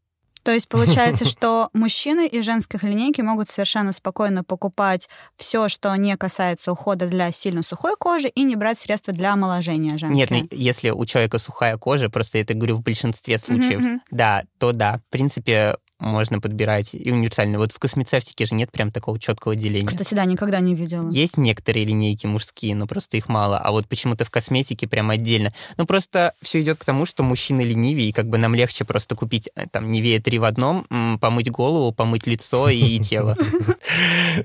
То 0.46 0.52
есть 0.52 0.70
получается, 0.70 1.26
что 1.30 1.70
мужчины 1.74 2.28
из 2.28 2.46
женских 2.46 2.84
линейки 2.84 3.20
могут 3.20 3.50
совершенно 3.50 3.92
спокойно 3.92 4.44
покупать 4.44 5.10
все, 5.36 5.70
что 5.70 5.94
не 5.96 6.16
касается 6.16 6.72
ухода 6.72 7.08
для 7.08 7.32
сильно 7.32 7.64
сухой 7.64 7.96
кожи, 7.98 8.28
и 8.28 8.44
не 8.44 8.56
брать 8.56 8.78
средства 8.78 9.12
для 9.12 9.34
омоложения 9.34 9.98
женские. 9.98 10.16
Нет, 10.16 10.30
ну, 10.30 10.48
если 10.56 10.92
у 10.92 11.04
человека 11.06 11.40
сухая 11.40 11.78
кожа, 11.78 12.10
просто 12.10 12.38
это 12.38 12.54
говорю 12.54 12.76
в 12.76 12.84
большинстве 12.84 13.40
случаев, 13.40 13.82
mm-hmm. 13.82 14.00
да, 14.12 14.44
то 14.60 14.72
да. 14.72 15.02
В 15.08 15.12
принципе, 15.12 15.78
можно 16.00 16.42
подбирать 16.42 16.90
и 16.94 17.12
универсально. 17.12 17.58
Вот 17.58 17.72
в 17.72 17.80
космецевтике 17.80 18.46
же 18.46 18.56
нет 18.56 18.72
прям 18.72 18.92
такого 18.92 19.20
четкого 19.20 19.56
деления. 19.56 19.88
Кстати, 19.88 20.14
да, 20.14 20.26
никогда 20.26 20.60
не 20.60 20.76
видела. 20.76 21.10
Есть 21.10 21.38
некоторые 21.38 21.86
линейки 21.86 22.26
мужские, 22.26 22.76
но 22.76 22.86
просто 22.86 23.18
их 23.18 23.30
мало. 23.30 23.58
А 23.58 23.72
вот 23.72 23.88
почему-то 23.88 24.26
в 24.26 24.30
косметике 24.30 24.88
прям 24.88 25.10
отдельно. 25.10 25.52
Ну, 25.78 25.86
просто 25.86 26.34
все 26.42 26.62
идет 26.62 26.78
к 26.78 26.86
тому, 26.86 27.06
что 27.06 27.24
мужчины 27.24 27.62
ленивее, 27.62 28.10
и 28.10 28.12
как 28.12 28.28
бы 28.28 28.38
нам 28.38 28.56
легче 28.56 28.84
просто 28.84 29.16
купить 29.16 29.50
э, 29.56 29.68
там 29.72 29.92
Невея 29.92 30.22
три 30.22 30.40
в 30.40 30.44
одном, 30.44 30.86
помыть 31.22 31.50
голову, 31.50 31.92
помыть 31.94 32.28
лицо 32.28 32.70
и 32.70 33.00
тело. 33.04 33.38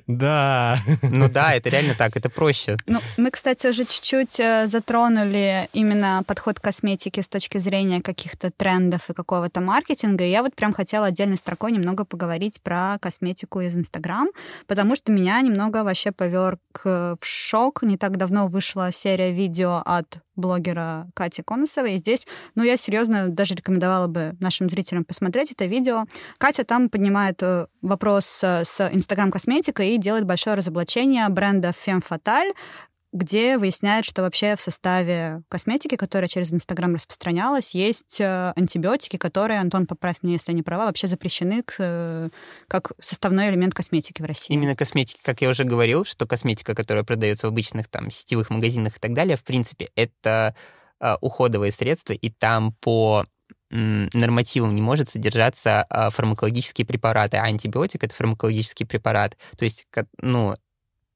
Да. 0.06 0.78
Ну 1.02 1.28
да, 1.28 1.54
это 1.54 1.68
реально 1.68 1.94
так, 1.94 2.16
это 2.16 2.30
проще. 2.30 2.76
Ну, 2.86 3.00
мы, 3.16 3.30
кстати, 3.30 3.66
уже 3.66 3.84
чуть-чуть 3.84 4.38
э, 4.38 4.66
затронули 4.66 5.68
именно 5.72 6.22
подход 6.26 6.60
к 6.60 6.62
косметике 6.62 7.22
с 7.22 7.28
точки 7.28 7.58
зрения 7.58 8.00
каких-то 8.00 8.50
трендов 8.50 9.10
и 9.10 9.14
какого-то 9.14 9.60
маркетинга. 9.60 10.24
И 10.24 10.30
я 10.30 10.42
вот 10.42 10.54
прям 10.54 10.72
хотела 10.72 11.06
отдельно 11.06 11.36
строкой 11.50 11.72
немного 11.72 12.04
поговорить 12.04 12.60
про 12.62 12.96
косметику 13.00 13.60
из 13.60 13.76
Инстаграм, 13.76 14.28
потому 14.68 14.94
что 14.94 15.10
меня 15.10 15.40
немного 15.40 15.82
вообще 15.82 16.12
поверг 16.12 16.60
в 16.84 17.18
шок. 17.22 17.82
Не 17.82 17.96
так 17.96 18.16
давно 18.16 18.46
вышла 18.46 18.92
серия 18.92 19.32
видео 19.32 19.82
от 19.84 20.20
блогера 20.36 21.08
Кати 21.14 21.42
Конусовой. 21.42 21.94
И 21.94 21.98
здесь, 21.98 22.28
ну, 22.54 22.62
я 22.62 22.76
серьезно 22.76 23.28
даже 23.28 23.54
рекомендовала 23.54 24.06
бы 24.06 24.36
нашим 24.40 24.70
зрителям 24.70 25.04
посмотреть 25.04 25.50
это 25.50 25.66
видео. 25.66 26.04
Катя 26.38 26.64
там 26.64 26.88
поднимает 26.88 27.42
э, 27.42 27.66
вопрос 27.82 28.26
с 28.26 28.80
Инстаграм-косметикой 28.92 29.90
и 29.90 29.98
делает 29.98 30.24
большое 30.24 30.56
разоблачение 30.56 31.28
бренда 31.28 31.70
Femme 31.70 32.02
Fatale, 32.08 32.52
где 33.12 33.58
выясняют, 33.58 34.06
что 34.06 34.22
вообще 34.22 34.54
в 34.54 34.60
составе 34.60 35.42
косметики, 35.48 35.96
которая 35.96 36.28
через 36.28 36.52
Инстаграм 36.52 36.94
распространялась, 36.94 37.74
есть 37.74 38.20
э, 38.20 38.52
антибиотики, 38.54 39.16
которые, 39.16 39.58
Антон, 39.58 39.86
поправь 39.86 40.18
меня, 40.22 40.34
если 40.34 40.52
я 40.52 40.56
не 40.56 40.62
права, 40.62 40.86
вообще 40.86 41.08
запрещены 41.08 41.64
к, 41.64 41.74
э, 41.78 42.28
как 42.68 42.92
составной 43.00 43.50
элемент 43.50 43.74
косметики 43.74 44.22
в 44.22 44.26
России. 44.26 44.54
Именно 44.54 44.76
косметики, 44.76 45.18
как 45.22 45.40
я 45.40 45.48
уже 45.50 45.64
говорил, 45.64 46.04
что 46.04 46.24
косметика, 46.24 46.74
которая 46.76 47.02
продается 47.02 47.46
в 47.46 47.50
обычных 47.50 47.88
там 47.88 48.12
сетевых 48.12 48.48
магазинах 48.48 48.96
и 48.96 49.00
так 49.00 49.12
далее, 49.12 49.36
в 49.36 49.42
принципе, 49.42 49.88
это 49.96 50.54
э, 51.00 51.16
уходовые 51.20 51.72
средства, 51.72 52.12
и 52.12 52.30
там 52.30 52.74
по 52.80 53.24
нормативам 53.72 54.74
не 54.74 54.82
может 54.82 55.08
содержаться 55.08 55.86
фармакологические 56.10 56.84
препараты, 56.84 57.36
а 57.36 57.44
антибиотик— 57.44 58.02
это 58.04 58.12
фармакологический 58.12 58.84
препарат. 58.84 59.36
То 59.56 59.64
есть, 59.64 59.86
ну, 60.18 60.56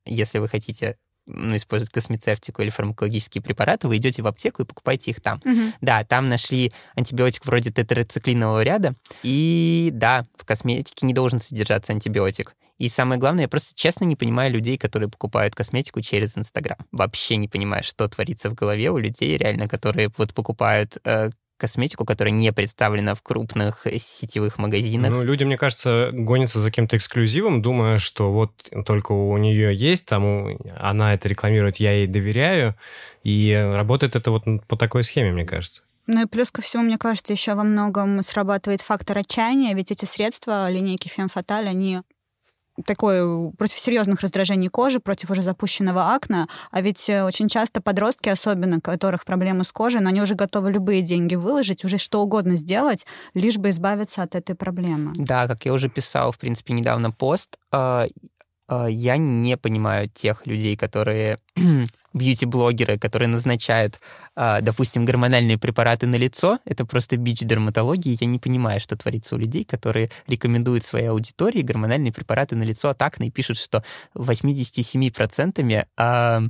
если 0.07 0.39
вы 0.39 0.49
хотите 0.49 0.97
ну, 1.27 1.57
использовать 1.57 1.93
космецевтику 1.93 2.63
или 2.63 2.71
фармакологические 2.71 3.43
препараты, 3.43 3.89
вы 3.89 3.97
идете 3.97 4.23
в 4.23 4.27
аптеку 4.27 4.63
и 4.63 4.67
покупаете 4.67 5.11
их 5.11 5.21
там. 5.21 5.41
Угу. 5.45 5.61
Да, 5.81 6.05
там 6.05 6.29
нашли 6.29 6.73
антибиотик 6.97 7.47
вроде 7.47 7.71
тетрациклинового 7.71 8.63
ряда, 8.63 8.95
и 9.23 9.91
да, 9.93 10.25
в 10.37 10.45
косметике 10.45 11.07
не 11.07 11.15
должен 11.15 11.41
содержаться 11.41 11.93
антибиотик. 11.93 12.55
И 12.79 12.89
самое 12.89 13.21
главное, 13.21 13.43
я 13.45 13.49
просто 13.49 13.75
честно 13.75 14.05
не 14.05 14.17
понимаю 14.17 14.53
людей, 14.53 14.77
которые 14.77 15.09
покупают 15.09 15.55
косметику 15.55 16.01
через 16.01 16.37
Инстаграм. 16.37 16.79
Вообще 16.91 17.37
не 17.37 17.47
понимаю, 17.47 17.85
что 17.85 18.09
творится 18.09 18.51
в 18.51 18.55
голове 18.55 18.91
у 18.91 18.99
людей, 18.99 19.37
реально, 19.37 19.69
которые 19.69 20.11
вот 20.17 20.35
покупают 20.35 20.99
э, 21.05 21.31
косметику, 21.57 22.05
которая 22.05 22.33
не 22.33 22.53
представлена 22.53 23.15
в 23.15 23.23
крупных 23.23 23.87
сетевых 24.01 24.59
магазинах. 24.59 25.11
Ну, 25.11 25.23
люди, 25.23 25.45
мне 25.45 25.57
кажется, 25.57 26.11
гонятся 26.13 26.59
за 26.59 26.71
каким-то 26.71 26.97
эксклюзивом, 26.97 27.63
думая, 27.63 27.99
что 27.99 28.33
вот 28.33 28.53
только 28.85 29.13
у 29.13 29.37
нее 29.37 29.75
есть, 29.75 30.07
там 30.07 30.59
она 30.77 31.15
это 31.15 31.29
рекламирует, 31.29 31.77
я 31.77 31.93
ей 31.93 32.07
доверяю, 32.07 32.75
и 33.23 33.53
работает 33.53 34.17
это 34.17 34.31
вот 34.31 34.45
по 34.67 34.77
такой 34.77 35.05
схеме, 35.05 35.33
мне 35.33 35.45
кажется. 35.45 35.83
Ну 36.07 36.23
и 36.23 36.27
плюс 36.27 36.51
ко 36.51 36.61
всему, 36.61 36.83
мне 36.83 36.99
кажется, 36.99 37.33
еще 37.33 37.55
во 37.55 37.65
многом 37.65 38.23
срабатывает 38.23 38.83
фактор 38.83 39.19
отчаяния, 39.19 39.75
ведь 39.75 39.91
эти 39.91 40.05
средства 40.05 40.71
линейки 40.71 41.09
Femme 41.09 41.33
Fatale, 41.35 41.69
они 41.69 42.03
такое 42.87 43.51
против 43.53 43.79
серьезных 43.79 44.21
раздражений 44.21 44.69
кожи, 44.69 45.01
против 45.01 45.31
уже 45.31 45.43
запущенного 45.43 46.15
акна. 46.15 46.49
А 46.71 46.81
ведь 46.81 47.09
э, 47.09 47.23
очень 47.25 47.49
часто 47.49 47.81
подростки, 47.81 48.29
особенно, 48.29 48.79
у 48.79 48.81
которых 48.81 49.25
проблемы 49.25 49.65
с 49.65 49.73
кожей, 49.73 50.01
но 50.01 50.09
они 50.09 50.23
уже 50.23 50.35
готовы 50.35 50.73
любые 50.73 51.03
деньги 51.03 51.35
выложить, 51.35 51.85
уже 51.85 51.99
что 51.99 52.23
угодно 52.23 52.57
сделать, 52.57 53.07
лишь 53.35 53.59
бы 53.59 53.71
избавиться 53.71 54.23
от 54.23 54.35
этой 54.35 54.55
проблемы. 54.55 55.13
Да, 55.17 55.47
как 55.47 55.65
я 55.65 55.73
уже 55.73 55.89
писал, 55.89 56.33
в 56.33 56.39
принципе, 56.39 56.75
недавно 56.75 57.11
пост, 57.11 57.59
а, 57.71 58.07
я 58.89 59.17
не 59.17 59.57
понимаю 59.57 60.09
тех 60.09 60.47
людей, 60.47 60.77
которые 60.77 61.39
бьюти-блогеры, 62.15 62.99
которые 62.99 63.29
назначают, 63.29 64.01
а, 64.37 64.61
допустим, 64.61 65.05
гормональные 65.05 65.59
препараты 65.59 66.07
на 66.07 66.17
лицо, 66.17 66.61
это 66.65 66.87
просто 66.87 67.17
бич 67.17 67.41
дерматологии. 67.41 68.17
Я 68.19 68.27
не 68.27 68.39
понимаю, 68.39 68.81
что 68.81 68.97
творится 68.97 69.35
у 69.35 69.39
людей, 69.39 69.65
которые 69.65 70.11
рекомендуют 70.27 70.87
своей 70.87 71.09
аудитории 71.09 71.63
гормональные 71.63 72.13
препараты 72.13 72.57
на 72.57 72.63
лицо 72.63 72.89
от 72.89 73.03
акне 73.03 73.29
и 73.29 73.31
пишут, 73.31 73.59
что 73.59 73.85
87% 74.15 75.87
а, 75.97 76.43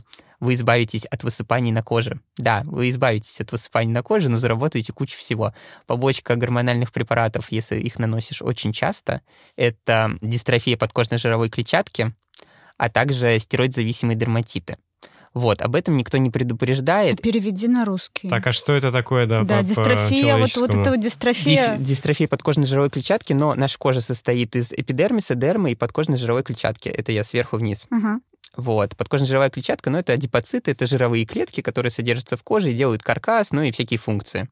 вы 0.44 0.54
избавитесь 0.54 1.06
от 1.06 1.24
высыпаний 1.24 1.72
на 1.72 1.82
коже. 1.82 2.20
Да, 2.36 2.62
вы 2.64 2.90
избавитесь 2.90 3.40
от 3.40 3.50
высыпаний 3.50 3.92
на 3.92 4.02
коже, 4.02 4.28
но 4.28 4.36
заработаете 4.36 4.92
кучу 4.92 5.18
всего. 5.18 5.54
Побочка 5.86 6.36
гормональных 6.36 6.92
препаратов, 6.92 7.50
если 7.50 7.80
их 7.80 7.98
наносишь 7.98 8.42
очень 8.42 8.72
часто, 8.72 9.22
это 9.56 10.16
дистрофия 10.20 10.76
подкожной 10.76 11.18
жировой 11.18 11.48
клетчатки, 11.48 12.14
а 12.76 12.90
также 12.90 13.38
стероид-зависимые 13.38 14.16
дерматиты. 14.16 14.76
Вот, 15.32 15.62
об 15.62 15.74
этом 15.74 15.96
никто 15.96 16.16
не 16.18 16.30
предупреждает. 16.30 17.20
Переведи 17.20 17.66
на 17.66 17.84
русский. 17.84 18.28
Так, 18.28 18.46
а 18.46 18.52
что 18.52 18.72
это 18.72 18.92
такое, 18.92 19.26
да? 19.26 19.42
Да, 19.42 19.58
по, 19.58 19.64
дистрофия, 19.64 20.36
вот, 20.36 20.54
вот 20.56 20.70
это 20.70 20.90
вот 20.90 21.00
дистрофия. 21.00 21.76
Диф, 21.76 21.86
дистрофия 21.86 22.28
подкожной 22.28 22.66
жировой 22.66 22.90
клетчатки, 22.90 23.32
но 23.32 23.54
наша 23.54 23.76
кожа 23.76 24.00
состоит 24.00 24.54
из 24.54 24.70
эпидермиса, 24.70 25.34
дермы 25.34 25.72
и 25.72 25.74
подкожной 25.74 26.18
жировой 26.18 26.44
клетчатки. 26.44 26.88
Это 26.88 27.10
я 27.10 27.24
сверху 27.24 27.56
вниз. 27.56 27.86
Ага. 27.90 28.20
Вот. 28.56 28.96
Подкожная 28.96 29.28
жировая 29.28 29.50
клетчатка, 29.50 29.90
ну, 29.90 29.98
это 29.98 30.12
адипоциты, 30.12 30.70
это 30.70 30.86
жировые 30.86 31.26
клетки, 31.26 31.60
которые 31.60 31.90
содержатся 31.90 32.36
в 32.36 32.42
коже 32.42 32.70
и 32.70 32.74
делают 32.74 33.02
каркас, 33.02 33.52
ну 33.52 33.62
и 33.62 33.72
всякие 33.72 33.98
функции. 33.98 34.48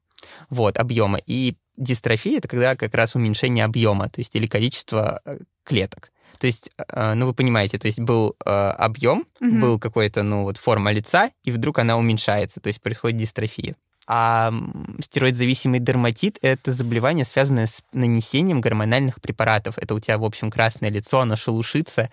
Вот, 0.51 0.79
объема. 0.79 1.19
И 1.27 1.57
дистрофия— 1.77 2.39
это 2.39 2.49
когда 2.49 2.77
как 2.77 2.95
раз 2.95 3.15
уменьшение 3.15 3.65
объема, 3.65 4.09
то 4.09 4.21
есть 4.21 4.35
или 4.37 4.47
количество 4.47 5.21
э, 5.25 5.39
клеток. 5.65 6.11
То 6.39 6.47
есть, 6.47 6.71
э, 6.77 7.15
ну, 7.15 7.27
вы 7.27 7.35
понимаете, 7.35 7.79
то 7.79 7.87
есть 7.87 8.01
был 8.01 8.37
э, 8.45 8.51
объем, 8.51 9.27
угу. 9.41 9.61
был 9.61 9.79
какой-то, 9.79 10.23
ну, 10.23 10.43
вот 10.45 10.57
форма 10.57 10.91
лица, 10.91 11.31
и 11.45 11.51
вдруг 11.51 11.79
она 11.79 11.97
уменьшается, 11.97 12.61
то 12.61 12.69
есть 12.69 12.81
происходит 12.81 13.19
дистрофия. 13.19 13.77
А 14.15 14.53
стероид-зависимый 15.01 15.81
дерматит— 15.81 16.37
это 16.43 16.71
заболевание, 16.71 17.25
связанное 17.25 17.67
с 17.67 17.83
нанесением 17.95 18.61
гормональных 18.61 19.23
препаратов. 19.23 19.79
Это 19.79 19.95
у 19.95 20.01
тебя, 20.01 20.19
в 20.19 20.25
общем, 20.25 20.51
красное 20.51 20.91
лицо, 20.91 21.21
оно 21.21 21.35
шелушится, 21.35 22.11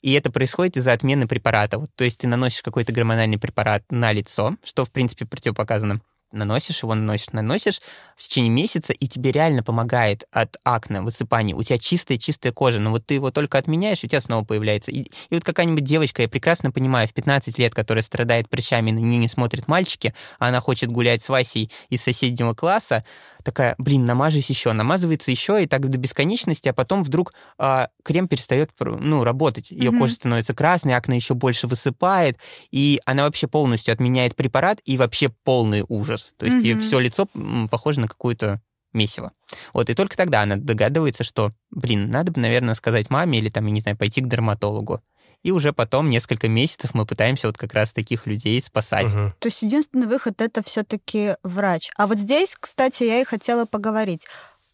И 0.00 0.12
это 0.12 0.32
происходит 0.32 0.78
из-за 0.78 0.94
отмены 0.94 1.28
препарата. 1.28 1.78
Вот, 1.78 1.90
то 1.94 2.04
есть 2.04 2.20
ты 2.20 2.26
наносишь 2.26 2.62
какой-то 2.62 2.94
гормональный 2.94 3.38
препарат 3.38 3.84
на 3.90 4.12
лицо, 4.12 4.56
что, 4.64 4.86
в 4.86 4.90
принципе, 4.90 5.26
противопоказано 5.26 6.00
наносишь 6.32 6.82
его, 6.82 6.94
наносишь, 6.94 7.32
наносишь 7.32 7.80
в 8.16 8.22
течение 8.22 8.50
месяца, 8.50 8.92
и 8.92 9.06
тебе 9.06 9.32
реально 9.32 9.62
помогает 9.62 10.24
от 10.30 10.56
акне, 10.64 11.00
высыпаний. 11.00 11.54
У 11.54 11.62
тебя 11.62 11.78
чистая-чистая 11.78 12.52
кожа, 12.52 12.80
но 12.80 12.90
вот 12.90 13.06
ты 13.06 13.14
его 13.14 13.30
только 13.30 13.58
отменяешь, 13.58 14.02
и 14.02 14.06
у 14.06 14.08
тебя 14.08 14.20
снова 14.20 14.44
появляется. 14.44 14.90
И, 14.90 15.02
и 15.02 15.34
вот 15.34 15.44
какая-нибудь 15.44 15.84
девочка, 15.84 16.22
я 16.22 16.28
прекрасно 16.28 16.70
понимаю, 16.70 17.08
в 17.08 17.12
15 17.12 17.58
лет, 17.58 17.74
которая 17.74 18.02
страдает 18.02 18.48
прыщами, 18.48 18.90
на 18.90 18.98
нее 18.98 19.18
не 19.18 19.28
смотрит 19.28 19.68
мальчики, 19.68 20.14
а 20.38 20.48
она 20.48 20.60
хочет 20.60 20.90
гулять 20.90 21.22
с 21.22 21.28
Васей 21.28 21.70
из 21.88 22.02
соседнего 22.02 22.54
класса, 22.54 23.04
такая, 23.42 23.74
блин, 23.78 24.06
намажусь 24.06 24.50
еще, 24.50 24.72
намазывается 24.72 25.30
еще, 25.30 25.62
и 25.62 25.66
так 25.66 25.88
до 25.88 25.98
бесконечности, 25.98 26.68
а 26.68 26.72
потом 26.72 27.02
вдруг 27.02 27.34
а, 27.58 27.88
крем 28.04 28.28
перестает 28.28 28.70
ну, 28.80 29.24
работать. 29.24 29.70
Ее 29.70 29.90
mm-hmm. 29.90 29.98
кожа 29.98 30.14
становится 30.14 30.54
красной, 30.54 30.94
акне 30.94 31.16
еще 31.16 31.34
больше 31.34 31.66
высыпает, 31.66 32.38
и 32.70 33.00
она 33.04 33.24
вообще 33.24 33.48
полностью 33.48 33.92
отменяет 33.92 34.36
препарат, 34.36 34.80
и 34.84 34.96
вообще 34.96 35.30
полный 35.44 35.84
ужас. 35.88 36.32
То 36.36 36.46
есть 36.46 36.64
mm-hmm. 36.64 36.80
все 36.80 36.98
лицо 36.98 37.28
похоже 37.70 38.00
на 38.00 38.08
какую-то 38.08 38.60
месиво. 38.92 39.32
Вот, 39.72 39.90
и 39.90 39.94
только 39.94 40.16
тогда 40.16 40.42
она 40.42 40.56
догадывается, 40.56 41.24
что, 41.24 41.52
блин, 41.70 42.10
надо 42.10 42.32
бы, 42.32 42.40
наверное, 42.40 42.74
сказать 42.74 43.10
маме 43.10 43.38
или 43.38 43.50
там, 43.50 43.66
я 43.66 43.72
не 43.72 43.80
знаю, 43.80 43.96
пойти 43.96 44.20
к 44.20 44.28
дерматологу 44.28 45.00
и 45.42 45.50
уже 45.50 45.72
потом 45.72 46.10
несколько 46.10 46.48
месяцев 46.48 46.94
мы 46.94 47.06
пытаемся 47.06 47.46
вот 47.48 47.58
как 47.58 47.74
раз 47.74 47.92
таких 47.92 48.26
людей 48.26 48.60
спасать. 48.62 49.06
Угу. 49.06 49.34
То 49.38 49.48
есть 49.48 49.62
единственный 49.62 50.06
выход 50.06 50.40
это 50.40 50.62
все-таки 50.62 51.36
врач. 51.42 51.90
А 51.96 52.06
вот 52.06 52.18
здесь, 52.18 52.56
кстати, 52.58 53.04
я 53.04 53.20
и 53.20 53.24
хотела 53.24 53.66
поговорить 53.66 54.26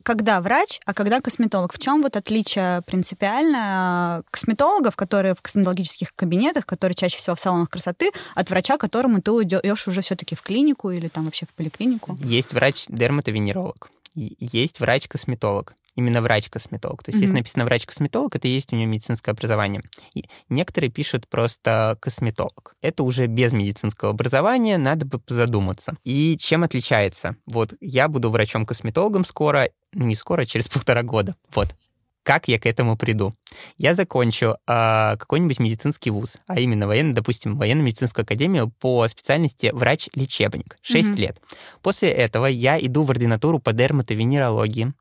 когда 0.05 0.41
врач, 0.41 0.81
а 0.87 0.95
когда 0.95 1.21
косметолог. 1.21 1.75
В 1.75 1.79
чем 1.79 2.01
вот 2.01 2.17
отличие 2.17 2.81
принципиально 2.87 3.59
а, 3.61 4.23
косметологов, 4.31 4.97
которые 4.97 5.35
в 5.35 5.43
косметологических 5.43 6.15
кабинетах, 6.15 6.65
которые 6.65 6.97
чаще 6.97 7.19
всего 7.19 7.37
в 7.37 7.41
салонах 7.41 7.69
красоты, 7.69 8.11
от 8.35 8.49
врача, 8.49 8.79
которому 8.79 9.21
ты 9.21 9.31
идешь 9.33 9.87
уже 9.87 10.01
все-таки 10.01 10.35
в 10.35 10.41
клинику 10.41 10.91
или 10.91 11.09
там 11.09 11.27
вообще 11.27 11.45
в 11.45 11.53
поликлинику? 11.53 12.17
Есть 12.21 12.55
врач-дерматовенеролог, 12.55 13.91
есть 14.15 14.81
врач-косметолог 14.81 15.75
именно 15.99 16.23
врач-косметолог. 16.23 17.03
То 17.03 17.11
есть, 17.11 17.19
mm-hmm. 17.19 17.23
если 17.23 17.35
написано 17.35 17.65
врач-косметолог, 17.65 18.37
это 18.37 18.47
и 18.47 18.53
есть 18.53 18.73
у 18.73 18.77
него 18.77 18.89
медицинское 18.89 19.33
образование. 19.33 19.83
И 20.15 20.25
некоторые 20.49 20.91
пишут 20.91 21.29
просто 21.29 21.99
косметолог. 22.01 22.77
Это 22.81 23.03
уже 23.03 23.27
без 23.27 23.53
медицинского 23.53 24.13
образования, 24.13 24.79
надо 24.79 25.07
бы 25.07 25.21
задуматься. 25.27 25.97
И 26.05 26.37
чем 26.39 26.63
отличается? 26.63 27.35
Вот 27.47 27.75
я 27.81 28.07
буду 28.09 28.31
врачом-косметологом 28.31 29.25
скоро, 29.25 29.71
ну 29.93 30.07
не 30.07 30.15
скоро, 30.15 30.43
а 30.43 30.47
через 30.47 30.69
полтора 30.69 31.03
года. 31.03 31.35
Вот 31.53 31.75
как 32.23 32.47
я 32.47 32.61
к 32.61 32.67
этому 32.67 32.95
приду. 32.99 33.33
Я 33.79 33.95
закончу 33.95 34.59
э, 34.67 35.17
какой-нибудь 35.17 35.61
медицинский 35.61 36.11
вуз, 36.11 36.37
а 36.47 36.61
именно 36.61 36.87
военно, 36.87 37.15
допустим, 37.15 37.57
военно-медицинскую 37.57 38.25
академию 38.25 38.71
по 38.81 39.09
специальности 39.09 39.71
врач-лечебник, 39.73 40.77
6 40.83 41.09
mm-hmm. 41.09 41.17
лет. 41.17 41.41
После 41.81 42.11
этого 42.11 42.45
я 42.45 42.79
иду 42.79 43.05
в 43.05 43.11
ординатуру 43.11 43.61
по 43.61 43.73
дерматовенерологии, 43.73 44.93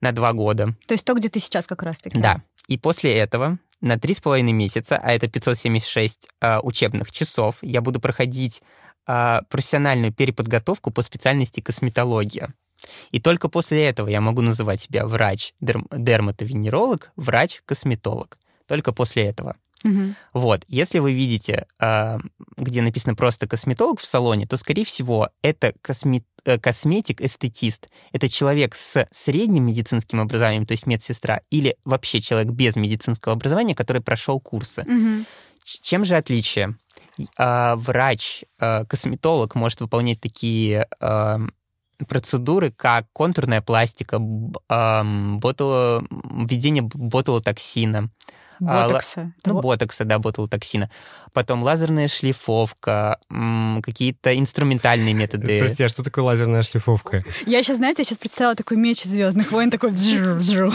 на 0.00 0.12
два 0.12 0.32
года. 0.32 0.74
То 0.86 0.94
есть 0.94 1.04
то, 1.04 1.14
где 1.14 1.28
ты 1.28 1.40
сейчас 1.40 1.66
как 1.66 1.82
раз-таки. 1.82 2.20
Да. 2.20 2.42
И 2.68 2.78
после 2.78 3.16
этого 3.16 3.58
на 3.80 3.98
три 3.98 4.14
с 4.14 4.20
половиной 4.20 4.52
месяца, 4.52 4.98
а 5.02 5.12
это 5.12 5.28
576 5.28 6.28
э, 6.40 6.58
учебных 6.60 7.10
часов, 7.12 7.58
я 7.62 7.80
буду 7.80 8.00
проходить 8.00 8.62
э, 9.06 9.40
профессиональную 9.48 10.12
переподготовку 10.12 10.90
по 10.90 11.02
специальности 11.02 11.60
косметология. 11.60 12.54
И 13.10 13.20
только 13.20 13.48
после 13.48 13.86
этого 13.86 14.08
я 14.08 14.20
могу 14.20 14.40
называть 14.40 14.80
себя 14.80 15.06
врач, 15.06 15.52
дерм, 15.60 15.86
дерматовенеролог, 15.90 17.12
врач-косметолог. 17.16 18.38
Только 18.66 18.92
после 18.92 19.24
этого. 19.24 19.56
Угу. 19.84 20.14
Вот, 20.34 20.64
если 20.66 20.98
вы 20.98 21.12
видите, 21.12 21.66
э, 21.80 22.18
где 22.56 22.82
написано 22.82 23.14
просто 23.14 23.46
косметолог 23.46 24.00
в 24.00 24.06
салоне, 24.06 24.46
то, 24.46 24.56
скорее 24.56 24.84
всего, 24.84 25.28
это 25.42 25.72
косме 25.82 26.24
э, 26.44 26.58
косметик-эстетист. 26.58 27.88
Это 28.12 28.28
человек 28.28 28.74
с 28.74 29.06
средним 29.10 29.66
медицинским 29.66 30.20
образованием, 30.20 30.66
то 30.66 30.72
есть 30.72 30.86
медсестра, 30.86 31.40
или 31.50 31.76
вообще 31.84 32.20
человек 32.20 32.52
без 32.52 32.76
медицинского 32.76 33.34
образования, 33.34 33.74
который 33.74 34.02
прошел 34.02 34.40
курсы. 34.40 34.82
Угу. 34.82 35.24
Чем 35.64 36.04
же 36.04 36.16
отличие? 36.16 36.76
А, 37.36 37.76
врач, 37.76 38.44
а, 38.58 38.84
косметолог 38.84 39.54
может 39.54 39.80
выполнять 39.80 40.20
такие 40.20 40.86
а, 41.00 41.40
процедуры, 42.06 42.70
как 42.70 43.06
контурная 43.12 43.60
пластика, 43.60 44.18
ботуло, 44.20 46.04
введение 46.30 46.82
ботулотоксина, 46.84 48.10
Ботокса. 48.60 49.32
А, 49.44 49.48
ну, 49.48 49.60
ботокса, 49.60 50.04
да, 50.04 50.18
ботулотоксина. 50.18 50.90
Потом 51.32 51.62
лазерная 51.62 52.08
шлифовка, 52.08 53.18
какие-то 53.82 54.36
инструментальные 54.38 55.14
методы. 55.14 55.58
Прости, 55.64 55.84
а 55.84 55.88
что 55.88 56.02
такое 56.02 56.24
лазерная 56.24 56.62
шлифовка? 56.62 57.24
Я 57.46 57.62
сейчас, 57.62 57.76
знаете, 57.76 58.00
я 58.00 58.04
сейчас 58.04 58.18
представила 58.18 58.54
такой 58.54 58.76
меч 58.76 59.02
звездных 59.02 59.52
войн, 59.52 59.70
такой 59.70 59.90
бжу-бжу. 59.90 60.72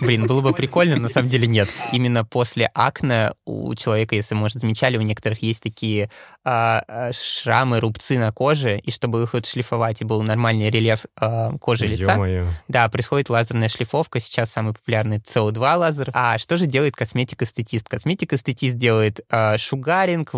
Блин, 0.00 0.26
было 0.26 0.40
бы 0.40 0.52
прикольно, 0.52 0.96
на 0.96 1.08
самом 1.08 1.28
деле 1.28 1.46
нет. 1.46 1.68
Именно 1.92 2.24
после 2.24 2.70
акне 2.74 3.32
у 3.44 3.74
человека, 3.74 4.14
если, 4.14 4.34
может, 4.34 4.60
замечали, 4.60 4.96
у 4.96 5.02
некоторых 5.02 5.42
есть 5.42 5.62
такие 5.62 6.10
а, 6.44 7.10
шрамы, 7.12 7.80
рубцы 7.80 8.18
на 8.18 8.30
коже, 8.32 8.78
и 8.78 8.90
чтобы 8.90 9.22
их 9.22 9.34
отшлифовать, 9.34 10.00
и 10.00 10.04
был 10.04 10.22
нормальный 10.22 10.70
рельеф 10.70 11.06
а, 11.16 11.56
кожи 11.58 11.86
лица, 11.86 12.12
Ё-моё. 12.12 12.46
да, 12.68 12.88
происходит 12.88 13.30
лазерная 13.30 13.68
шлифовка, 13.68 14.20
сейчас 14.20 14.50
самый 14.50 14.74
популярный 14.74 15.18
CO2 15.18 15.76
лазер. 15.76 16.10
А 16.12 16.38
что 16.38 16.56
же 16.56 16.66
делает 16.66 16.93
косметик-эстетист? 16.94 17.88
Косметик-эстетист 17.88 18.76
делает 18.76 19.20
а, 19.30 19.58
шугаринг, 19.58 20.32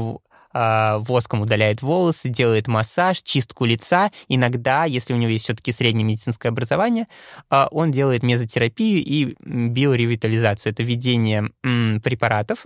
а, 0.53 0.99
воском 1.01 1.43
удаляет 1.43 1.83
волосы, 1.83 2.29
делает 2.29 2.67
массаж, 2.67 3.23
чистку 3.23 3.67
лица. 3.67 4.11
Иногда, 4.29 4.85
если 4.85 5.13
у 5.13 5.17
него 5.17 5.31
есть 5.31 5.45
все-таки 5.45 5.73
среднее 5.73 6.05
медицинское 6.05 6.49
образование, 6.49 7.07
а, 7.51 7.69
он 7.71 7.93
делает 7.93 8.23
мезотерапию 8.23 9.05
и 9.05 9.37
биоревитализацию. 9.45 10.73
Это 10.73 10.83
введение 10.83 11.51
препаратов 11.63 12.65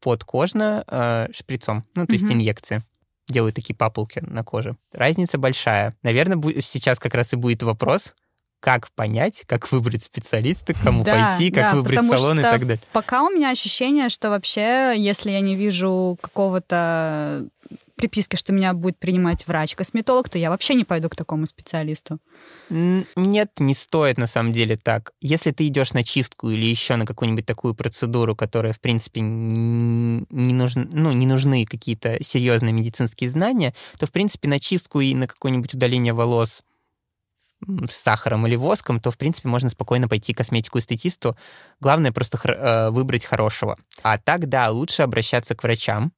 подкожно 0.00 1.28
шприцом, 1.32 1.84
ну, 1.94 2.06
то 2.06 2.12
есть 2.12 2.24
mm-hmm. 2.24 2.32
инъекции 2.32 2.82
делают 3.28 3.56
такие 3.56 3.74
папулки 3.74 4.20
на 4.24 4.44
коже. 4.44 4.76
Разница 4.92 5.38
большая. 5.38 5.94
Наверное, 6.02 6.40
сейчас 6.60 6.98
как 6.98 7.14
раз 7.14 7.32
и 7.32 7.36
будет 7.36 7.62
вопрос, 7.62 8.14
как 8.60 8.90
понять, 8.92 9.44
как 9.46 9.70
выбрать 9.70 10.02
специалиста, 10.02 10.74
кому 10.74 11.04
да, 11.04 11.12
пойти, 11.12 11.50
как 11.50 11.72
да, 11.72 11.74
выбрать 11.74 12.06
салон 12.06 12.40
и 12.40 12.42
так 12.42 12.60
далее. 12.60 12.80
Пока 12.92 13.22
у 13.22 13.30
меня 13.30 13.50
ощущение, 13.50 14.08
что 14.08 14.30
вообще, 14.30 14.94
если 14.96 15.30
я 15.30 15.40
не 15.40 15.54
вижу 15.54 16.18
какого-то 16.20 17.46
приписки, 17.96 18.36
что 18.36 18.52
меня 18.52 18.74
будет 18.74 18.98
принимать 18.98 19.46
врач-косметолог, 19.46 20.28
то 20.28 20.38
я 20.38 20.50
вообще 20.50 20.74
не 20.74 20.84
пойду 20.84 21.08
к 21.08 21.16
такому 21.16 21.46
специалисту. 21.46 22.18
Нет, 22.68 23.50
не 23.58 23.74
стоит 23.74 24.18
на 24.18 24.26
самом 24.26 24.52
деле 24.52 24.76
так. 24.76 25.12
Если 25.20 25.50
ты 25.50 25.66
идешь 25.66 25.92
на 25.92 26.04
чистку 26.04 26.50
или 26.50 26.66
еще 26.66 26.96
на 26.96 27.06
какую-нибудь 27.06 27.46
такую 27.46 27.74
процедуру, 27.74 28.36
которая, 28.36 28.72
в 28.72 28.80
принципе, 28.80 29.20
не, 29.20 30.26
нужен, 30.30 30.90
ну, 30.92 31.12
не 31.12 31.26
нужны 31.26 31.64
какие-то 31.64 32.22
серьезные 32.22 32.72
медицинские 32.72 33.30
знания, 33.30 33.74
то, 33.98 34.06
в 34.06 34.12
принципе, 34.12 34.48
на 34.48 34.60
чистку 34.60 35.00
и 35.00 35.14
на 35.14 35.26
какое-нибудь 35.26 35.74
удаление 35.74 36.12
волос 36.12 36.62
с 37.88 37.96
сахаром 37.96 38.46
или 38.46 38.56
воском, 38.56 39.00
то, 39.00 39.10
в 39.10 39.18
принципе, 39.18 39.48
можно 39.48 39.70
спокойно 39.70 40.08
пойти 40.08 40.34
к 40.34 40.38
косметику-эстетисту. 40.38 41.36
Главное 41.80 42.12
просто 42.12 42.38
э, 42.48 42.90
выбрать 42.90 43.24
хорошего. 43.24 43.76
А 44.02 44.18
так, 44.18 44.48
да, 44.48 44.70
лучше 44.70 45.02
обращаться 45.02 45.54
к 45.54 45.62
врачам, 45.62 46.12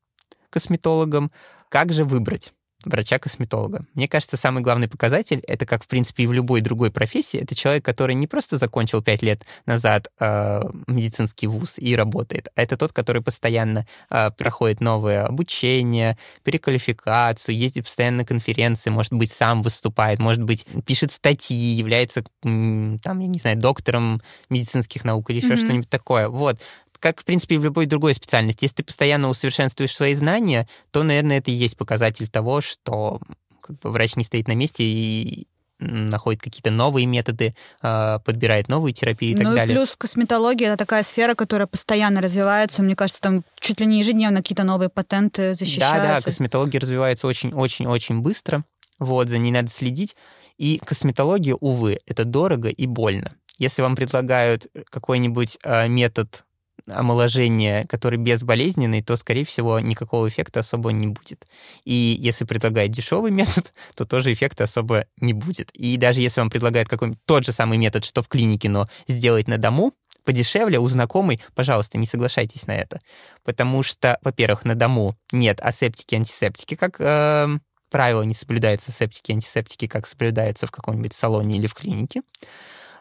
косметологам. 0.50 1.30
Как 1.68 1.92
же 1.92 2.04
выбрать? 2.04 2.52
Врача-косметолога. 2.84 3.82
Мне 3.94 4.06
кажется, 4.06 4.36
самый 4.36 4.62
главный 4.62 4.88
показатель, 4.88 5.40
это 5.46 5.66
как, 5.66 5.82
в 5.82 5.88
принципе, 5.88 6.24
и 6.24 6.26
в 6.26 6.32
любой 6.32 6.60
другой 6.60 6.92
профессии, 6.92 7.40
это 7.40 7.54
человек, 7.54 7.84
который 7.84 8.14
не 8.14 8.26
просто 8.26 8.56
закончил 8.56 9.02
пять 9.02 9.22
лет 9.22 9.42
назад 9.66 10.08
э, 10.20 10.62
медицинский 10.86 11.48
вуз 11.48 11.74
и 11.78 11.96
работает, 11.96 12.48
а 12.54 12.62
это 12.62 12.76
тот, 12.76 12.92
который 12.92 13.20
постоянно 13.20 13.86
э, 14.10 14.30
проходит 14.30 14.80
новое 14.80 15.24
обучение, 15.24 16.16
переквалификацию, 16.44 17.56
ездит 17.56 17.84
постоянно 17.84 18.18
на 18.18 18.24
конференции, 18.24 18.90
может 18.90 19.12
быть, 19.12 19.32
сам 19.32 19.62
выступает, 19.62 20.20
может 20.20 20.42
быть, 20.42 20.64
пишет 20.86 21.10
статьи, 21.10 21.56
является, 21.56 22.24
там, 22.42 23.18
я 23.18 23.26
не 23.26 23.38
знаю, 23.40 23.56
доктором 23.58 24.20
медицинских 24.50 25.04
наук 25.04 25.30
или 25.30 25.38
еще 25.38 25.54
mm-hmm. 25.54 25.64
что-нибудь 25.64 25.90
такое. 25.90 26.28
Вот 26.28 26.60
как, 27.00 27.20
в 27.20 27.24
принципе, 27.24 27.56
и 27.56 27.58
в 27.58 27.64
любой 27.64 27.86
другой 27.86 28.14
специальности. 28.14 28.64
Если 28.64 28.76
ты 28.76 28.84
постоянно 28.84 29.28
усовершенствуешь 29.28 29.94
свои 29.94 30.14
знания, 30.14 30.68
то, 30.90 31.02
наверное, 31.02 31.38
это 31.38 31.50
и 31.50 31.54
есть 31.54 31.76
показатель 31.76 32.28
того, 32.28 32.60
что 32.60 33.20
как 33.60 33.78
бы, 33.78 33.90
врач 33.90 34.16
не 34.16 34.24
стоит 34.24 34.48
на 34.48 34.54
месте 34.54 34.82
и 34.82 35.46
находит 35.80 36.42
какие-то 36.42 36.70
новые 36.70 37.06
методы, 37.06 37.54
а, 37.80 38.18
подбирает 38.20 38.68
новую 38.68 38.92
терапию 38.92 39.32
и 39.32 39.36
так 39.36 39.44
ну, 39.44 39.50
далее. 39.50 39.66
Ну 39.66 39.72
и 39.72 39.76
плюс 39.76 39.96
косметология— 39.96 40.68
это 40.68 40.76
такая 40.76 41.02
сфера, 41.02 41.34
которая 41.34 41.66
постоянно 41.66 42.20
развивается. 42.20 42.82
Мне 42.82 42.96
кажется, 42.96 43.20
там 43.20 43.44
чуть 43.60 43.78
ли 43.80 43.86
не 43.86 44.00
ежедневно 44.00 44.38
какие-то 44.38 44.64
новые 44.64 44.88
патенты 44.88 45.54
защищаются. 45.54 46.02
Да, 46.02 46.16
да, 46.16 46.20
косметология 46.20 46.80
развивается 46.80 47.26
очень-очень-очень 47.28 48.20
быстро. 48.20 48.64
Вот, 48.98 49.28
за 49.28 49.38
ней 49.38 49.52
надо 49.52 49.70
следить. 49.70 50.16
И 50.56 50.80
косметология, 50.84 51.54
увы, 51.54 52.00
это 52.06 52.24
дорого 52.24 52.68
и 52.68 52.86
больно. 52.86 53.32
Если 53.58 53.82
вам 53.82 53.94
предлагают 53.94 54.66
какой-нибудь 54.90 55.58
э, 55.62 55.88
метод 55.88 56.44
омоложения, 56.86 57.86
который 57.86 58.18
безболезненный, 58.18 59.02
то, 59.02 59.16
скорее 59.16 59.44
всего, 59.44 59.80
никакого 59.80 60.28
эффекта 60.28 60.60
особо 60.60 60.90
не 60.90 61.08
будет. 61.08 61.46
И 61.84 62.16
если 62.18 62.44
предлагает 62.44 62.90
дешевый 62.90 63.30
метод, 63.30 63.72
то 63.94 64.04
тоже 64.04 64.32
эффекта 64.32 64.64
особо 64.64 65.06
не 65.20 65.32
будет. 65.32 65.70
И 65.72 65.96
даже 65.96 66.20
если 66.20 66.40
вам 66.40 66.50
предлагают 66.50 66.88
какой-нибудь 66.88 67.24
тот 67.24 67.44
же 67.44 67.52
самый 67.52 67.78
метод, 67.78 68.04
что 68.04 68.22
в 68.22 68.28
клинике, 68.28 68.68
но 68.68 68.86
сделать 69.06 69.48
на 69.48 69.58
дому, 69.58 69.92
подешевле, 70.24 70.78
у 70.78 70.88
знакомой, 70.88 71.40
пожалуйста, 71.54 71.96
не 71.96 72.06
соглашайтесь 72.06 72.66
на 72.66 72.72
это. 72.72 73.00
Потому 73.44 73.82
что, 73.82 74.18
во-первых, 74.22 74.64
на 74.64 74.74
дому 74.74 75.16
нет 75.32 75.58
асептики, 75.60 76.16
антисептики, 76.16 76.74
как 76.74 77.00
э, 77.00 77.48
правило, 77.90 78.22
не 78.22 78.34
соблюдаются 78.34 78.92
септики, 78.92 79.32
антисептики, 79.32 79.86
как 79.86 80.06
соблюдаются 80.06 80.66
в 80.66 80.70
каком-нибудь 80.70 81.14
салоне 81.14 81.56
или 81.56 81.66
в 81.66 81.74
клинике. 81.74 82.22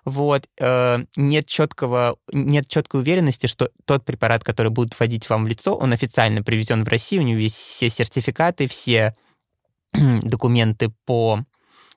Вот, 0.08 0.48
э, 0.58 1.04
нет 1.18 1.48
четкого, 1.48 2.16
нет 2.32 2.70
четкой 2.70 3.02
уверенности, 3.02 3.48
что 3.48 3.70
тот 3.84 4.06
препарат, 4.06 4.42
который 4.42 4.72
будет 4.72 4.98
вводить 4.98 5.30
вам 5.30 5.44
в 5.44 5.50
лицо, 5.50 5.76
он 5.76 5.92
официально 5.92 6.42
привезен 6.42 6.86
в 6.86 6.88
Россию, 6.88 7.24
у 7.24 7.26
него 7.26 7.40
есть 7.40 7.58
все 7.58 7.90
сертификаты, 7.90 8.70
все 8.70 9.18
документы 9.94 10.94
по 11.06 11.44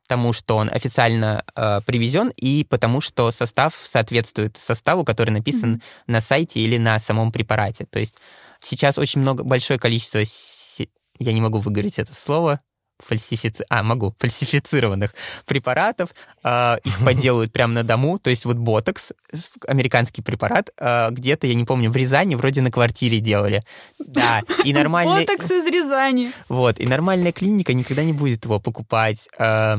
тому, 0.09 0.33
что 0.33 0.57
он 0.57 0.69
официально 0.73 1.45
э, 1.55 1.83
привезен, 1.87 2.33
и 2.35 2.67
потому 2.69 3.01
что 3.01 3.31
состав 3.31 3.81
соответствует 3.81 4.57
составу, 4.57 5.05
который 5.05 5.31
написан 5.31 5.75
mm-hmm. 5.75 6.03
на 6.09 6.21
сайте 6.21 6.59
или 6.59 6.79
на 6.79 6.99
самом 6.99 7.31
препарате. 7.31 7.85
То 7.85 8.01
есть 8.01 8.17
сейчас 8.61 8.99
очень 8.99 9.21
много, 9.21 9.45
большое 9.45 9.79
количество, 9.79 10.21
я 11.21 11.33
не 11.33 11.41
могу 11.41 11.61
выговорить 11.61 12.01
это 12.01 12.13
слово, 12.13 12.59
фальсифици... 13.03 13.65
а, 13.69 13.83
могу, 13.83 14.15
фальсифицированных 14.19 15.15
препаратов. 15.47 16.11
Э, 16.43 16.77
их 16.85 17.05
подделывают 17.05 17.53
прямо 17.53 17.75
на 17.75 17.83
дому. 17.83 18.19
То 18.19 18.31
есть 18.31 18.45
вот 18.45 18.57
ботокс, 18.57 19.13
американский 19.67 20.23
препарат, 20.23 20.71
э, 20.79 21.11
где-то, 21.11 21.47
я 21.47 21.55
не 21.55 21.65
помню, 21.65 21.91
в 21.91 21.97
Рязани 21.97 22.35
вроде 22.35 22.61
на 22.61 22.71
квартире 22.71 23.21
делали. 23.21 23.63
Да, 23.99 24.43
и 24.65 24.73
нормальный... 24.73 25.27
Ботокс 25.27 25.51
из 25.51 25.67
Рязани. 25.67 26.33
Вот, 26.49 26.79
и 26.79 26.87
нормальная 26.87 27.33
клиника 27.33 27.73
никогда 27.73 28.05
не 28.05 28.13
будет 28.13 28.45
его 28.45 28.61
покупать. 28.61 29.29
Э, 29.39 29.77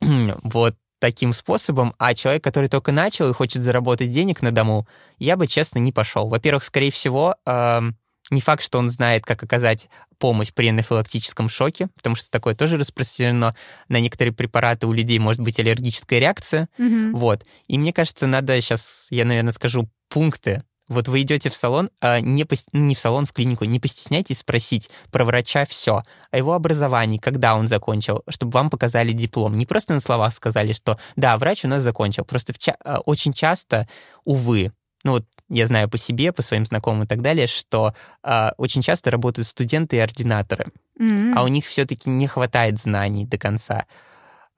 вот 0.00 0.74
таким 0.98 1.32
способом, 1.32 1.94
а 1.98 2.14
человек, 2.14 2.44
который 2.44 2.68
только 2.68 2.92
начал 2.92 3.28
и 3.28 3.32
хочет 3.32 3.60
заработать 3.62 4.12
денег 4.12 4.40
на 4.40 4.52
дому, 4.52 4.86
я 5.18 5.36
бы, 5.36 5.48
честно, 5.48 5.80
не 5.80 5.90
пошел. 5.90 6.28
Во-первых, 6.28 6.62
скорее 6.62 6.92
всего, 6.92 7.34
э, 7.44 7.80
не 8.30 8.40
факт, 8.40 8.62
что 8.62 8.78
он 8.78 8.90
знает, 8.90 9.24
как 9.24 9.42
оказать 9.42 9.88
помощь 10.18 10.52
при 10.52 10.68
анафилактическом 10.68 11.48
шоке, 11.48 11.88
потому 11.96 12.16
что 12.16 12.30
такое 12.30 12.54
тоже 12.54 12.76
распространено. 12.76 13.54
На 13.88 14.00
некоторые 14.00 14.32
препараты 14.32 14.86
у 14.86 14.92
людей 14.92 15.18
может 15.18 15.42
быть 15.42 15.58
аллергическая 15.58 16.20
реакция. 16.20 16.68
Mm-hmm. 16.78 17.12
Вот. 17.12 17.44
И 17.66 17.78
мне 17.78 17.92
кажется, 17.92 18.26
надо 18.26 18.60
сейчас, 18.60 19.08
я, 19.10 19.24
наверное, 19.24 19.52
скажу 19.52 19.88
пункты. 20.08 20.62
Вот 20.88 21.08
вы 21.08 21.22
идете 21.22 21.48
в 21.48 21.54
салон, 21.54 21.90
а 22.00 22.20
не, 22.20 22.44
по, 22.44 22.54
не 22.72 22.94
в 22.94 22.98
салон, 22.98 23.24
в 23.24 23.32
клинику, 23.32 23.64
не 23.64 23.80
постесняйтесь 23.80 24.40
спросить 24.40 24.90
про 25.10 25.24
врача 25.24 25.64
все, 25.64 26.02
о 26.30 26.36
его 26.36 26.52
образовании, 26.52 27.18
когда 27.18 27.56
он 27.56 27.66
закончил, 27.66 28.22
чтобы 28.28 28.52
вам 28.52 28.68
показали 28.68 29.12
диплом. 29.12 29.54
Не 29.54 29.64
просто 29.64 29.94
на 29.94 30.00
словах 30.00 30.34
сказали, 30.34 30.72
что 30.72 30.98
да, 31.16 31.38
врач 31.38 31.64
у 31.64 31.68
нас 31.68 31.82
закончил. 31.82 32.24
Просто 32.24 32.52
в 32.52 32.58
ча- 32.58 32.76
а, 32.84 33.00
очень 33.00 33.32
часто, 33.32 33.88
увы, 34.24 34.72
ну 35.04 35.12
вот 35.12 35.24
я 35.48 35.66
знаю 35.66 35.88
по 35.88 35.98
себе, 35.98 36.32
по 36.32 36.42
своим 36.42 36.64
знакомым 36.64 37.04
и 37.04 37.06
так 37.06 37.20
далее, 37.22 37.46
что 37.46 37.94
э, 38.22 38.50
очень 38.56 38.82
часто 38.82 39.10
работают 39.10 39.48
студенты 39.48 39.96
и 39.96 40.00
ординаторы, 40.00 40.66
mm-hmm. 41.00 41.34
а 41.36 41.44
у 41.44 41.48
них 41.48 41.66
все-таки 41.66 42.08
не 42.08 42.26
хватает 42.26 42.78
знаний 42.78 43.26
до 43.26 43.38
конца. 43.38 43.86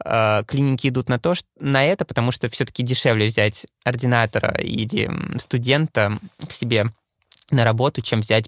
Э, 0.04 0.42
клиники 0.46 0.88
идут 0.88 1.08
на 1.08 1.18
то, 1.18 1.34
что, 1.34 1.48
на 1.58 1.84
это, 1.84 2.04
потому 2.04 2.32
что 2.32 2.48
все-таки 2.50 2.82
дешевле 2.82 3.26
взять 3.26 3.66
ординатора 3.84 4.54
или 4.58 5.10
студента 5.38 6.18
к 6.46 6.52
себе 6.52 6.86
на 7.50 7.64
работу, 7.64 8.02
чем 8.02 8.20
взять 8.20 8.46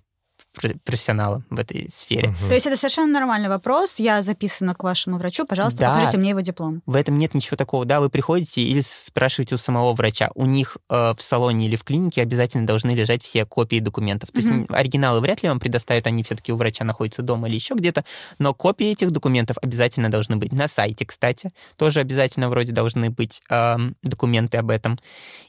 профессионала 0.84 1.44
в 1.50 1.58
этой 1.58 1.88
сфере. 1.94 2.28
Угу. 2.28 2.48
То 2.48 2.54
есть 2.54 2.66
это 2.66 2.76
совершенно 2.76 3.12
нормальный 3.12 3.48
вопрос. 3.48 3.98
Я 3.98 4.22
записана 4.22 4.74
к 4.74 4.82
вашему 4.82 5.18
врачу, 5.18 5.46
пожалуйста, 5.46 5.78
да. 5.78 5.94
покажите 5.94 6.18
мне 6.18 6.30
его 6.30 6.40
диплом. 6.40 6.82
В 6.86 6.94
этом 6.94 7.18
нет 7.18 7.34
ничего 7.34 7.56
такого. 7.56 7.84
Да, 7.84 8.00
вы 8.00 8.10
приходите 8.10 8.62
или 8.62 8.80
спрашиваете 8.80 9.54
у 9.54 9.58
самого 9.58 9.92
врача. 9.94 10.30
У 10.34 10.46
них 10.46 10.78
э, 10.88 11.14
в 11.16 11.22
салоне 11.22 11.66
или 11.66 11.76
в 11.76 11.84
клинике 11.84 12.22
обязательно 12.22 12.66
должны 12.66 12.90
лежать 12.90 13.22
все 13.22 13.44
копии 13.44 13.80
документов. 13.80 14.30
То 14.32 14.40
угу. 14.40 14.48
есть 14.48 14.70
оригиналы 14.70 15.20
вряд 15.20 15.42
ли 15.42 15.48
вам 15.48 15.60
предоставят, 15.60 16.06
они 16.06 16.22
все-таки 16.22 16.52
у 16.52 16.56
врача 16.56 16.84
находятся 16.84 17.22
дома 17.22 17.48
или 17.48 17.54
еще 17.56 17.74
где-то, 17.74 18.04
но 18.38 18.54
копии 18.54 18.90
этих 18.90 19.10
документов 19.10 19.56
обязательно 19.62 20.10
должны 20.10 20.36
быть. 20.36 20.52
На 20.52 20.68
сайте, 20.68 21.04
кстати, 21.04 21.50
тоже 21.76 22.00
обязательно 22.00 22.48
вроде 22.48 22.72
должны 22.72 23.10
быть 23.10 23.42
э, 23.50 23.76
документы 24.02 24.58
об 24.58 24.70
этом. 24.70 24.98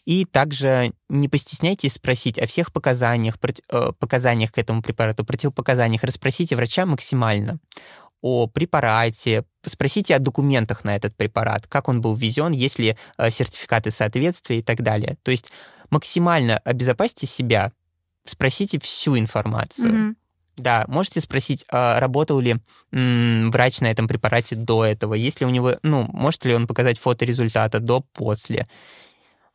И 0.05 0.25
также 0.25 0.93
не 1.09 1.27
постесняйтесь 1.27 1.93
спросить 1.93 2.39
о 2.39 2.47
всех 2.47 2.71
показаниях, 2.71 3.35
э, 3.69 3.91
показаниях 3.99 4.51
к 4.51 4.57
этому 4.57 4.81
препарату, 4.81 4.96
противопоказаниях. 4.97 6.03
Расспросите 6.03 6.55
врача 6.55 6.85
максимально 6.85 7.59
о 8.21 8.47
препарате, 8.47 9.43
спросите 9.65 10.15
о 10.15 10.19
документах 10.19 10.83
на 10.83 10.95
этот 10.95 11.15
препарат, 11.15 11.67
как 11.67 11.87
он 11.87 12.01
был 12.01 12.15
ввезен, 12.15 12.51
есть 12.51 12.79
ли 12.79 12.97
э, 13.17 13.31
сертификаты 13.31 13.91
соответствия 13.91 14.59
и 14.59 14.61
так 14.61 14.81
далее. 14.81 15.17
То 15.23 15.31
есть 15.31 15.51
максимально 15.89 16.57
обезопасьте 16.59 17.27
себя, 17.27 17.71
спросите 18.25 18.79
всю 18.79 19.17
информацию. 19.17 19.93
Mm-hmm. 19.93 20.15
Да, 20.57 20.85
можете 20.87 21.21
спросить, 21.21 21.65
а 21.71 21.99
работал 21.99 22.39
ли 22.39 22.55
м, 22.91 23.51
врач 23.51 23.79
на 23.79 23.91
этом 23.91 24.07
препарате 24.07 24.55
до 24.55 24.83
этого, 24.83 25.13
есть 25.13 25.39
ли 25.39 25.45
у 25.45 25.49
него, 25.49 25.75
ну, 25.83 26.07
может 26.11 26.45
ли 26.45 26.55
он 26.55 26.65
показать 26.65 26.97
фото 26.97 27.25
результата 27.25 27.79
до-после, 27.79 28.67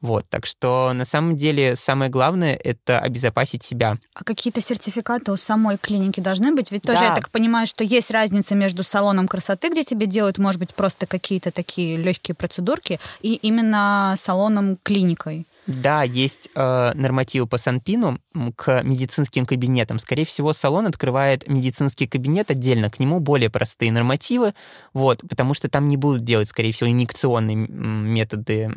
вот, 0.02 0.28
так 0.28 0.46
что 0.46 0.92
на 0.92 1.04
самом 1.04 1.36
деле 1.36 1.76
самое 1.76 2.10
главное— 2.10 2.58
это 2.64 2.98
обезопасить 2.98 3.62
себя. 3.62 3.94
А 4.14 4.24
какие-то 4.24 4.60
сертификаты 4.60 5.30
у 5.30 5.36
самой 5.36 5.78
клиники 5.78 6.18
должны 6.18 6.52
быть? 6.52 6.72
Ведь 6.72 6.82
тоже 6.82 6.98
да. 6.98 7.06
я 7.06 7.14
так 7.14 7.30
понимаю, 7.30 7.68
что 7.68 7.84
есть 7.84 8.10
разница 8.10 8.56
между 8.56 8.82
салоном 8.82 9.28
красоты, 9.28 9.70
где 9.70 9.84
тебе 9.84 10.06
делают, 10.06 10.38
может 10.38 10.58
быть, 10.58 10.74
просто 10.74 11.06
какие-то 11.06 11.52
такие 11.52 11.96
легкие 11.96 12.34
процедурки, 12.34 12.98
и 13.20 13.34
именно 13.34 14.14
салоном 14.16 14.76
клиникой. 14.82 15.46
Да, 15.66 16.02
есть 16.02 16.50
э, 16.56 16.92
нормативы 16.94 17.46
по 17.46 17.56
Санпину 17.56 18.18
к 18.56 18.82
медицинским 18.82 19.46
кабинетам. 19.46 20.00
Скорее 20.00 20.24
всего, 20.24 20.52
салон 20.52 20.86
открывает 20.86 21.46
медицинский 21.46 22.08
кабинет 22.08 22.50
отдельно, 22.50 22.90
к 22.90 22.98
нему 22.98 23.20
более 23.20 23.48
простые 23.48 23.92
нормативы, 23.92 24.54
вот, 24.92 25.22
потому 25.28 25.54
что 25.54 25.68
там 25.68 25.86
не 25.86 25.96
будут 25.96 26.22
делать, 26.22 26.48
скорее 26.48 26.72
всего, 26.72 26.90
инъекционные 26.90 27.56
методы 27.56 28.70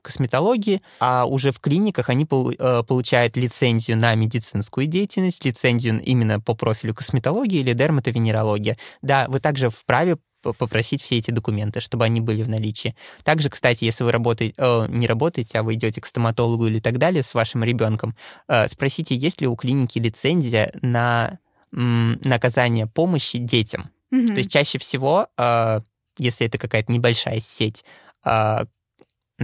косметологии, 0.00 0.80
а 1.00 1.26
уже 1.26 1.52
в 1.52 1.60
клиниках 1.60 2.08
они 2.08 2.24
э, 2.24 2.82
получают 2.86 3.36
лицензию 3.36 3.98
на 3.98 4.14
медицинскую 4.14 4.86
деятельность, 4.86 5.44
лицензию 5.44 6.00
именно 6.02 6.40
по 6.40 6.54
профилю 6.54 6.94
косметологии 6.94 7.60
или 7.60 7.74
дерматовенерология. 7.74 8.76
Да, 9.02 9.26
вы 9.28 9.38
также 9.40 9.68
вправе 9.68 10.16
попросить 10.42 11.02
все 11.02 11.18
эти 11.18 11.30
документы, 11.30 11.80
чтобы 11.80 12.04
они 12.04 12.20
были 12.20 12.42
в 12.42 12.48
наличии. 12.48 12.94
Также, 13.22 13.48
кстати, 13.48 13.84
если 13.84 14.04
вы 14.04 14.12
работаете, 14.12 14.54
э, 14.56 14.86
не 14.88 15.06
работаете, 15.06 15.58
а 15.58 15.62
вы 15.62 15.74
идете 15.74 16.00
к 16.00 16.06
стоматологу 16.06 16.66
или 16.66 16.80
так 16.80 16.98
далее 16.98 17.22
с 17.22 17.34
вашим 17.34 17.64
ребенком, 17.64 18.16
э, 18.48 18.68
спросите, 18.68 19.14
есть 19.14 19.40
ли 19.40 19.46
у 19.46 19.56
клиники 19.56 19.98
лицензия 19.98 20.72
на 20.82 21.38
м, 21.74 22.20
наказание 22.24 22.86
помощи 22.86 23.38
детям. 23.38 23.90
Mm-hmm. 24.12 24.26
То 24.26 24.34
есть 24.34 24.50
чаще 24.50 24.78
всего, 24.78 25.28
э, 25.38 25.80
если 26.18 26.46
это 26.46 26.58
какая-то 26.58 26.92
небольшая 26.92 27.40
сеть, 27.40 27.84
э, 28.24 28.64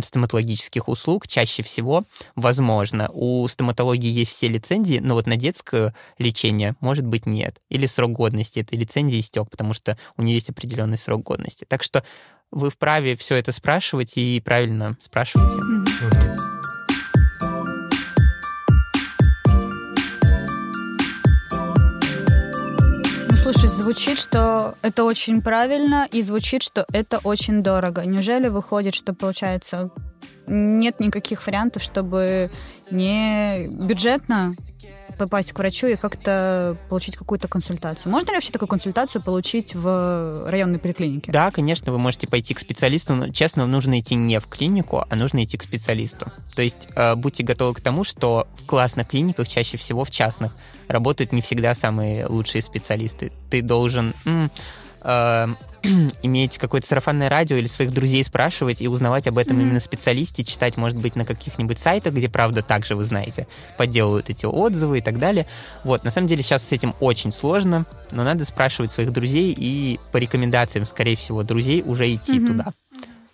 стоматологических 0.02 0.88
услуг 0.88 1.26
чаще 1.26 1.62
всего 1.62 2.02
возможно. 2.34 3.08
У 3.12 3.46
стоматологии 3.48 4.10
есть 4.10 4.30
все 4.30 4.48
лицензии, 4.48 4.98
но 4.98 5.14
вот 5.14 5.26
на 5.26 5.36
детское 5.36 5.94
лечение, 6.18 6.74
может 6.80 7.06
быть, 7.06 7.26
нет. 7.26 7.60
Или 7.68 7.86
срок 7.86 8.12
годности 8.12 8.60
этой 8.60 8.78
лицензии 8.78 9.20
истек, 9.20 9.50
потому 9.50 9.74
что 9.74 9.98
у 10.16 10.22
нее 10.22 10.36
есть 10.36 10.50
определенный 10.50 10.98
срок 10.98 11.22
годности. 11.22 11.64
Так 11.68 11.82
что 11.82 12.04
вы 12.50 12.70
вправе 12.70 13.16
все 13.16 13.36
это 13.36 13.52
спрашивать 13.52 14.16
и 14.16 14.40
правильно 14.44 14.96
спрашивайте. 15.00 15.58
Mm-hmm. 15.58 16.37
Слушай, 23.50 23.70
звучит, 23.70 24.18
что 24.18 24.74
это 24.82 25.04
очень 25.04 25.40
правильно, 25.40 26.06
и 26.12 26.20
звучит, 26.20 26.62
что 26.62 26.84
это 26.92 27.18
очень 27.24 27.62
дорого. 27.62 28.04
Неужели 28.04 28.48
выходит, 28.48 28.94
что 28.94 29.14
получается 29.14 29.90
нет 30.46 31.00
никаких 31.00 31.46
вариантов, 31.46 31.82
чтобы 31.82 32.50
не 32.90 33.66
бюджетно 33.70 34.52
попасть 35.18 35.52
к 35.52 35.58
врачу 35.58 35.88
и 35.88 35.96
как-то 35.96 36.76
получить 36.88 37.16
какую-то 37.16 37.48
консультацию. 37.48 38.10
Можно 38.10 38.30
ли 38.30 38.34
вообще 38.36 38.52
такую 38.52 38.68
консультацию 38.68 39.22
получить 39.22 39.74
в 39.74 40.48
районной 40.48 40.78
поликлинике? 40.78 41.30
Да, 41.30 41.50
конечно, 41.50 41.92
вы 41.92 41.98
можете 41.98 42.26
пойти 42.26 42.54
к 42.54 42.60
специалисту, 42.60 43.14
но, 43.14 43.28
честно, 43.28 43.66
нужно 43.66 44.00
идти 44.00 44.14
не 44.14 44.40
в 44.40 44.46
клинику, 44.46 45.04
а 45.08 45.16
нужно 45.16 45.44
идти 45.44 45.58
к 45.58 45.62
специалисту. 45.62 46.32
То 46.54 46.62
есть 46.62 46.88
э, 46.94 47.14
будьте 47.14 47.42
готовы 47.42 47.74
к 47.74 47.80
тому, 47.80 48.04
что 48.04 48.46
в 48.56 48.64
классных 48.64 49.08
клиниках, 49.08 49.48
чаще 49.48 49.76
всего 49.76 50.04
в 50.04 50.10
частных, 50.10 50.52
работают 50.86 51.32
не 51.32 51.42
всегда 51.42 51.74
самые 51.74 52.26
лучшие 52.26 52.62
специалисты. 52.62 53.32
Ты 53.50 53.62
должен... 53.62 54.14
М- 54.24 54.50
э, 55.02 55.46
иметь 56.22 56.58
какое-то 56.58 56.86
сарафанное 56.86 57.28
радио 57.28 57.56
или 57.56 57.66
своих 57.66 57.92
друзей 57.92 58.24
спрашивать 58.24 58.82
и 58.82 58.88
узнавать 58.88 59.26
об 59.26 59.38
этом 59.38 59.58
mm-hmm. 59.58 59.62
именно 59.62 59.80
специалисте, 59.80 60.44
читать, 60.44 60.76
может 60.76 60.98
быть, 60.98 61.16
на 61.16 61.24
каких-нибудь 61.24 61.78
сайтах, 61.78 62.14
где, 62.14 62.28
правда, 62.28 62.62
также, 62.62 62.96
вы 62.96 63.04
знаете, 63.04 63.46
подделывают 63.76 64.30
эти 64.30 64.46
отзывы 64.46 64.98
и 64.98 65.00
так 65.00 65.18
далее. 65.18 65.46
Вот, 65.84 66.04
на 66.04 66.10
самом 66.10 66.28
деле 66.28 66.42
сейчас 66.42 66.66
с 66.66 66.72
этим 66.72 66.94
очень 67.00 67.32
сложно, 67.32 67.86
но 68.10 68.24
надо 68.24 68.44
спрашивать 68.44 68.92
своих 68.92 69.12
друзей 69.12 69.54
и 69.56 69.98
по 70.12 70.16
рекомендациям, 70.16 70.86
скорее 70.86 71.16
всего, 71.16 71.42
друзей 71.42 71.82
уже 71.84 72.12
идти 72.12 72.38
mm-hmm. 72.38 72.46
туда. 72.46 72.72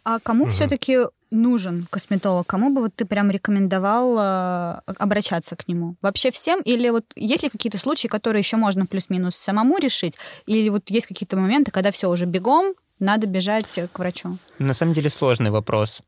А 0.05 0.19
кому 0.21 0.47
mm-hmm. 0.47 0.51
все-таки 0.51 0.99
нужен 1.35 1.87
косметолог? 1.91 2.47
Кому 2.47 2.71
бы 2.71 2.83
вот 2.83 2.95
ты 2.95 3.05
прям 3.05 3.31
рекомендовал 3.31 4.17
э, 4.19 4.81
обращаться 4.99 5.57
к 5.57 5.69
нему? 5.69 5.97
Вообще 6.01 6.31
всем? 6.31 6.61
Или 6.63 6.89
вот 6.91 7.05
есть 7.17 7.43
ли 7.43 7.51
какие-то 7.51 7.79
случаи, 7.79 8.09
которые 8.09 8.41
еще 8.41 8.57
можно 8.57 8.87
плюс-минус 8.87 9.37
самому 9.37 9.79
решить? 9.79 10.17
Или 10.47 10.69
вот 10.69 10.91
есть 10.91 11.07
какие-то 11.07 11.37
моменты, 11.37 11.71
когда 11.71 11.91
все 11.91 12.09
уже 12.11 12.25
бегом, 12.27 12.75
надо 12.99 13.27
бежать 13.27 13.81
к 13.93 13.99
врачу? 13.99 14.39
На 14.59 14.75
самом 14.75 14.95
деле 14.95 15.11
сложный 15.11 15.51
вопрос. 15.51 16.01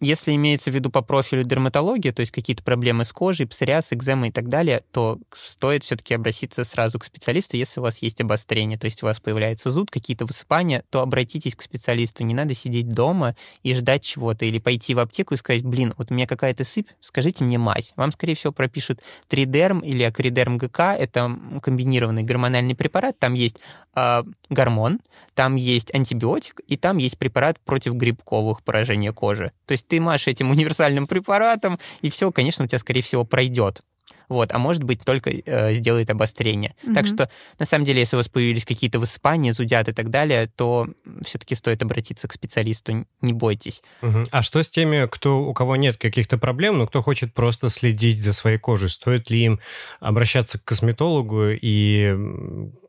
Если 0.00 0.34
имеется 0.36 0.70
в 0.70 0.74
виду 0.74 0.90
по 0.90 1.02
профилю 1.02 1.42
дерматологии, 1.42 2.10
то 2.10 2.20
есть 2.20 2.30
какие-то 2.30 2.62
проблемы 2.62 3.04
с 3.04 3.12
кожей, 3.12 3.46
псориаз, 3.46 3.88
экзема 3.90 4.28
и 4.28 4.30
так 4.30 4.48
далее, 4.48 4.84
то 4.92 5.18
стоит 5.32 5.82
все-таки 5.82 6.14
обратиться 6.14 6.64
сразу 6.64 7.00
к 7.00 7.04
специалисту, 7.04 7.56
если 7.56 7.80
у 7.80 7.82
вас 7.82 7.98
есть 7.98 8.20
обострение, 8.20 8.78
то 8.78 8.84
есть 8.84 9.02
у 9.02 9.06
вас 9.06 9.18
появляется 9.18 9.72
зуд, 9.72 9.90
какие-то 9.90 10.26
высыпания, 10.26 10.84
то 10.90 11.00
обратитесь 11.00 11.56
к 11.56 11.62
специалисту. 11.62 12.22
Не 12.22 12.34
надо 12.34 12.54
сидеть 12.54 12.90
дома 12.90 13.34
и 13.64 13.74
ждать 13.74 14.04
чего-то, 14.04 14.44
или 14.44 14.60
пойти 14.60 14.94
в 14.94 15.00
аптеку 15.00 15.34
и 15.34 15.38
сказать, 15.38 15.64
блин, 15.64 15.92
вот 15.98 16.12
у 16.12 16.14
меня 16.14 16.28
какая-то 16.28 16.62
сыпь, 16.64 16.90
скажите 17.00 17.42
мне 17.42 17.58
мазь. 17.58 17.92
Вам, 17.96 18.12
скорее 18.12 18.34
всего, 18.36 18.52
пропишут 18.52 19.02
тридерм 19.26 19.80
или 19.80 20.04
акридерм 20.04 20.58
ГК, 20.58 20.94
это 20.94 21.36
комбинированный 21.62 22.22
гормональный 22.22 22.76
препарат, 22.76 23.18
там 23.18 23.34
есть 23.34 23.56
э, 23.96 24.22
гормон, 24.50 25.00
там 25.34 25.56
есть 25.56 25.92
антибиотик, 25.94 26.60
и 26.66 26.76
там 26.76 26.98
есть 26.98 27.18
препарат 27.18 27.58
против 27.60 27.94
грибковых 27.94 28.62
поражений 28.62 29.10
кожи. 29.10 29.47
То 29.66 29.72
есть 29.72 29.88
ты 29.88 30.00
машешь 30.00 30.28
этим 30.28 30.50
универсальным 30.50 31.06
препаратом, 31.06 31.78
и 32.00 32.10
все, 32.10 32.30
конечно, 32.32 32.64
у 32.64 32.68
тебя, 32.68 32.78
скорее 32.78 33.02
всего, 33.02 33.24
пройдет. 33.24 33.80
Вот, 34.28 34.52
а 34.52 34.58
может 34.58 34.82
быть, 34.82 35.02
только 35.04 35.30
э, 35.30 35.74
сделает 35.74 36.10
обострение. 36.10 36.74
Угу. 36.82 36.94
Так 36.94 37.06
что, 37.06 37.30
на 37.58 37.66
самом 37.66 37.84
деле, 37.84 38.00
если 38.00 38.16
у 38.16 38.18
вас 38.18 38.28
появились 38.28 38.66
какие-то 38.66 38.98
высыпания, 38.98 39.52
зудят 39.52 39.88
и 39.88 39.92
так 39.92 40.10
далее, 40.10 40.50
то 40.54 40.88
все-таки 41.22 41.54
стоит 41.54 41.82
обратиться 41.82 42.28
к 42.28 42.32
специалисту, 42.32 43.06
не 43.22 43.32
бойтесь. 43.32 43.82
Угу. 44.02 44.24
А 44.30 44.42
что 44.42 44.62
с 44.62 44.70
теми, 44.70 45.06
кто, 45.06 45.40
у 45.40 45.54
кого 45.54 45.76
нет 45.76 45.96
каких-то 45.96 46.36
проблем, 46.36 46.78
но 46.78 46.86
кто 46.86 47.02
хочет 47.02 47.32
просто 47.32 47.68
следить 47.70 48.22
за 48.22 48.32
своей 48.32 48.58
кожей? 48.58 48.90
Стоит 48.90 49.30
ли 49.30 49.44
им 49.44 49.60
обращаться 50.00 50.58
к 50.58 50.64
косметологу 50.64 51.50
и 51.50 52.14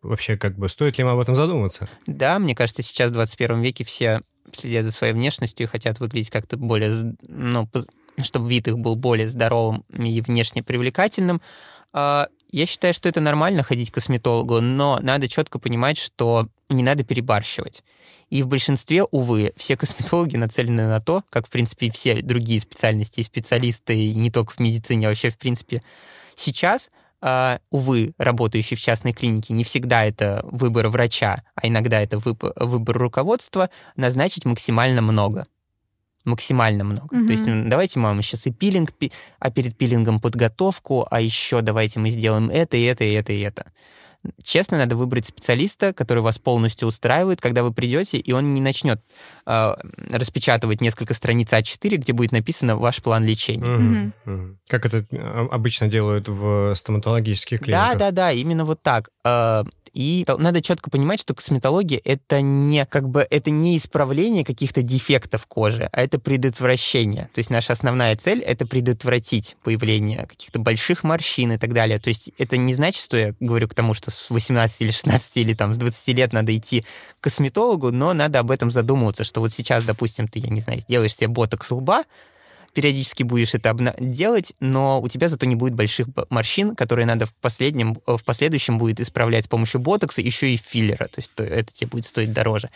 вообще, 0.02 0.38
как 0.38 0.58
бы, 0.58 0.68
стоит 0.68 0.98
ли 0.98 1.04
им 1.04 1.08
об 1.08 1.20
этом 1.20 1.36
задуматься? 1.36 1.88
Да, 2.06 2.38
мне 2.40 2.56
кажется, 2.56 2.82
сейчас 2.82 3.12
в 3.12 3.14
21 3.14 3.62
веке 3.62 3.86
все 3.86 4.22
следят 4.54 4.86
за 4.86 4.92
своей 4.92 5.14
внешностью 5.14 5.68
хотят 5.68 6.00
выглядеть 6.00 6.30
как-то 6.30 6.58
более, 6.58 7.16
ну, 7.28 7.70
чтобы 8.24 8.50
вид 8.50 8.68
их 8.68 8.78
был 8.78 8.96
более 8.96 9.30
здоровым 9.30 9.84
и 9.94 10.22
внешне 10.22 10.64
привлекательным. 10.64 11.42
А, 11.94 12.28
я 12.52 12.66
считаю, 12.66 12.94
что 12.94 13.10
это 13.10 13.22
нормально 13.22 13.64
ходить 13.64 13.92
к 13.92 13.96
косметологу, 13.96 14.62
но 14.62 15.00
надо 15.02 15.28
четко 15.28 15.60
понимать, 15.60 15.98
что 15.98 16.48
не 16.70 16.84
надо 16.84 17.04
перебарщивать. 17.04 17.84
И 18.30 18.44
в 18.44 18.48
большинстве, 18.48 19.04
увы, 19.04 19.54
все 19.58 19.76
косметологи 19.76 20.36
нацелены 20.36 20.88
на 20.88 21.00
то, 21.00 21.24
как, 21.30 21.48
в 21.48 21.50
принципе, 21.50 21.88
и 21.88 21.92
все 21.92 22.22
другие 22.22 22.60
специальности 22.60 23.22
и 23.22 23.24
специалисты, 23.24 23.96
и 23.96 24.14
не 24.14 24.30
только 24.32 24.52
в 24.52 24.60
медицине, 24.60 25.08
а 25.08 25.10
вообще, 25.10 25.32
в 25.32 25.38
принципе, 25.38 25.82
сейчас 26.36 26.92
увы, 27.70 28.14
работающий 28.18 28.78
в 28.78 28.80
частной 28.80 29.14
клинике, 29.14 29.54
не 29.54 29.64
всегда 29.64 30.06
это 30.06 30.42
выбор 30.44 30.88
врача, 30.90 31.44
а 31.56 31.68
иногда 31.68 32.02
это 32.02 32.18
выбор, 32.20 32.54
выбор 32.56 32.98
руководства, 32.98 33.70
назначить 33.96 34.46
максимально 34.46 35.02
много. 35.02 35.46
Максимально 36.26 36.84
много. 36.84 37.16
Mm-hmm. 37.16 37.26
То 37.26 37.32
есть 37.32 37.70
давайте, 37.70 38.00
мама, 38.00 38.22
сейчас 38.22 38.46
и 38.46 38.52
пилинг, 38.52 38.94
а 39.40 39.52
перед 39.52 39.78
пилингом 39.78 40.20
подготовку, 40.20 41.08
а 41.10 41.22
еще 41.22 41.62
давайте 41.62 42.00
мы 42.00 42.12
сделаем 42.12 42.50
это, 42.50 42.78
и 42.78 42.84
это, 42.84 43.04
и 43.04 43.12
это, 43.14 43.34
и 43.34 43.40
это 43.40 43.72
честно, 44.44 44.78
надо 44.78 44.96
выбрать 44.96 45.26
специалиста, 45.26 45.94
который 45.94 46.22
вас 46.22 46.38
полностью 46.38 46.88
устраивает, 46.88 47.42
когда 47.42 47.64
вы 47.64 47.74
придете, 47.74 48.18
и 48.18 48.32
он 48.32 48.50
не 48.50 48.62
начнет 48.62 49.02
э, 49.46 49.74
распечатывать 50.12 50.82
несколько 50.82 51.14
страниц 51.14 51.52
А4, 51.52 51.96
где 51.96 52.14
будет 52.14 52.32
написано 52.32 52.76
ваш 52.76 53.02
план 53.02 53.26
лечения. 53.26 53.66
Mm-hmm. 53.66 54.12
Mm-hmm. 54.26 54.56
Как 54.68 54.86
это 54.86 55.06
а, 55.12 55.48
обычно 55.52 55.88
делают 55.88 56.28
в 56.28 56.74
стоматологических 56.76 57.60
клиниках? 57.60 57.94
Да, 57.94 57.96
да, 57.96 58.12
да, 58.12 58.32
именно 58.32 58.66
вот 58.66 58.82
так. 58.82 59.10
Э, 59.24 59.64
и 60.00 60.26
надо 60.38 60.62
четко 60.62 60.90
понимать, 60.90 61.20
что 61.20 61.36
косметология 61.36 62.00
это 62.06 62.40
не 62.40 62.86
как 62.86 63.10
бы 63.10 63.28
это 63.30 63.50
не 63.50 63.78
исправление 63.78 64.46
каких-то 64.46 64.82
дефектов 64.82 65.46
кожи, 65.46 65.90
а 65.92 66.02
это 66.02 66.20
предотвращение. 66.20 67.30
То 67.34 67.40
есть 67.40 67.50
наша 67.50 67.74
основная 67.74 68.16
цель 68.16 68.40
это 68.40 68.66
предотвратить 68.66 69.58
появление 69.62 70.26
каких-то 70.26 70.58
больших 70.60 71.04
морщин 71.04 71.52
и 71.52 71.58
так 71.58 71.74
далее. 71.74 72.00
То 72.00 72.08
есть 72.08 72.32
это 72.38 72.56
не 72.56 72.74
значит, 72.74 73.04
что 73.04 73.18
я 73.18 73.36
говорю 73.42 73.68
к 73.68 73.76
тому, 73.76 73.94
что 73.94 74.10
с 74.10 74.30
18 74.30 74.82
или 74.84 74.92
16 74.92 75.36
или 75.36 75.54
там 75.54 75.74
с 75.74 75.78
20 75.78 76.08
лет 76.16 76.32
надо 76.32 76.56
идти 76.56 76.86
к 77.20 77.26
косметологу, 77.26 77.92
но 77.92 78.14
надо 78.14 78.40
об 78.40 78.52
этом 78.52 78.72
задумываться, 78.72 79.26
что 79.26 79.42
вот 79.42 79.52
сейчас, 79.52 79.84
допустим, 79.84 80.30
ты, 80.30 80.40
я 80.40 80.48
не 80.48 80.62
знаю, 80.62 80.80
сделаешь 80.80 81.14
себе 81.14 81.28
ботокс 81.28 81.70
лба, 81.72 82.06
периодически 82.74 83.24
будешь 83.24 83.54
это 83.54 83.76
делать, 84.00 84.54
но 84.60 85.02
у 85.02 85.08
тебя 85.08 85.30
зато 85.30 85.46
не 85.46 85.56
будет 85.56 85.74
больших 85.74 86.08
морщин, 86.30 86.76
которые 86.76 87.06
надо 87.06 87.26
в, 87.26 87.34
последнем, 87.36 87.98
э, 88.08 88.18
в 88.18 88.24
последующем 88.24 88.78
будет 88.78 89.00
исправлять 89.00 89.46
с 89.46 89.48
помощью 89.48 89.80
ботокса, 89.80 90.22
еще 90.22 90.54
и 90.54 90.58
филлера, 90.58 91.06
то 91.06 91.18
есть 91.18 91.32
это 91.38 91.72
тебе 91.74 91.88
будет 91.88 92.06
стоить 92.06 92.34
дороже. 92.34 92.70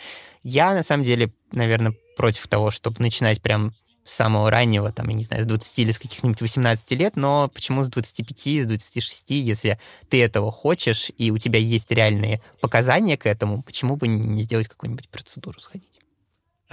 Я, 0.44 0.74
на 0.74 0.84
самом 0.84 1.04
деле, 1.04 1.32
наверное, 1.52 1.94
против 2.18 2.48
того, 2.48 2.72
чтобы 2.72 2.98
начинать 3.00 3.42
прям 3.42 3.74
с 4.06 4.14
самого 4.14 4.52
раннего, 4.52 4.92
там, 4.92 5.08
я 5.10 5.16
не 5.16 5.24
знаю, 5.24 5.44
с 5.44 5.48
20 5.48 5.80
или 5.80 5.92
с 5.92 6.00
каких-нибудь 6.00 6.42
18 6.42 6.92
лет, 6.92 7.16
но 7.16 7.50
почему 7.54 7.84
с 7.84 7.90
25, 7.90 8.64
с 8.64 8.66
26, 8.66 9.30
если 9.30 9.80
ты 10.10 10.22
этого 10.22 10.52
хочешь, 10.52 11.12
и 11.18 11.32
у 11.32 11.38
тебя 11.38 11.60
есть 11.60 11.90
реальные 11.90 12.42
показания 12.60 13.18
к 13.18 13.26
этому, 13.26 13.64
почему 13.64 13.96
бы 13.96 14.08
не 14.08 14.44
сделать 14.44 14.68
какую-нибудь 14.68 15.10
процедуру 15.10 15.60
сходить? 15.60 16.03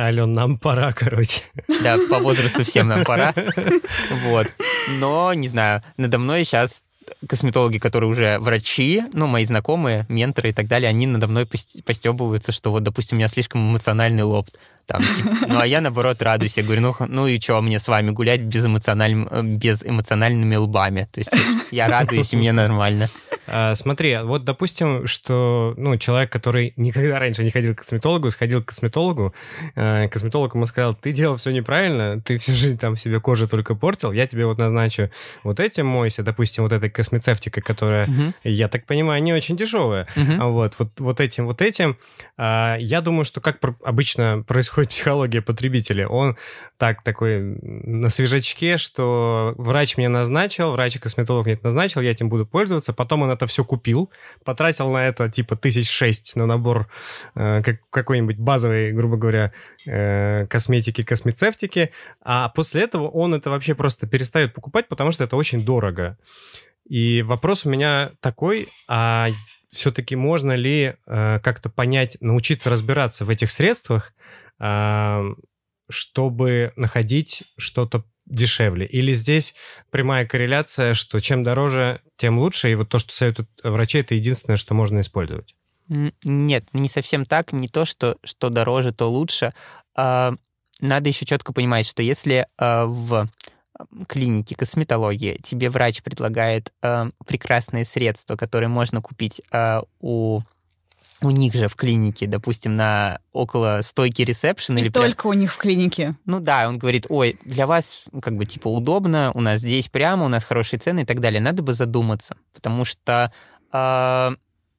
Ален, 0.01 0.32
нам 0.32 0.57
пора, 0.57 0.92
короче. 0.92 1.42
Да, 1.82 1.98
по 2.09 2.20
возрасту 2.20 2.64
всем 2.64 2.88
нам 2.88 3.05
пора. 3.05 3.34
Вот. 4.24 4.46
Но, 4.98 5.34
не 5.34 5.48
знаю, 5.48 5.82
надо 5.98 6.18
мной 6.18 6.44
сейчас 6.44 6.82
косметологи, 7.28 7.78
которые 7.78 8.11
уже 8.11 8.38
врачи, 8.38 9.03
ну, 9.12 9.26
мои 9.26 9.44
знакомые, 9.44 10.07
менторы 10.09 10.51
и 10.51 10.53
так 10.53 10.68
далее, 10.68 10.88
они 10.88 11.07
надо 11.07 11.26
мной 11.26 11.46
постебываются, 11.46 12.53
что 12.53 12.70
вот, 12.70 12.82
допустим, 12.82 13.16
у 13.16 13.18
меня 13.18 13.28
слишком 13.28 13.70
эмоциональный 13.70 14.22
лоб. 14.22 14.48
Там, 14.86 15.03
типа, 15.03 15.28
ну, 15.46 15.61
а 15.61 15.66
я, 15.66 15.80
наоборот, 15.80 16.22
радуюсь. 16.22 16.57
Я 16.57 16.62
говорю, 16.62 16.80
ну, 16.80 16.94
ну 17.07 17.26
и 17.26 17.38
что, 17.38 17.61
мне 17.61 17.78
с 17.78 17.86
вами 17.86 18.11
гулять 18.11 18.40
без, 18.40 18.64
эмоциональным, 18.64 19.59
без 19.59 19.84
эмоциональными 19.84 20.57
лбами? 20.57 21.09
То 21.12 21.20
есть 21.20 21.32
я 21.70 21.88
радуюсь, 21.88 22.32
и 22.32 22.36
мне 22.36 22.53
нормально. 22.53 23.11
А, 23.51 23.74
смотри, 23.74 24.16
вот 24.22 24.44
допустим, 24.44 25.07
что 25.07 25.74
ну, 25.76 25.96
человек, 25.96 26.30
который 26.30 26.72
никогда 26.76 27.18
раньше 27.18 27.42
не 27.42 27.51
ходил 27.51 27.74
к 27.74 27.78
косметологу, 27.78 28.30
сходил 28.30 28.62
к 28.62 28.66
косметологу, 28.66 29.34
э, 29.74 30.09
косметолог 30.09 30.55
ему 30.55 30.66
сказал, 30.66 30.94
ты 30.94 31.12
делал 31.12 31.36
все 31.36 31.51
неправильно, 31.51 32.20
ты 32.20 32.38
всю 32.38 32.53
жизнь 32.53 32.78
там 32.78 32.96
себе 32.96 33.20
кожу 33.20 33.48
только 33.48 33.74
портил, 33.74 34.12
я 34.12 34.26
тебе 34.26 34.46
вот 34.46 34.59
назначу 34.59 35.11
вот 35.42 35.59
этим 35.59 35.86
мойся, 35.86 36.22
допустим, 36.22 36.62
вот 36.62 36.72
этой 36.72 36.90
космецевтикой, 36.90 37.62
которая, 37.62 38.07
угу. 38.07 38.34
я 38.44 38.68
так 38.68 38.86
понимаю, 38.86 39.20
не 39.22 39.32
очень 39.32 39.57
дешевая, 39.57 40.07
угу. 40.14 40.51
вот, 40.53 40.74
вот, 40.78 40.88
вот 40.98 41.20
этим, 41.20 41.46
вот 41.46 41.61
этим. 41.61 41.98
А, 42.36 42.76
я 42.78 43.01
думаю, 43.01 43.24
что 43.24 43.40
как 43.40 43.59
обычно 43.84 44.44
происходит 44.46 44.90
психология 44.90 45.42
потребителя, 45.42 46.07
он 46.07 46.36
так 46.78 47.03
такой 47.03 47.40
на 47.40 48.11
свежачке, 48.11 48.76
что 48.76 49.55
врач 49.59 49.96
мне 49.96 50.09
назначил, 50.09 50.70
врач-косметолог 50.72 51.46
мне 51.46 51.55
это 51.55 51.64
назначил, 51.64 52.01
я 52.01 52.12
этим 52.12 52.28
буду 52.28 52.46
пользоваться, 52.46 52.92
потом 52.92 53.22
он 53.22 53.30
это 53.30 53.39
все 53.47 53.64
купил, 53.64 54.11
потратил 54.45 54.91
на 54.91 55.07
это 55.07 55.28
типа 55.30 55.57
тысяч 55.57 55.88
шесть 55.88 56.36
на 56.36 56.47
набор 56.47 56.91
э, 57.34 57.62
как, 57.62 57.80
какой-нибудь 57.91 58.38
базовой, 58.38 58.93
грубо 58.93 59.16
говоря, 59.16 59.53
э, 59.86 60.47
косметики, 60.47 61.03
космецевтики, 61.03 61.93
а 62.20 62.49
после 62.51 62.82
этого 62.82 63.09
он 63.09 63.34
это 63.34 63.51
вообще 63.51 63.74
просто 63.74 64.07
перестает 64.07 64.55
покупать, 64.55 64.88
потому 64.88 65.12
что 65.12 65.24
это 65.24 65.36
очень 65.36 65.64
дорого. 65.64 66.18
И 66.88 67.22
вопрос 67.22 67.66
у 67.66 67.70
меня 67.70 68.12
такой, 68.20 68.68
а 68.88 69.28
все-таки 69.68 70.16
можно 70.16 70.53
ли 70.57 70.95
э, 71.07 71.41
как-то 71.43 71.70
понять, 71.70 72.16
научиться 72.20 72.70
разбираться 72.70 73.24
в 73.24 73.30
этих 73.30 73.51
средствах, 73.51 74.12
э, 74.59 75.34
чтобы 75.88 76.72
находить 76.76 77.45
что-то 77.57 78.05
дешевле? 78.31 78.87
Или 78.87 79.12
здесь 79.12 79.55
прямая 79.91 80.26
корреляция, 80.26 80.95
что 80.95 81.20
чем 81.20 81.43
дороже, 81.43 82.01
тем 82.16 82.39
лучше, 82.39 82.70
и 82.70 82.74
вот 82.74 82.89
то, 82.89 82.99
что 82.99 83.12
советуют 83.12 83.51
врачи, 83.62 83.99
это 83.99 84.14
единственное, 84.14 84.57
что 84.57 84.74
можно 84.74 85.01
использовать? 85.01 85.55
Нет, 86.24 86.64
не 86.72 86.89
совсем 86.89 87.24
так. 87.24 87.53
Не 87.53 87.66
то, 87.68 87.85
что, 87.85 88.16
что 88.22 88.49
дороже, 88.49 88.93
то 88.93 89.11
лучше. 89.11 89.53
А, 89.97 90.33
надо 90.81 91.09
еще 91.09 91.26
четко 91.26 91.53
понимать, 91.53 91.85
что 91.87 92.03
если 92.03 92.47
а, 92.57 92.87
в 92.87 93.28
клинике 94.07 94.55
косметологии 94.55 95.41
тебе 95.43 95.68
врач 95.68 96.03
предлагает 96.03 96.72
а, 96.81 97.09
прекрасные 97.26 97.85
средства, 97.85 98.37
которые 98.37 98.68
можно 98.68 99.03
купить 99.03 99.43
у 100.01 100.43
у 101.23 101.31
них 101.31 101.55
же 101.55 101.68
в 101.68 101.77
клинике, 101.77 102.27
допустим, 102.27 102.77
на 102.77 103.21
около 103.33 103.81
стойки 103.83 104.23
ресепшн 104.23 104.79
И 104.79 104.83
или 104.83 104.89
только 104.89 105.27
у 105.27 105.33
них 105.33 105.53
в 105.53 105.59
клинике. 105.59 106.16
ну 106.25 106.41
да, 106.41 106.68
он 106.68 106.79
говорит, 106.79 107.07
ой, 107.09 107.39
для 107.45 107.66
вас 107.66 108.05
как 108.23 108.37
бы 108.37 108.47
типа 108.47 108.68
удобно, 108.68 109.31
у 109.35 109.41
нас 109.41 109.61
здесь 109.61 109.89
прямо, 109.89 110.25
у 110.25 110.29
нас 110.29 110.45
хорошие 110.45 110.81
цены 110.81 111.01
и 111.01 111.05
так 111.05 111.21
далее. 111.21 111.41
Надо 111.41 111.62
бы 111.62 111.75
задуматься, 111.75 112.37
потому 112.55 112.85
что, 112.85 113.33
э, 113.73 114.31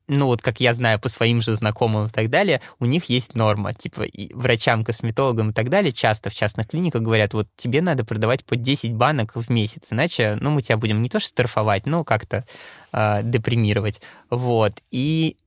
ну 0.07 0.25
вот 0.25 0.41
как 0.41 0.59
я 0.59 0.73
знаю 0.73 0.99
по 0.99 1.09
своим 1.09 1.41
же 1.41 1.53
знакомым 1.53 2.07
и 2.07 2.09
так 2.09 2.29
далее, 2.29 2.61
у 2.79 2.85
них 2.85 3.05
есть 3.05 3.35
норма, 3.35 3.73
типа 3.73 4.01
и 4.01 4.33
врачам, 4.33 4.83
косметологам 4.83 5.51
и 5.51 5.53
так 5.53 5.69
далее 5.69 5.91
часто 5.91 6.29
в 6.29 6.33
частных 6.33 6.67
клиниках 6.67 7.01
говорят, 7.01 7.33
вот 7.33 7.47
тебе 7.55 7.81
надо 7.81 8.03
продавать 8.03 8.43
по 8.45 8.55
10 8.55 8.93
банок 8.93 9.35
в 9.35 9.49
месяц, 9.49 9.87
иначе, 9.91 10.37
ну 10.41 10.51
мы 10.51 10.63
тебя 10.63 10.77
будем 10.77 11.03
не 11.03 11.09
то 11.09 11.19
что 11.19 11.29
штрафовать, 11.29 11.85
но 11.85 12.03
как-то 12.03 12.45
э, 12.91 13.21
депримировать. 13.23 14.01
Вот. 14.29 14.73
И 14.89 15.37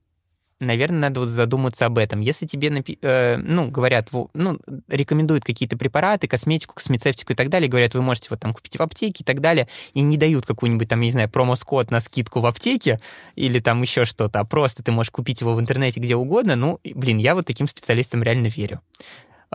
наверное, 0.65 1.01
надо 1.01 1.21
вот 1.21 1.29
задуматься 1.29 1.87
об 1.87 1.99
этом. 1.99 2.21
Если 2.21 2.47
тебе, 2.47 2.73
э, 3.03 3.37
ну, 3.37 3.71
говорят, 3.71 4.13
во- 4.13 4.31
ну, 4.35 4.59
рекомендуют 4.89 5.45
какие-то 5.45 5.77
препараты, 5.77 6.27
косметику, 6.27 6.75
космецевтику 6.75 7.33
и 7.33 7.37
так 7.37 7.49
далее, 7.49 7.69
говорят, 7.69 7.95
вы 7.95 8.03
можете 8.03 8.29
вот 8.31 8.41
там 8.41 8.53
купить 8.53 8.77
в 8.77 8.83
аптеке 8.83 9.23
и 9.23 9.25
так 9.25 9.41
далее, 9.41 9.69
и 9.93 10.01
не 10.01 10.17
дают 10.17 10.47
какую-нибудь 10.47 10.89
там, 10.89 11.01
я 11.01 11.07
не 11.07 11.13
знаю, 11.13 11.29
промоскод 11.29 11.91
на 11.91 12.01
скидку 12.01 12.41
в 12.41 12.47
аптеке 12.47 12.99
или 13.37 13.61
там 13.61 13.83
еще 13.83 14.05
что-то, 14.05 14.41
а 14.41 14.45
просто 14.45 14.83
ты 14.83 14.93
можешь 14.93 15.11
купить 15.11 15.41
его 15.41 15.55
в 15.55 15.61
интернете 15.61 16.01
где 16.01 16.17
угодно, 16.17 16.57
ну, 16.57 16.81
блин, 16.85 17.19
я 17.19 17.35
вот 17.35 17.47
таким 17.47 17.69
специалистам 17.69 18.23
реально 18.23 18.49
верю, 18.49 18.81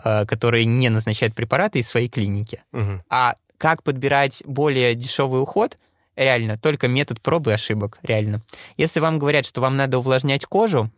э, 0.02 0.26
которые 0.26 0.64
не 0.64 0.88
назначают 0.88 1.34
препараты 1.34 1.78
из 1.78 1.88
своей 1.88 2.08
клиники. 2.08 2.62
Мгм. 2.72 3.02
А 3.08 3.34
как 3.58 3.82
подбирать 3.82 4.42
более 4.46 4.94
дешевый 4.94 5.42
уход? 5.42 5.76
Реально, 6.16 6.58
только 6.58 6.88
метод 6.88 7.20
пробы 7.20 7.52
и 7.52 7.54
ошибок, 7.54 7.98
реально. 8.02 8.42
Если 8.76 9.00
вам 9.00 9.18
говорят, 9.18 9.46
что 9.46 9.60
вам 9.60 9.76
надо 9.76 9.98
увлажнять 9.98 10.44
кожу, 10.44 10.90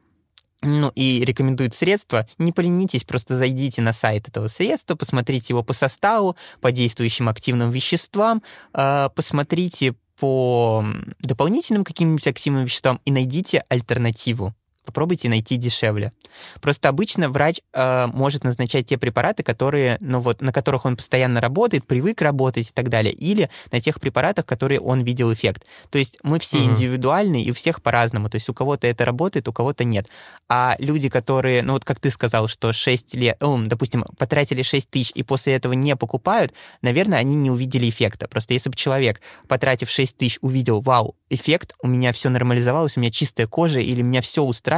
ну 0.62 0.90
и 0.94 1.24
рекомендуют 1.24 1.74
средства, 1.74 2.26
не 2.38 2.52
поленитесь, 2.52 3.04
просто 3.04 3.36
зайдите 3.36 3.82
на 3.82 3.92
сайт 3.92 4.28
этого 4.28 4.46
средства, 4.46 4.94
посмотрите 4.94 5.46
его 5.50 5.62
по 5.62 5.72
составу, 5.72 6.36
по 6.60 6.72
действующим 6.72 7.28
активным 7.28 7.70
веществам, 7.70 8.42
э, 8.74 9.08
посмотрите 9.14 9.94
по 10.18 10.84
дополнительным 11.18 11.84
каким-нибудь 11.84 12.26
активным 12.26 12.64
веществам 12.64 13.00
и 13.04 13.10
найдите 13.10 13.64
альтернативу. 13.68 14.54
Попробуйте 14.84 15.28
найти 15.28 15.56
дешевле. 15.56 16.12
Просто 16.60 16.88
обычно 16.88 17.28
врач 17.28 17.60
э, 17.72 18.06
может 18.06 18.42
назначать 18.44 18.86
те 18.86 18.98
препараты, 18.98 19.42
которые, 19.42 19.96
ну 20.00 20.20
вот, 20.20 20.40
на 20.40 20.52
которых 20.52 20.84
он 20.84 20.96
постоянно 20.96 21.40
работает, 21.40 21.86
привык 21.86 22.20
работать 22.20 22.68
и 22.70 22.72
так 22.72 22.88
далее, 22.88 23.12
или 23.12 23.48
на 23.70 23.80
тех 23.80 24.00
препаратах, 24.00 24.44
которые 24.44 24.80
он 24.80 25.02
видел 25.02 25.32
эффект. 25.32 25.64
То 25.90 25.98
есть 25.98 26.18
мы 26.22 26.38
все 26.40 26.58
Мгм. 26.58 26.70
индивидуальны, 26.72 27.42
и 27.42 27.50
у 27.50 27.54
всех 27.54 27.80
по-разному. 27.82 28.28
То 28.28 28.36
есть 28.36 28.48
у 28.48 28.54
кого-то 28.54 28.86
это 28.86 29.04
работает, 29.04 29.46
у 29.48 29.52
кого-то 29.52 29.84
нет. 29.84 30.08
А 30.48 30.74
люди, 30.78 31.08
которые, 31.08 31.62
ну 31.62 31.74
вот 31.74 31.84
как 31.84 32.00
ты 32.00 32.10
сказал, 32.10 32.48
что 32.48 32.72
6 32.72 33.14
лет, 33.14 33.36
ну, 33.40 33.64
допустим, 33.66 34.04
потратили 34.18 34.62
6 34.62 34.90
тысяч 34.90 35.12
и 35.14 35.22
после 35.22 35.54
этого 35.54 35.74
не 35.74 35.94
покупают, 35.96 36.52
наверное, 36.82 37.18
они 37.18 37.36
не 37.36 37.50
увидели 37.50 37.88
эффекта. 37.88 38.26
Просто 38.28 38.54
если 38.54 38.68
бы 38.70 38.76
человек, 38.76 39.20
потратив 39.48 39.90
6 39.90 40.16
тысяч, 40.16 40.38
увидел, 40.40 40.80
вау, 40.80 41.14
эффект, 41.30 41.74
у 41.82 41.88
меня 41.88 42.12
все 42.12 42.28
нормализовалось, 42.30 42.96
у 42.96 43.00
меня 43.00 43.10
чистая 43.10 43.46
кожа, 43.46 43.78
или 43.80 44.02
меня 44.02 44.20
все 44.20 44.42
устраивает, 44.42 44.71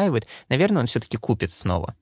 наверное, 0.49 0.81
он 0.81 0.87
все-таки 0.87 1.17
купит 1.17 1.51
снова. 1.51 1.95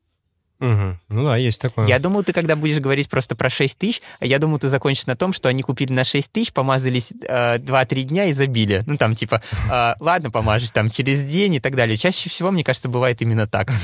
Мгм. 0.63 1.01
Ну 1.09 1.25
да, 1.25 1.37
есть 1.37 1.61
такое. 1.61 1.89
Я 1.89 1.99
думал, 1.99 2.23
ты 2.23 2.33
когда 2.33 2.55
будешь 2.55 2.79
говорить 2.79 3.11
просто 3.11 3.35
про 3.35 3.51
6 3.51 3.77
тысяч, 3.77 4.01
а 4.21 4.27
я 4.27 4.39
думал, 4.39 4.61
ты 4.61 4.69
закончишь 4.69 5.07
на 5.07 5.17
том, 5.17 5.33
что 5.33 5.49
они 5.49 5.61
купили 5.63 5.93
на 5.93 6.05
6 6.05 6.31
тысяч, 6.31 6.53
помазались 6.53 7.13
э, 7.27 7.59
2-3 7.59 8.03
дня 8.03 8.27
и 8.27 8.33
забили. 8.33 8.85
Ну, 8.87 8.97
там, 8.97 9.17
типа, 9.17 9.43
э, 9.69 9.95
ладно, 10.01 10.31
помажешь 10.31 10.71
там 10.71 10.89
через 10.89 11.25
день 11.25 11.57
и 11.57 11.61
так 11.61 11.75
далее. 11.75 11.97
Чаще 11.97 12.31
всего, 12.31 12.53
мне 12.53 12.63
кажется, 12.63 12.89
бывает 12.89 13.21
именно 13.23 13.49
так. 13.49 13.73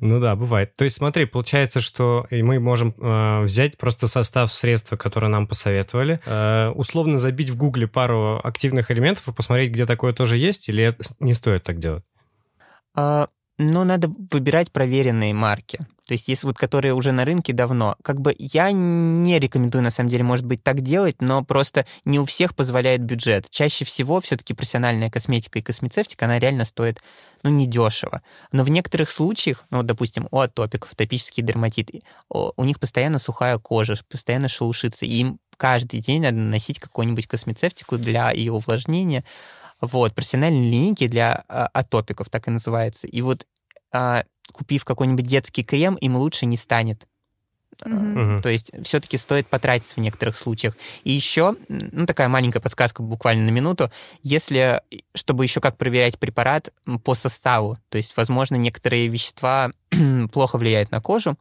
Ну 0.00 0.20
да, 0.20 0.36
бывает. 0.36 0.74
То 0.76 0.84
есть 0.84 0.96
смотри, 0.96 1.26
получается, 1.26 1.80
что 1.80 2.26
мы 2.30 2.58
можем 2.58 2.94
э, 2.98 3.42
взять 3.42 3.76
просто 3.76 4.06
состав 4.06 4.52
средства, 4.52 4.96
которое 4.96 5.28
нам 5.28 5.46
посоветовали, 5.46 6.18
э, 6.24 6.68
условно 6.74 7.18
забить 7.18 7.50
в 7.50 7.56
гугле 7.56 7.86
пару 7.86 8.40
активных 8.42 8.90
элементов 8.90 9.28
и 9.28 9.32
посмотреть, 9.32 9.70
где 9.70 9.86
такое 9.86 10.12
тоже 10.12 10.38
есть, 10.38 10.68
или 10.68 10.82
это 10.82 11.04
не 11.20 11.34
стоит 11.34 11.62
так 11.62 11.78
делать? 11.78 12.04
А, 12.94 13.28
Но 13.58 13.84
надо 13.84 14.08
выбирать 14.30 14.72
проверенные 14.72 15.34
марки. 15.34 15.78
То 16.06 16.14
есть, 16.14 16.26
если 16.28 16.46
вот 16.46 16.56
которые 16.58 16.94
уже 16.94 17.12
на 17.12 17.24
рынке 17.24 17.52
давно. 17.52 17.96
Как 18.02 18.20
бы 18.20 18.34
я 18.38 18.72
не 18.72 19.38
рекомендую, 19.38 19.84
на 19.84 19.90
самом 19.90 20.10
деле, 20.10 20.24
может 20.24 20.44
быть, 20.44 20.62
так 20.62 20.80
делать, 20.80 21.22
но 21.22 21.44
просто 21.44 21.86
не 22.04 22.18
у 22.18 22.24
всех 22.26 22.56
позволяет 22.56 23.02
бюджет. 23.02 23.48
Чаще 23.50 23.84
всего 23.84 24.20
все-таки 24.20 24.54
профессиональная 24.54 25.10
косметика 25.10 25.58
и 25.58 25.62
космецевтика, 25.62 26.24
она 26.24 26.38
реально 26.38 26.64
стоит, 26.64 27.00
ну, 27.42 27.50
недешево. 27.50 28.22
Но 28.50 28.64
в 28.64 28.70
некоторых 28.70 29.10
случаях, 29.10 29.64
ну, 29.70 29.82
допустим, 29.82 30.26
у 30.30 30.38
атопиков, 30.38 30.94
топический 30.96 31.42
дерматит, 31.42 31.94
и, 31.94 32.02
о, 32.28 32.52
у 32.56 32.64
них 32.64 32.80
постоянно 32.80 33.18
сухая 33.18 33.58
кожа, 33.58 33.96
постоянно 34.10 34.48
шелушится, 34.48 35.04
и 35.06 35.10
им 35.20 35.38
каждый 35.56 36.00
день 36.00 36.22
надо 36.22 36.36
наносить 36.36 36.80
какую-нибудь 36.80 37.26
космецевтику 37.28 37.96
для 37.96 38.32
ее 38.32 38.52
увлажнения. 38.52 39.24
Вот, 39.82 40.14
профессиональные 40.14 40.70
линейки 40.70 41.08
для 41.08 41.44
а, 41.48 41.68
атопиков, 41.72 42.30
так 42.30 42.46
и 42.46 42.52
называется. 42.52 43.08
И 43.08 43.20
вот 43.20 43.46
а, 43.92 44.24
купив 44.52 44.84
какой-нибудь 44.84 45.26
детский 45.26 45.64
крем, 45.64 45.96
им 45.96 46.16
лучше 46.16 46.46
не 46.46 46.56
станет. 46.56 47.06
Мгм. 47.84 48.42
То 48.42 48.48
есть 48.48 48.70
все-таки 48.84 49.18
стоит 49.18 49.48
потратиться 49.48 49.94
в 49.94 49.98
некоторых 49.98 50.36
случаях. 50.36 50.76
И 51.02 51.10
еще, 51.10 51.56
ну, 51.68 52.06
такая 52.06 52.28
маленькая 52.28 52.60
подсказка 52.60 53.02
буквально 53.02 53.44
на 53.46 53.50
минуту, 53.50 53.90
если, 54.22 54.80
чтобы 55.16 55.44
еще 55.44 55.60
как 55.60 55.76
проверять 55.76 56.16
препарат 56.16 56.72
по 57.02 57.14
составу, 57.14 57.76
то 57.88 57.98
есть, 57.98 58.16
возможно, 58.16 58.54
некоторые 58.54 59.08
вещества 59.08 59.72
плохо 60.32 60.58
влияют 60.58 60.92
на 60.92 61.00
кожу, 61.00 61.36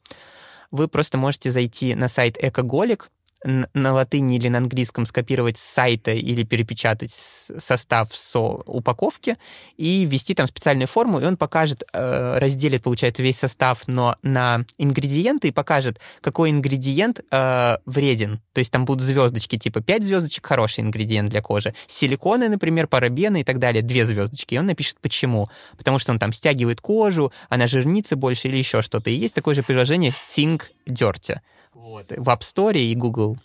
вы 0.71 0.87
просто 0.87 1.19
можете 1.19 1.51
зайти 1.51 1.93
на 1.93 2.07
сайт 2.07 2.37
Экоголик, 2.41 3.11
на 3.43 3.93
латыни 3.93 4.37
или 4.37 4.49
на 4.49 4.59
английском 4.59 5.05
скопировать 5.05 5.57
с 5.57 5.61
сайта 5.61 6.11
или 6.11 6.43
перепечатать 6.43 7.11
состав 7.11 8.15
со 8.15 8.39
упаковки 8.39 9.37
и 9.77 10.05
ввести 10.05 10.33
там 10.33 10.47
специальную 10.47 10.87
форму, 10.87 11.19
и 11.19 11.25
он 11.25 11.37
покажет, 11.37 11.83
э, 11.93 12.37
разделит, 12.37 12.83
получается, 12.83 13.23
весь 13.23 13.39
состав, 13.39 13.83
но 13.87 14.15
на 14.21 14.65
ингредиенты 14.77 15.47
и 15.47 15.51
покажет, 15.51 15.99
какой 16.21 16.51
ингредиент 16.51 17.21
э, 17.31 17.77
вреден. 17.85 18.41
То 18.53 18.59
есть 18.59 18.71
там 18.71 18.85
будут 18.85 19.03
звездочки, 19.03 19.57
типа 19.57 19.81
5 19.81 20.03
звездочек 20.03 20.45
хороший 20.45 20.81
ингредиент 20.81 21.29
для 21.29 21.41
кожи. 21.41 21.73
Силиконы, 21.87 22.49
например, 22.49 22.87
парабены 22.87 23.41
и 23.41 23.43
так 23.43 23.59
далее, 23.59 23.81
2 23.81 24.05
звездочки. 24.05 24.55
И 24.55 24.57
он 24.57 24.65
напишет, 24.65 24.97
почему. 25.01 25.47
Потому 25.77 25.99
что 25.99 26.11
он 26.11 26.19
там 26.19 26.33
стягивает 26.33 26.81
кожу, 26.81 27.31
она 27.49 27.67
жирнится 27.67 28.15
больше 28.15 28.49
или 28.49 28.57
еще 28.57 28.81
что-то. 28.81 29.09
И 29.09 29.13
есть 29.13 29.33
такое 29.33 29.55
же 29.55 29.63
приложение 29.63 30.11
Think 30.35 30.63
Dirty. 30.87 31.39
Вот. 31.73 32.11
В 32.11 32.29
App 32.29 32.39
Store 32.41 32.77
и 32.77 32.93
Google. 32.95 33.37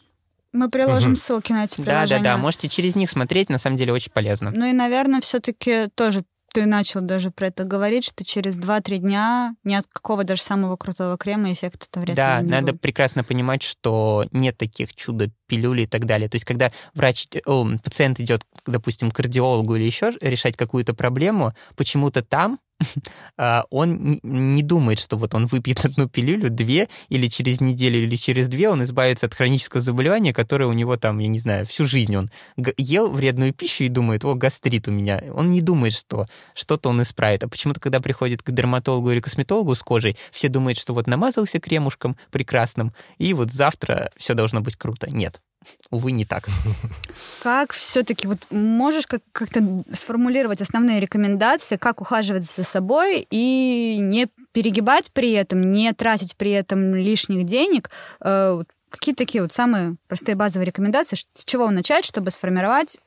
Мы 0.52 0.70
приложим 0.70 1.10
Мгм. 1.12 1.16
ссылки 1.16 1.52
на 1.52 1.64
эти 1.64 1.76
Да, 1.78 1.84
приложения. 1.84 2.22
да, 2.22 2.34
да. 2.34 2.38
Можете 2.38 2.68
через 2.68 2.96
них 2.96 3.10
смотреть, 3.10 3.50
на 3.50 3.58
самом 3.58 3.76
деле 3.76 3.92
очень 3.92 4.10
полезно. 4.12 4.52
Ну 4.54 4.66
и, 4.66 4.72
наверное, 4.72 5.20
все-таки 5.20 5.88
тоже 5.94 6.24
ты 6.54 6.64
начал 6.64 7.02
даже 7.02 7.30
про 7.30 7.48
это 7.48 7.64
говорить, 7.64 8.04
что 8.04 8.24
через 8.24 8.56
2-3 8.56 8.96
дня 8.96 9.54
ни 9.64 9.74
от 9.74 9.86
какого 9.92 10.24
даже 10.24 10.40
самого 10.40 10.76
крутого 10.76 11.18
крема 11.18 11.52
эффект 11.52 11.86
это 11.90 12.00
вряд 12.00 12.16
Да, 12.16 12.38
ли 12.40 12.46
не 12.46 12.50
надо 12.50 12.72
будет. 12.72 12.80
прекрасно 12.80 13.22
понимать, 13.24 13.62
что 13.62 14.24
нет 14.32 14.56
таких 14.56 14.94
чудо 14.94 15.30
пилюлей 15.48 15.84
и 15.84 15.86
так 15.86 16.06
далее. 16.06 16.30
То 16.30 16.36
есть, 16.36 16.46
когда 16.46 16.72
врач, 16.94 17.26
о, 17.44 17.66
пациент 17.84 18.18
идет, 18.20 18.40
допустим, 18.64 19.10
к 19.10 19.16
кардиологу 19.16 19.76
или 19.76 19.84
еще 19.84 20.12
решать 20.22 20.56
какую-то 20.56 20.94
проблему, 20.94 21.52
почему-то 21.76 22.22
там 22.22 22.58
он 23.70 24.18
не- 24.22 24.62
думает, 24.62 24.98
что 24.98 25.16
вот 25.16 25.34
он 25.34 25.46
выпьет 25.46 25.84
одну 25.84 26.08
пилюлю, 26.08 26.50
две, 26.50 26.88
или 27.08 27.28
через 27.28 27.60
неделю, 27.60 28.02
или 28.02 28.16
через 28.16 28.48
две 28.48 28.68
он 28.68 28.82
избавится 28.82 29.26
от 29.26 29.34
хронического 29.34 29.80
заболевания, 29.80 30.32
которое 30.32 30.66
у 30.66 30.72
него 30.72 30.96
там, 30.96 31.18
я 31.18 31.28
не 31.28 31.38
знаю, 31.38 31.66
всю 31.66 31.86
жизнь 31.86 32.16
он 32.16 32.30
ел 32.76 33.10
вредную 33.10 33.52
пищу 33.52 33.84
и 33.84 33.88
думает, 33.88 34.24
о, 34.24 34.34
гастрит 34.34 34.88
у 34.88 34.90
меня. 34.90 35.22
Он 35.34 35.50
не 35.50 35.60
думает, 35.60 35.94
что 35.94 36.26
что-то 36.54 36.88
он 36.88 37.02
исправит. 37.02 37.44
А 37.44 37.48
почему-то, 37.48 37.80
когда 37.80 38.00
приходит 38.00 38.42
к 38.42 38.50
дерматологу 38.50 39.10
или 39.10 39.20
косметологу 39.20 39.74
с 39.74 39.82
кожей, 39.82 40.16
все 40.30 40.48
думают, 40.48 40.78
что 40.78 40.94
вот 40.94 41.06
намазался 41.06 41.60
кремушком 41.60 42.16
прекрасным, 42.30 42.92
и 43.18 43.32
вот 43.34 43.52
завтра 43.52 44.10
все 44.16 44.34
должно 44.34 44.60
быть 44.60 44.76
круто. 44.76 45.08
Нет. 45.10 45.40
Увы, 45.90 46.12
не 46.12 46.24
так. 46.24 46.48
Как 47.42 47.72
все-таки, 47.72 48.26
вот 48.26 48.38
можешь 48.50 49.06
как- 49.06 49.22
как-то 49.32 49.62
сформулировать 49.92 50.60
основные 50.60 51.00
рекомендации, 51.00 51.76
как 51.76 52.00
ухаживать 52.00 52.44
за 52.44 52.64
собой 52.64 53.26
и 53.30 53.98
не 54.00 54.28
перегибать 54.52 55.10
при 55.12 55.32
этом, 55.32 55.70
не 55.70 55.92
тратить 55.92 56.36
при 56.36 56.50
этом 56.50 56.94
лишних 56.94 57.44
денег? 57.44 57.90
Э, 58.20 58.62
Какие 58.88 59.14
такие 59.14 59.42
вот 59.42 59.52
самые 59.52 59.96
простые 60.08 60.36
базовые 60.36 60.66
рекомендации, 60.66 61.16
с 61.16 61.44
чего 61.44 61.68
начать, 61.70 62.04
чтобы 62.04 62.30
сформировать 62.30 62.98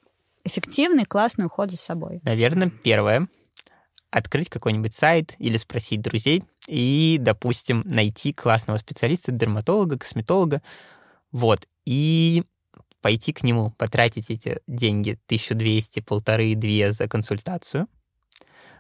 эффективный, 0.44 1.06
классный 1.06 1.46
уход 1.46 1.72
за 1.72 1.78
собой? 1.78 2.20
Наверное, 2.24 2.70
первое 2.70 3.28
открыть 4.12 4.50
какой-нибудь 4.50 4.94
сайт 4.94 5.36
или 5.38 5.58
спросить 5.58 6.02
друзей 6.02 6.44
и, 6.68 7.18
допустим, 7.20 7.84
найти 7.86 8.34
классного 8.34 8.78
специалиста, 8.78 9.32
дерматолога, 9.32 9.98
косметолога, 9.98 10.62
вот, 11.32 11.68
и 11.86 12.44
пойти 13.02 13.34
к 13.34 13.44
нему, 13.44 13.72
потратить 13.72 14.30
эти 14.30 14.60
деньги, 14.68 15.18
1200, 15.28 16.02
полторы, 16.02 16.56
две 16.56 16.92
за 16.92 17.08
консультацию, 17.08 17.88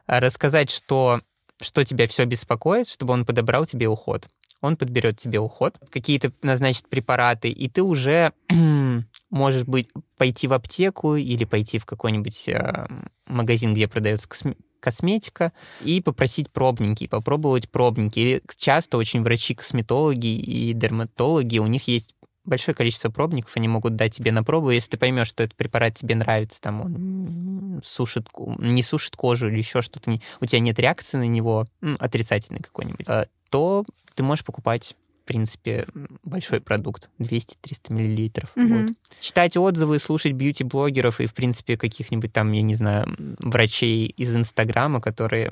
а 0.05 0.19
рассказать, 0.19 0.69
что 0.69 1.21
что 1.61 1.83
тебя 1.83 2.07
все 2.07 2.25
беспокоит, 2.25 2.87
чтобы 2.87 3.13
он 3.13 3.25
подобрал 3.25 3.65
тебе 3.65 3.87
уход. 3.87 4.27
Он 4.61 4.75
подберет 4.75 5.17
тебе 5.17 5.39
уход, 5.39 5.77
какие-то 5.89 6.33
назначит 6.41 6.89
препараты, 6.89 7.49
и 7.49 7.69
ты 7.69 7.81
уже 7.81 8.33
можешь 9.29 9.63
быть 9.63 9.89
пойти 10.17 10.47
в 10.47 10.53
аптеку 10.53 11.15
или 11.15 11.45
пойти 11.45 11.79
в 11.79 11.85
какой-нибудь 11.85 12.49
э, 12.49 12.87
магазин, 13.27 13.73
где 13.73 13.87
продается 13.87 14.27
косме- 14.27 14.57
косметика, 14.81 15.53
и 15.81 16.01
попросить 16.01 16.49
пробники, 16.49 17.07
попробовать 17.07 17.69
пробники. 17.69 18.19
Или 18.19 18.41
часто 18.57 18.97
очень 18.97 19.23
врачи-косметологи 19.23 20.27
и 20.27 20.73
дерматологи, 20.73 21.59
у 21.59 21.67
них 21.67 21.87
есть 21.87 22.13
большое 22.45 22.75
количество 22.75 23.09
пробников, 23.09 23.55
они 23.57 23.67
могут 23.67 23.95
дать 23.95 24.15
тебе 24.15 24.31
на 24.31 24.43
пробу, 24.43 24.71
если 24.71 24.91
ты 24.91 24.97
поймешь, 24.97 25.27
что 25.27 25.43
этот 25.43 25.55
препарат 25.55 25.95
тебе 25.95 26.15
нравится, 26.15 26.59
там 26.61 26.81
он 26.81 27.81
сушит, 27.83 28.27
не 28.57 28.83
сушит 28.83 29.15
кожу 29.15 29.47
или 29.49 29.57
еще 29.57 29.81
что-то, 29.81 30.19
у 30.41 30.45
тебя 30.45 30.59
нет 30.59 30.79
реакции 30.79 31.17
на 31.17 31.27
него, 31.27 31.67
отрицательный 31.99 32.59
какой-нибудь, 32.59 33.07
а, 33.07 33.25
то 33.49 33.85
ты 34.15 34.23
можешь 34.23 34.45
покупать 34.45 34.95
принципе, 35.29 35.85
большой 36.23 36.59
продукт, 36.59 37.11
200-300 37.19 37.93
миллилитров. 37.93 38.49
Mm-hmm. 38.55 38.87
Вот. 38.87 38.95
Читать 39.19 39.55
отзывы, 39.57 39.99
слушать 39.99 40.31
бьюти-блогеров 40.31 41.21
и, 41.21 41.27
в 41.27 41.35
принципе, 41.35 41.77
каких-нибудь 41.77 42.33
там, 42.33 42.51
я 42.51 42.63
не 42.63 42.73
знаю, 42.73 43.05
врачей 43.37 44.07
из 44.07 44.35
Инстаграма, 44.35 45.01
которые 45.01 45.51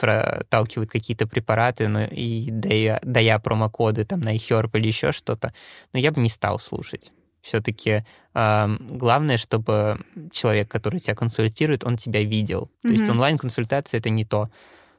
проталкивают 0.00 0.90
какие-то 0.90 1.28
препараты, 1.28 1.86
ну, 1.86 2.00
и 2.10 2.48
дая, 2.50 2.98
дая 3.04 3.38
промокоды 3.38 4.04
там 4.04 4.20
на 4.22 4.34
iHerb 4.34 4.70
или 4.74 4.88
еще 4.88 5.12
что-то, 5.12 5.54
но 5.92 6.00
я 6.00 6.10
бы 6.10 6.20
не 6.20 6.28
стал 6.28 6.58
слушать. 6.58 7.12
Все-таки 7.42 8.04
э, 8.34 8.76
главное, 8.80 9.38
чтобы 9.38 10.00
человек, 10.32 10.68
который 10.68 10.98
тебя 10.98 11.14
консультирует, 11.14 11.84
он 11.84 11.96
тебя 11.96 12.24
видел. 12.24 12.72
Mm-hmm. 12.82 12.88
То 12.88 12.94
есть 12.94 13.08
онлайн-консультация 13.08 13.98
это 13.98 14.10
не 14.10 14.24
то. 14.24 14.50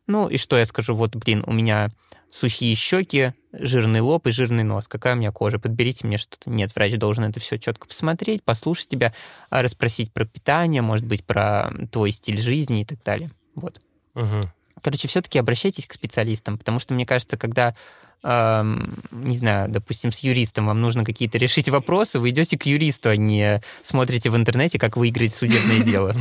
Ну 0.07 0.29
и 0.29 0.37
что 0.37 0.57
я 0.57 0.65
скажу? 0.65 0.95
Вот, 0.95 1.13
блин, 1.17 1.43
у 1.45 1.51
меня 1.51 1.91
сухие 2.33 2.75
щеки, 2.75 3.33
жирный 3.51 4.01
лоб 4.01 4.25
и 4.27 4.31
жирный 4.31 4.63
нос. 4.63 4.87
Какая 4.87 5.13
у 5.13 5.17
меня 5.17 5.31
кожа? 5.31 5.59
Подберите 5.59 6.07
мне 6.07 6.17
что-то. 6.17 6.49
Нет, 6.49 6.73
врач 6.75 6.97
должен 6.97 7.25
это 7.25 7.39
все 7.39 7.59
четко 7.59 7.87
посмотреть, 7.87 8.43
послушать 8.43 8.87
тебя, 8.87 9.13
а, 9.51 9.61
расспросить 9.61 10.11
про 10.11 10.25
питание, 10.25 10.81
может 10.81 11.05
быть, 11.05 11.23
про 11.23 11.71
твой 11.91 12.11
стиль 12.11 12.41
жизни 12.41 12.81
и 12.81 12.85
так 12.85 13.03
далее. 13.03 13.29
Вот. 13.53 13.79
Угу. 14.15 14.41
Короче, 14.81 15.07
все-таки 15.07 15.37
обращайтесь 15.37 15.85
к 15.85 15.93
специалистам, 15.93 16.57
потому 16.57 16.79
что, 16.79 16.95
мне 16.95 17.05
кажется, 17.05 17.37
когда 17.37 17.75
не 18.23 19.35
знаю, 19.35 19.69
допустим, 19.69 20.11
с 20.13 20.19
юристом 20.19 20.67
вам 20.67 20.81
нужно 20.81 21.03
какие-то 21.03 21.37
решить 21.37 21.67
вопросы, 21.67 22.19
вы 22.19 22.29
идете 22.29 22.57
к 22.57 22.65
юристу, 22.65 23.09
а 23.09 23.17
не 23.17 23.61
смотрите 23.81 24.29
в 24.29 24.37
интернете, 24.37 24.79
как 24.79 24.95
выиграть 24.95 25.33
судебное 25.33 25.79
дело. 25.83 26.15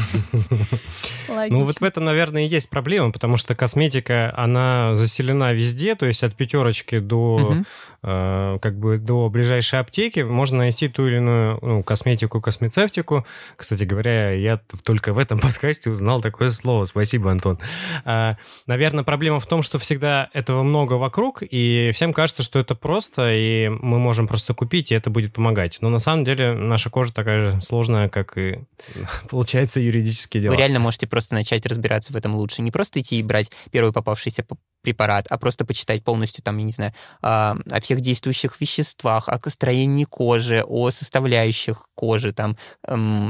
Ну 1.28 1.64
вот 1.64 1.78
в 1.78 1.84
этом, 1.84 2.04
наверное, 2.04 2.44
и 2.44 2.48
есть 2.48 2.70
проблема, 2.70 3.12
потому 3.12 3.36
что 3.36 3.54
косметика, 3.54 4.34
она 4.36 4.94
заселена 4.94 5.52
везде, 5.52 5.94
то 5.94 6.06
есть 6.06 6.24
от 6.24 6.34
пятерочки 6.34 6.98
до 6.98 7.62
э, 8.02 8.58
как 8.60 8.78
бы 8.78 8.98
до 8.98 9.28
ближайшей 9.28 9.78
аптеки 9.78 10.20
можно 10.20 10.58
найти 10.58 10.88
ту 10.88 11.06
или 11.06 11.16
иную 11.16 11.58
ну, 11.62 11.82
косметику, 11.82 12.40
космецевтику. 12.40 13.24
Кстати 13.56 13.84
говоря, 13.84 14.32
я 14.32 14.60
только 14.84 15.12
в 15.12 15.18
этом 15.18 15.38
подкасте 15.40 15.90
узнал 15.90 16.20
такое 16.20 16.50
слово. 16.50 16.84
Спасибо, 16.84 17.30
Антон. 17.30 17.58
А, 18.04 18.32
наверное, 18.66 19.04
проблема 19.04 19.38
в 19.40 19.46
том, 19.46 19.62
что 19.62 19.78
всегда 19.78 20.30
этого 20.32 20.62
много 20.62 20.94
вокруг, 20.94 21.42
и 21.48 21.91
всем 21.92 22.12
кажется, 22.12 22.42
что 22.42 22.58
это 22.58 22.74
просто, 22.74 23.32
и 23.32 23.68
мы 23.68 23.98
можем 23.98 24.28
просто 24.28 24.54
купить, 24.54 24.90
и 24.90 24.94
это 24.94 25.10
будет 25.10 25.32
помогать. 25.32 25.78
Но 25.80 25.88
на 25.88 25.98
самом 25.98 26.24
деле 26.24 26.52
наша 26.54 26.90
кожа 26.90 27.12
такая 27.12 27.44
же 27.44 27.60
сложная, 27.60 28.08
как 28.08 28.36
и, 28.36 28.60
получается, 29.30 29.80
юридические 29.80 30.42
дела. 30.42 30.52
Вы 30.52 30.58
реально 30.58 30.80
можете 30.80 31.06
просто 31.06 31.34
начать 31.34 31.66
разбираться 31.66 32.12
в 32.12 32.16
этом 32.16 32.34
лучше. 32.34 32.62
Не 32.62 32.70
просто 32.70 33.00
идти 33.00 33.18
и 33.18 33.22
брать 33.22 33.50
первый 33.70 33.92
попавшийся 33.92 34.44
препарат, 34.82 35.26
а 35.30 35.38
просто 35.38 35.64
почитать 35.64 36.04
полностью, 36.04 36.42
там, 36.42 36.58
я 36.58 36.64
не 36.64 36.72
знаю, 36.72 36.92
о 37.20 37.80
всех 37.80 38.00
действующих 38.00 38.60
веществах, 38.60 39.28
о 39.28 39.38
строении 39.48 40.04
кожи, 40.04 40.62
о 40.66 40.90
составляющих 40.90 41.88
кожи, 41.94 42.32
там, 42.32 42.56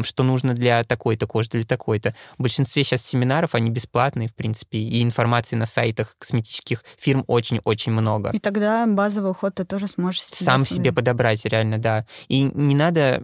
что 0.03 0.23
нужно 0.23 0.55
для 0.55 0.83
такой-то 0.85 1.27
кожи, 1.27 1.51
для 1.51 1.65
такой-то. 1.65 2.15
В 2.39 2.43
большинстве 2.43 2.85
сейчас 2.85 3.05
семинаров, 3.05 3.55
они 3.55 3.71
бесплатные, 3.71 4.29
в 4.29 4.35
принципе, 4.35 4.79
и 4.79 5.03
информации 5.03 5.57
на 5.57 5.67
сайтах 5.67 6.17
косметических 6.19 6.85
фирм 6.99 7.25
очень-очень 7.27 7.93
много. 7.93 8.31
И 8.33 8.39
тогда 8.39 8.87
базовый 8.87 9.31
уход 9.31 9.55
ты 9.55 9.65
тоже 9.65 9.89
сможешь 9.89 10.23
сам 10.23 10.67
себе 10.67 10.93
подобрать, 10.93 11.45
реально, 11.45 11.79
да. 11.79 12.07
И 12.29 12.45
не 12.45 12.75
надо 12.75 13.23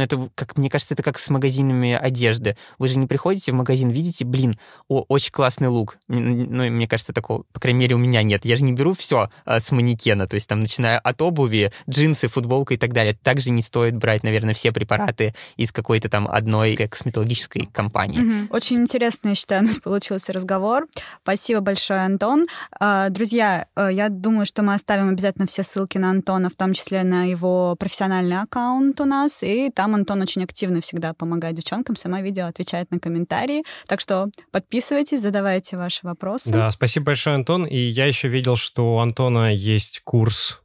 но 0.00 0.04
это, 0.04 0.30
как 0.34 0.56
мне 0.56 0.70
кажется, 0.70 0.94
это 0.94 1.02
как 1.02 1.18
с 1.18 1.28
магазинами 1.28 1.92
одежды. 1.92 2.56
Вы 2.78 2.88
же 2.88 2.96
не 2.96 3.06
приходите 3.06 3.52
в 3.52 3.54
магазин, 3.54 3.90
видите, 3.90 4.24
блин, 4.24 4.58
о, 4.88 5.04
очень 5.08 5.30
классный 5.30 5.68
лук. 5.68 5.98
Ну, 6.08 6.70
мне 6.70 6.88
кажется, 6.88 7.12
такого, 7.12 7.44
по 7.52 7.60
крайней 7.60 7.80
мере, 7.80 7.96
у 7.96 7.98
меня 7.98 8.22
нет. 8.22 8.46
Я 8.46 8.56
же 8.56 8.64
не 8.64 8.72
беру 8.72 8.94
все 8.94 9.28
а, 9.44 9.60
с 9.60 9.70
манекена, 9.72 10.26
то 10.26 10.36
есть 10.36 10.48
там, 10.48 10.60
начиная 10.60 10.98
от 10.98 11.20
обуви, 11.20 11.70
джинсы, 11.88 12.28
футболка 12.28 12.72
и 12.72 12.76
так 12.78 12.94
далее. 12.94 13.12
Также 13.12 13.50
не 13.50 13.60
стоит 13.60 13.94
брать, 13.94 14.22
наверное, 14.22 14.54
все 14.54 14.72
препараты 14.72 15.34
из 15.56 15.70
какой-то 15.70 16.08
там 16.08 16.26
одной 16.26 16.76
косметологической 16.76 17.68
компании. 17.70 18.20
Угу. 18.44 18.56
Очень 18.56 18.78
интересно, 18.78 19.28
я 19.28 19.34
считаю, 19.34 19.64
у 19.64 19.66
нас 19.66 19.80
получился 19.80 20.32
разговор. 20.32 20.86
Спасибо 21.22 21.60
большое, 21.60 22.00
Антон. 22.00 22.46
А, 22.80 23.10
друзья, 23.10 23.66
э, 23.76 23.90
я 23.92 24.08
думаю, 24.08 24.46
что 24.46 24.62
мы 24.62 24.72
оставим 24.72 25.10
обязательно 25.10 25.46
все 25.46 25.62
ссылки 25.62 25.98
на 25.98 26.08
Антона, 26.08 26.48
в 26.48 26.54
том 26.54 26.72
числе 26.72 27.02
на 27.02 27.24
его 27.24 27.76
профессиональный 27.78 28.40
аккаунт 28.40 28.98
у 29.02 29.04
нас, 29.04 29.42
и 29.42 29.68
там 29.68 29.89
там 29.90 29.96
Антон 29.96 30.22
очень 30.22 30.44
активно 30.44 30.80
всегда 30.80 31.14
помогает 31.14 31.56
девчонкам, 31.56 31.96
сама 31.96 32.22
видео 32.22 32.46
отвечает 32.46 32.90
на 32.92 33.00
комментарии. 33.00 33.64
Так 33.88 34.00
что 34.00 34.28
подписывайтесь, 34.52 35.20
задавайте 35.20 35.76
ваши 35.76 36.00
вопросы. 36.04 36.52
Да, 36.52 36.70
спасибо 36.70 37.06
большое, 37.06 37.34
Антон. 37.34 37.66
И 37.66 37.76
я 37.76 38.06
еще 38.06 38.28
видел, 38.28 38.54
что 38.54 38.94
у 38.94 38.98
Антона 38.98 39.52
есть 39.52 40.00
курс 40.04 40.60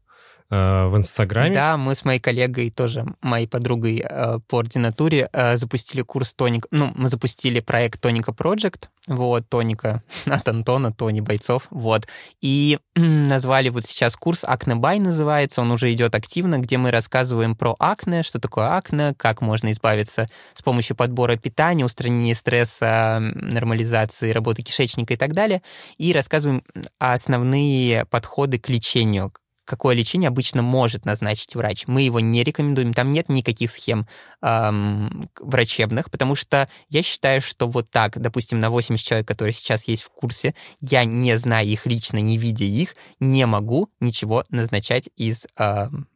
в 0.50 0.92
Инстаграме. 0.96 1.54
Да, 1.54 1.76
мы 1.76 1.96
с 1.96 2.06
моей 2.06 2.20
коллегой, 2.20 2.70
тоже 2.70 3.06
моей 3.22 3.48
подругой 3.48 4.06
э, 4.08 4.40
по 4.48 4.60
ординатуре, 4.60 5.28
э, 5.34 5.58
запустили 5.58 6.02
курс 6.02 6.36
Тоника. 6.36 6.68
Ну, 6.70 6.92
мы 6.96 7.10
запустили 7.10 7.62
проект 7.62 8.00
Тоника 8.00 8.32
Project, 8.32 8.90
вот, 9.08 9.50
Тоника 9.50 10.04
от 10.26 10.48
Антона, 10.48 10.94
Тони 10.94 11.22
Бойцов, 11.22 11.68
вот. 11.72 12.08
И 12.42 12.78
назвали 12.96 13.70
вот 13.70 13.86
сейчас 13.86 14.16
курс 14.16 14.44
Акне 14.44 14.76
Бай 14.76 15.00
называется, 15.00 15.62
он 15.62 15.72
уже 15.72 15.92
идет 15.92 16.14
активно, 16.14 16.60
где 16.60 16.78
мы 16.78 16.92
рассказываем 16.92 17.56
про 17.56 17.76
акне, 17.80 18.22
что 18.22 18.40
такое 18.40 18.68
акне, 18.68 19.16
как 19.18 19.42
можно 19.42 19.72
избавиться 19.72 20.28
с 20.54 20.62
помощью 20.62 20.96
подбора 20.96 21.38
питания, 21.38 21.86
устранения 21.86 22.36
стресса, 22.36 23.18
нормализации 23.20 24.32
работы 24.32 24.62
кишечника 24.62 25.16
и 25.16 25.18
так 25.18 25.34
далее. 25.34 25.64
И 25.98 26.14
рассказываем 26.14 26.64
основные 27.00 28.06
подходы 28.06 28.60
к 28.60 28.70
лечению, 28.70 29.32
какое 29.66 29.96
лечение 29.96 30.28
обычно 30.28 30.62
может 30.62 31.06
назначить 31.06 31.56
врач. 31.56 31.86
Мы 31.88 32.04
его 32.04 32.20
не 32.20 32.44
рекомендуем, 32.44 32.94
там 32.94 33.10
нет 33.10 33.30
никаких 33.30 33.72
схем 33.72 34.08
эм, 34.42 35.30
врачебных, 35.40 36.10
потому 36.10 36.36
что 36.36 36.70
я 36.90 37.04
считаю, 37.04 37.42
что 37.42 37.68
вот 37.68 37.90
так, 37.90 38.20
допустим, 38.20 38.60
на 38.60 38.70
80 38.70 39.06
человек, 39.06 39.28
которые 39.28 39.54
сейчас 39.54 39.88
есть 39.88 40.04
в 40.04 40.10
курсе, 40.10 40.56
я 40.80 41.04
не 41.04 41.38
зная 41.38 41.66
их 41.66 41.86
лично, 41.86 42.18
не 42.18 42.38
видя 42.38 42.66
их, 42.66 42.96
не 43.20 43.46
могу 43.46 43.90
ничего 44.00 44.46
назначать 44.50 45.10
из 45.18 45.46
эм, 45.58 46.08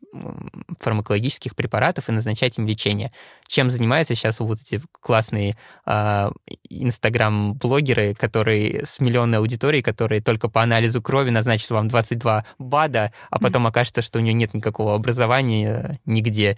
фармакологических 0.80 1.56
препаратов 1.56 2.10
и 2.10 2.12
назначать 2.12 2.58
им 2.58 2.68
лечение. 2.68 3.12
Чем 3.48 3.70
занимаются 3.70 4.16
сейчас 4.16 4.40
вот 4.40 4.60
эти 4.62 4.82
классные 5.00 5.58
э, 5.86 6.32
инстаграм-блогеры, 6.70 8.16
которые 8.16 8.86
с 8.86 9.00
миллионной 9.00 9.40
аудиторией, 9.40 9.84
которые 9.84 10.22
только 10.22 10.50
по 10.50 10.62
анализу 10.62 11.02
крови 11.02 11.30
назначат 11.30 11.70
вам 11.72 11.88
22 11.88 12.46
БАДа, 12.58 13.14
а 13.30 13.40
потом 13.40 13.68
окажется, 13.68 14.02
что 14.02 14.20
у 14.20 14.22
нее 14.22 14.34
нет 14.34 14.54
никакого 14.54 14.96
образования 14.96 16.00
нигде. 16.06 16.58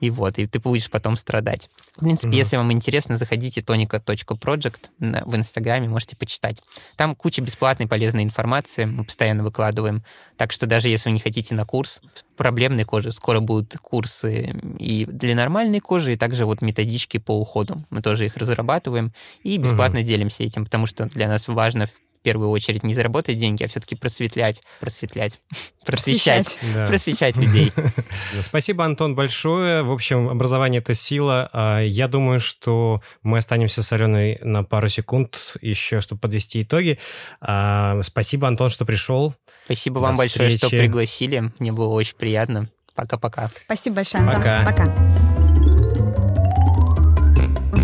И 0.00 0.10
вот, 0.10 0.38
и 0.38 0.46
ты 0.46 0.58
будешь 0.60 0.90
потом 0.90 1.16
страдать. 1.16 1.70
В 1.96 2.00
принципе, 2.00 2.28
mm-hmm. 2.28 2.36
если 2.36 2.56
вам 2.56 2.72
интересно, 2.72 3.16
заходите 3.16 3.60
tonica.project 3.60 4.90
в 4.98 5.36
Инстаграме, 5.36 5.88
можете 5.88 6.16
почитать. 6.16 6.62
Там 6.96 7.14
куча 7.14 7.42
бесплатной 7.42 7.86
полезной 7.86 8.22
информации, 8.22 8.84
мы 8.84 9.04
постоянно 9.04 9.42
выкладываем. 9.42 10.04
Так 10.36 10.52
что 10.52 10.66
даже 10.66 10.88
если 10.88 11.08
вы 11.08 11.14
не 11.14 11.20
хотите 11.20 11.54
на 11.54 11.64
курс 11.64 12.00
проблемной 12.36 12.84
кожи, 12.84 13.10
скоро 13.10 13.40
будут 13.40 13.76
курсы 13.82 14.54
и 14.78 15.04
для 15.06 15.34
нормальной 15.34 15.80
кожи, 15.80 16.12
и 16.12 16.16
также 16.16 16.46
вот 16.46 16.62
методички 16.62 17.18
по 17.18 17.38
уходу. 17.38 17.76
Мы 17.90 18.00
тоже 18.00 18.26
их 18.26 18.36
разрабатываем 18.36 19.12
и 19.42 19.58
бесплатно 19.58 19.98
mm-hmm. 19.98 20.02
делимся 20.04 20.44
этим, 20.44 20.64
потому 20.64 20.86
что 20.86 21.06
для 21.06 21.28
нас 21.28 21.48
важно 21.48 21.86
в 21.86 21.92
первую 22.28 22.50
очередь 22.50 22.82
не 22.82 22.94
заработать 22.94 23.38
деньги, 23.38 23.64
а 23.64 23.68
все-таки 23.68 23.96
просветлять, 23.96 24.62
просветлять, 24.80 25.38
просвещать, 25.86 26.58
да. 26.74 26.86
просвещать 26.86 27.36
людей. 27.36 27.72
Спасибо, 28.42 28.84
Антон, 28.84 29.14
большое. 29.14 29.82
В 29.82 29.90
общем, 29.90 30.28
образование— 30.28 30.80
это 30.82 30.92
сила. 30.92 31.48
А, 31.54 31.80
я 31.80 32.06
думаю, 32.06 32.38
что 32.38 33.00
мы 33.22 33.38
останемся 33.38 33.82
с 33.82 33.90
Аленой 33.92 34.38
на 34.42 34.62
пару 34.62 34.90
секунд 34.90 35.56
еще, 35.62 36.02
чтобы 36.02 36.20
подвести 36.20 36.60
итоги. 36.60 36.98
А, 37.40 37.98
спасибо, 38.02 38.46
Антон, 38.46 38.68
что 38.68 38.84
пришел. 38.84 39.34
Спасибо 39.64 40.00
вам 40.00 40.16
большое, 40.16 40.50
что 40.50 40.68
пригласили. 40.68 41.50
Мне 41.58 41.72
было 41.72 41.94
очень 41.94 42.16
приятно. 42.16 42.68
Пока-пока. 42.94 43.48
Спасибо 43.64 43.96
большое, 43.96 44.22
Антон. 44.22 44.42
Пока. 44.42 44.64
Пока. 44.66 45.27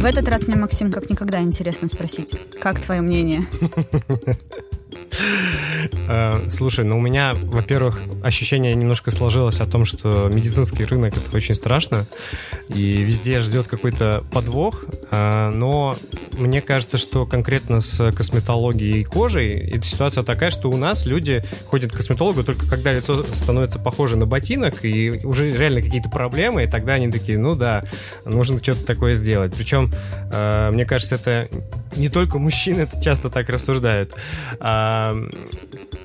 В 0.04 0.06
этот 0.06 0.28
раз 0.28 0.46
мне, 0.46 0.56
Максим, 0.56 0.92
как 0.92 1.08
никогда 1.08 1.40
интересно 1.40 1.88
спросить. 1.88 2.36
Как 2.60 2.78
твое 2.78 3.00
мнение? 3.00 3.46
Э, 6.08 6.50
слушай, 6.50 6.84
ну 6.84 6.98
у 6.98 7.00
меня, 7.00 7.34
во-первых, 7.34 8.00
ощущение 8.22 8.74
немножко 8.74 9.10
сложилось 9.10 9.60
о 9.60 9.66
том, 9.66 9.84
что 9.84 10.28
медицинский 10.28 10.84
рынок 10.84 11.16
это 11.16 11.34
очень 11.36 11.54
страшно, 11.54 12.06
и 12.68 13.02
везде 13.02 13.40
ждет 13.40 13.66
какой-то 13.66 14.24
подвох, 14.30 14.84
э, 15.10 15.50
но 15.54 15.96
мне 16.38 16.60
кажется, 16.60 16.96
что 16.96 17.26
конкретно 17.26 17.80
с 17.80 18.12
косметологией 18.12 19.00
и 19.00 19.04
кожей 19.04 19.80
ситуация 19.82 20.24
такая, 20.24 20.50
что 20.50 20.70
у 20.70 20.76
нас 20.76 21.06
люди 21.06 21.44
ходят 21.66 21.92
к 21.92 21.96
косметологу 21.96 22.44
только 22.44 22.68
когда 22.68 22.92
лицо 22.92 23.22
становится 23.24 23.78
похоже 23.78 24.16
на 24.16 24.26
ботинок, 24.26 24.84
и 24.84 25.24
уже 25.24 25.50
реально 25.50 25.82
какие-то 25.82 26.08
проблемы, 26.08 26.64
и 26.64 26.66
тогда 26.66 26.94
они 26.94 27.10
такие, 27.10 27.38
ну 27.38 27.54
да, 27.54 27.84
нужно 28.24 28.62
что-то 28.62 28.84
такое 28.84 29.14
сделать. 29.14 29.54
Причем, 29.54 29.92
э, 30.32 30.70
мне 30.72 30.84
кажется, 30.84 31.16
это 31.16 31.48
не 31.96 32.08
только 32.08 32.38
мужчины 32.38 32.82
это 32.82 33.00
часто 33.00 33.30
так 33.30 33.48
рассуждают. 33.48 34.14
А, 34.60 35.16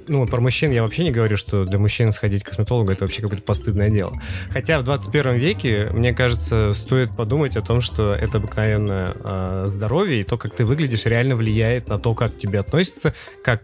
ну, 0.08 0.26
про 0.28 0.40
мужчин 0.40 0.72
я 0.72 0.84
вообще 0.84 1.04
не 1.04 1.12
говорю, 1.12 1.38
что 1.38 1.66
для 1.66 1.80
мужчин 1.80 2.12
сходить 2.12 2.44
к 2.44 2.50
косметологу 2.50 2.92
это 2.92 3.06
вообще 3.06 3.22
какое-то 3.22 3.44
постыдное 3.44 3.90
дело. 3.90 4.14
Хотя 4.52 4.80
в 4.80 4.84
21 4.84 5.36
веке, 5.36 5.90
мне 5.92 6.14
кажется, 6.14 6.74
стоит 6.74 7.16
подумать 7.16 7.56
о 7.56 7.62
том, 7.62 7.82
что 7.82 8.14
это 8.14 8.38
обыкновенное 8.38 9.16
а, 9.24 9.64
здоровье, 9.68 10.19
и 10.20 10.24
то, 10.24 10.38
как 10.38 10.56
ты 10.56 10.66
выглядишь, 10.66 11.06
реально 11.06 11.36
влияет 11.36 11.88
на 11.90 11.98
то, 11.98 12.14
как 12.14 12.36
к 12.36 12.38
тебе 12.38 12.60
относятся, 12.60 13.14
как, 13.44 13.64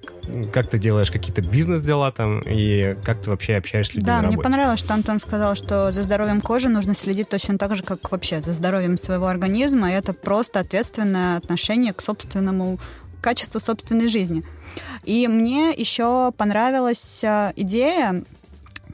как 0.52 0.70
ты 0.70 0.78
делаешь 0.78 1.12
какие-то 1.12 1.42
бизнес-дела 1.42 2.12
там, 2.12 2.40
и 2.40 2.96
как 3.04 3.22
ты 3.22 3.30
вообще 3.30 3.56
общаешься 3.56 3.94
с 3.94 3.96
людьми 3.96 4.08
Да, 4.08 4.22
мне 4.22 4.38
понравилось, 4.38 4.80
что 4.80 4.94
Антон 4.94 5.20
сказал, 5.20 5.56
что 5.56 5.92
за 5.92 6.04
здоровьем 6.04 6.42
кожи 6.42 6.70
нужно 6.70 6.96
следить 6.96 7.30
точно 7.30 7.58
так 7.58 7.76
же, 7.76 7.84
как 7.84 8.12
вообще 8.12 8.42
за 8.42 8.54
здоровьем 8.54 8.98
своего 8.98 9.28
организма, 9.28 9.92
и 9.92 9.94
это 9.94 10.14
просто 10.14 10.60
ответственное 10.60 11.38
отношение 11.38 11.94
к 11.94 12.02
собственному 12.02 12.80
качеству 13.26 13.60
собственной 13.60 14.08
жизни. 14.08 14.44
И 15.04 15.28
мне 15.28 15.72
еще 15.72 16.32
понравилась 16.38 17.24
э, 17.24 17.54
идея 17.56 18.24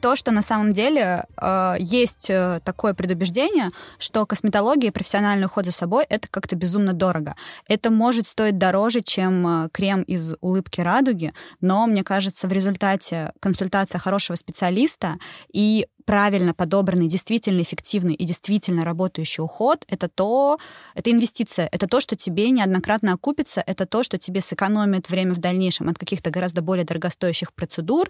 то, 0.02 0.16
что 0.16 0.32
на 0.32 0.42
самом 0.42 0.74
деле 0.74 1.24
э, 1.38 1.76
есть 1.80 2.30
э, 2.30 2.60
такое 2.64 2.94
предубеждение, 2.94 3.70
что 4.00 4.26
косметология 4.26 4.90
и 4.90 4.94
профессиональный 4.94 5.46
уход 5.46 5.66
за 5.66 5.72
собой 5.72 6.06
это 6.10 6.28
как-то 6.28 6.56
безумно 6.56 6.94
дорого. 6.94 7.36
Это 7.68 7.92
может 7.92 8.28
стоить 8.28 8.58
дороже, 8.58 9.02
чем 9.02 9.66
э, 9.66 9.70
крем 9.72 10.02
из 10.02 10.34
улыбки 10.42 10.82
радуги, 10.82 11.34
но 11.62 11.88
мне 11.88 12.04
кажется, 12.04 12.48
в 12.48 12.52
результате 12.52 13.32
консультация 13.40 14.00
хорошего 14.00 14.36
специалиста 14.36 15.18
и 15.54 15.88
правильно 16.02 16.54
подобранный, 16.54 17.08
действительно 17.08 17.62
эффективный 17.62 18.14
и 18.14 18.26
действительно 18.26 18.84
работающий 18.84 19.44
уход, 19.44 19.86
это 19.88 20.10
то, 20.10 20.58
это 20.96 21.12
инвестиция, 21.12 21.70
это 21.72 21.88
то, 21.88 22.02
что 22.02 22.16
тебе 22.16 22.50
неоднократно 22.50 23.14
окупится, 23.14 23.64
это 23.66 23.86
то, 23.86 24.04
что 24.04 24.18
тебе 24.18 24.42
сэкономит 24.42 25.10
время 25.10 25.34
в 25.34 25.38
дальнейшем 25.38 25.90
от 25.90 25.98
каких-то 25.98 26.30
гораздо 26.30 26.62
более 26.62 26.86
дорогостоящих 26.86 27.54
процедур. 27.54 28.10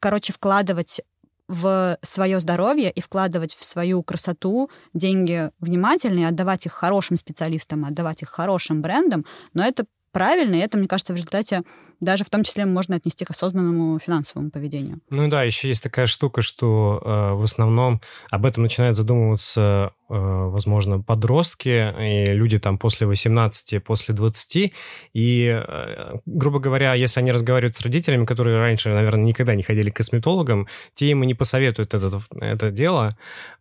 Короче, 0.00 0.32
вкладывать 0.32 1.02
в 1.48 1.96
свое 2.02 2.40
здоровье 2.40 2.90
и 2.90 3.00
вкладывать 3.00 3.54
в 3.54 3.64
свою 3.64 4.02
красоту 4.02 4.70
деньги 4.94 5.50
внимательно 5.60 6.20
и 6.20 6.24
отдавать 6.24 6.66
их 6.66 6.72
хорошим 6.72 7.16
специалистам, 7.16 7.84
отдавать 7.84 8.22
их 8.22 8.28
хорошим 8.28 8.82
брендам, 8.82 9.24
но 9.54 9.64
это 9.64 9.86
правильно, 10.12 10.54
и 10.54 10.60
это, 10.60 10.78
мне 10.78 10.88
кажется, 10.88 11.12
в 11.12 11.16
результате 11.16 11.62
даже 12.00 12.24
в 12.24 12.30
том 12.30 12.42
числе 12.42 12.66
можно 12.66 12.96
отнести 12.96 13.24
к 13.24 13.30
осознанному 13.30 13.98
финансовому 13.98 14.50
поведению. 14.50 15.00
Ну 15.10 15.28
да, 15.28 15.42
еще 15.42 15.68
есть 15.68 15.82
такая 15.82 16.06
штука, 16.06 16.42
что 16.42 17.00
э, 17.02 17.34
в 17.34 17.42
основном 17.42 18.00
об 18.30 18.44
этом 18.44 18.62
начинают 18.62 18.96
задумываться, 18.96 19.92
э, 20.08 20.14
возможно, 20.14 21.00
подростки 21.00 21.94
и 22.00 22.32
люди 22.32 22.58
там 22.58 22.78
после 22.78 23.06
18, 23.06 23.82
после 23.82 24.14
20. 24.14 24.72
И, 25.14 25.62
э, 25.66 26.16
грубо 26.26 26.58
говоря, 26.58 26.94
если 26.94 27.20
они 27.20 27.32
разговаривают 27.32 27.76
с 27.76 27.80
родителями, 27.80 28.24
которые 28.24 28.58
раньше, 28.58 28.90
наверное, 28.90 29.24
никогда 29.24 29.54
не 29.54 29.62
ходили 29.62 29.90
к 29.90 29.96
косметологам, 29.96 30.68
те 30.94 31.10
им 31.10 31.22
и 31.22 31.26
не 31.26 31.34
посоветуют 31.34 31.94
это, 31.94 32.20
это 32.40 32.70
дело, 32.70 33.16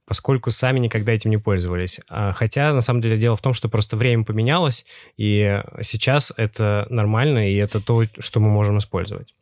поскольку 0.06 0.52
сами 0.52 0.80
никогда 0.80 1.14
этим 1.14 1.32
не 1.32 1.38
пользовались. 1.38 2.00
А, 2.08 2.32
хотя, 2.32 2.74
на 2.74 2.82
самом 2.82 3.02
деле, 3.02 3.18
дело 3.18 3.36
в 3.36 3.42
том, 3.42 3.54
что 3.54 3.70
просто 3.70 3.98
время 3.98 4.24
поменялось, 4.24 4.86
и 5.18 5.62
сейчас 5.82 6.32
это 6.38 6.86
нормально, 6.90 7.52
и 7.52 7.56
это 7.56 7.82
то, 7.82 8.04
что 8.26 8.40
мы 8.40 8.50
можем 8.50 8.78
использовать. 8.78 9.36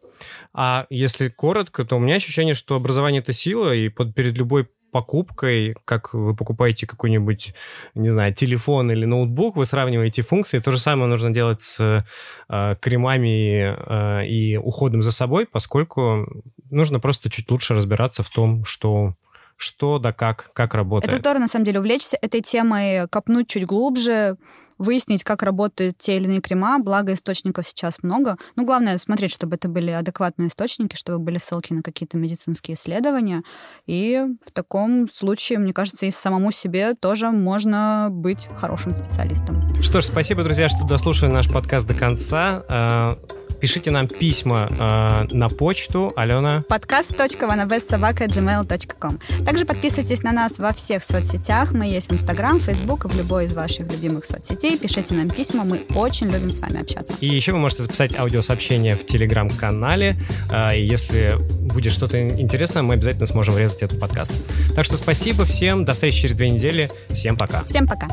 А 0.54 0.86
если 0.90 1.30
коротко, 1.30 1.86
то 1.86 1.96
у 1.96 2.00
меня 2.00 2.16
ощущение, 2.16 2.54
что 2.54 2.76
образование— 2.76 3.22
это 3.24 3.34
сила, 3.34 3.74
и 3.74 3.90
под, 3.90 4.14
перед 4.14 4.38
любой 4.38 4.68
покупкой, 4.92 5.76
как 5.86 6.14
вы 6.14 6.36
покупаете 6.36 6.86
какой-нибудь, 6.86 7.54
не 7.96 8.10
знаю, 8.10 8.34
телефон 8.34 8.92
или 8.92 9.06
ноутбук, 9.06 9.58
вы 9.58 9.66
сравниваете 9.66 10.22
функции. 10.22 10.60
То 10.60 10.72
же 10.72 10.78
самое 10.78 11.08
нужно 11.10 11.32
делать 11.32 11.62
с 11.62 12.06
э, 12.48 12.76
кремами 12.80 13.76
э, 13.76 14.28
и 14.28 14.56
уходом 14.56 15.02
за 15.02 15.12
собой, 15.12 15.48
поскольку 15.48 16.28
нужно 16.70 17.00
просто 17.00 17.30
чуть 17.32 17.50
лучше 17.50 17.74
разбираться 17.74 18.22
в 18.22 18.30
том, 18.30 18.64
что 18.66 19.16
что 19.64 19.98
да 19.98 20.14
как, 20.14 20.50
как 20.54 20.74
работает. 20.74 21.12
Это 21.12 21.20
здорово, 21.20 21.42
на 21.42 21.48
самом 21.48 21.66
деле, 21.66 21.80
увлечься 21.80 22.18
этой 22.22 22.42
темой, 22.42 23.08
копнуть 23.08 23.48
чуть 23.48 23.66
глубже, 23.66 24.38
выяснить, 24.78 25.24
как 25.24 25.44
работают 25.44 25.98
те 25.98 26.18
или 26.18 26.26
иные 26.26 26.42
крема, 26.42 26.80
благо 26.80 27.14
источников 27.14 27.68
сейчас 27.68 28.04
много. 28.04 28.38
Ну, 28.56 28.66
главное 28.66 28.98
смотреть, 28.98 29.32
чтобы 29.32 29.56
это 29.56 29.70
были 29.70 29.92
адекватные 29.92 30.50
источники, 30.50 30.96
чтобы 30.96 31.20
были 31.20 31.38
ссылки 31.38 31.74
на 31.74 31.82
какие-то 31.82 32.18
медицинские 32.18 32.76
исследования. 32.76 33.44
И 33.86 34.22
в 34.46 34.52
таком 34.52 35.08
случае, 35.10 35.60
мне 35.60 35.74
кажется, 35.74 36.06
и 36.06 36.12
самому 36.12 36.52
себе 36.52 36.96
тоже 36.96 37.32
можно 37.32 38.10
быть 38.12 38.50
хорошим 38.58 38.94
специалистом. 38.94 39.62
Что 39.82 40.02
ж, 40.02 40.06
спасибо, 40.06 40.44
друзья, 40.44 40.68
что 40.68 40.86
дослушали 40.86 41.32
наш 41.32 41.50
подкаст 41.50 41.88
до 41.88 41.94
конца. 41.94 43.18
Пишите 43.64 43.92
нам 43.92 44.10
письма 44.10 44.68
э, 44.70 45.28
на 45.34 45.48
почту. 45.48 46.12
Алена. 46.18 46.66
Подкаст.ванабестсобака.gmail.com 46.68 49.20
Также 49.46 49.64
подписывайтесь 49.64 50.22
на 50.22 50.34
нас 50.34 50.60
во 50.60 50.74
всех 50.74 51.02
соцсетях. 51.02 51.72
Мы 51.72 51.86
есть 51.86 52.10
в 52.10 52.14
Инстаграм, 52.14 52.60
Фейсбук 52.60 53.06
и 53.06 53.08
в 53.08 53.16
любой 53.16 53.46
из 53.46 53.54
ваших 53.54 53.90
любимых 53.90 54.26
соцсетей. 54.26 54.78
Пишите 54.78 55.14
нам 55.14 55.30
письма. 55.30 55.64
Мы 55.64 55.84
очень 55.96 56.30
любим 56.30 56.52
с 56.52 56.60
вами 56.60 56.82
общаться. 56.82 57.14
И 57.22 57.28
еще 57.28 57.54
вы 57.54 57.60
можете 57.60 57.84
записать 57.84 58.20
аудиосообщение 58.20 58.98
в 58.98 59.06
Телеграм-канале. 59.06 60.18
Э, 60.52 60.78
если 60.78 61.38
будет 61.40 61.94
что-то 61.94 62.22
интересное, 62.22 62.82
мы 62.82 62.96
обязательно 62.96 63.28
сможем 63.28 63.54
врезать 63.54 63.84
это 63.84 63.96
в 63.96 64.00
подкаст. 64.00 64.34
Так 64.76 64.84
что 64.84 64.98
спасибо 64.98 65.46
всем. 65.46 65.86
До 65.86 65.94
встречи 65.94 66.24
через 66.24 66.36
две 66.36 66.50
недели. 66.50 66.92
Всем 67.12 67.38
пока. 67.38 67.64
Всем 67.64 67.88
пока. 67.88 68.10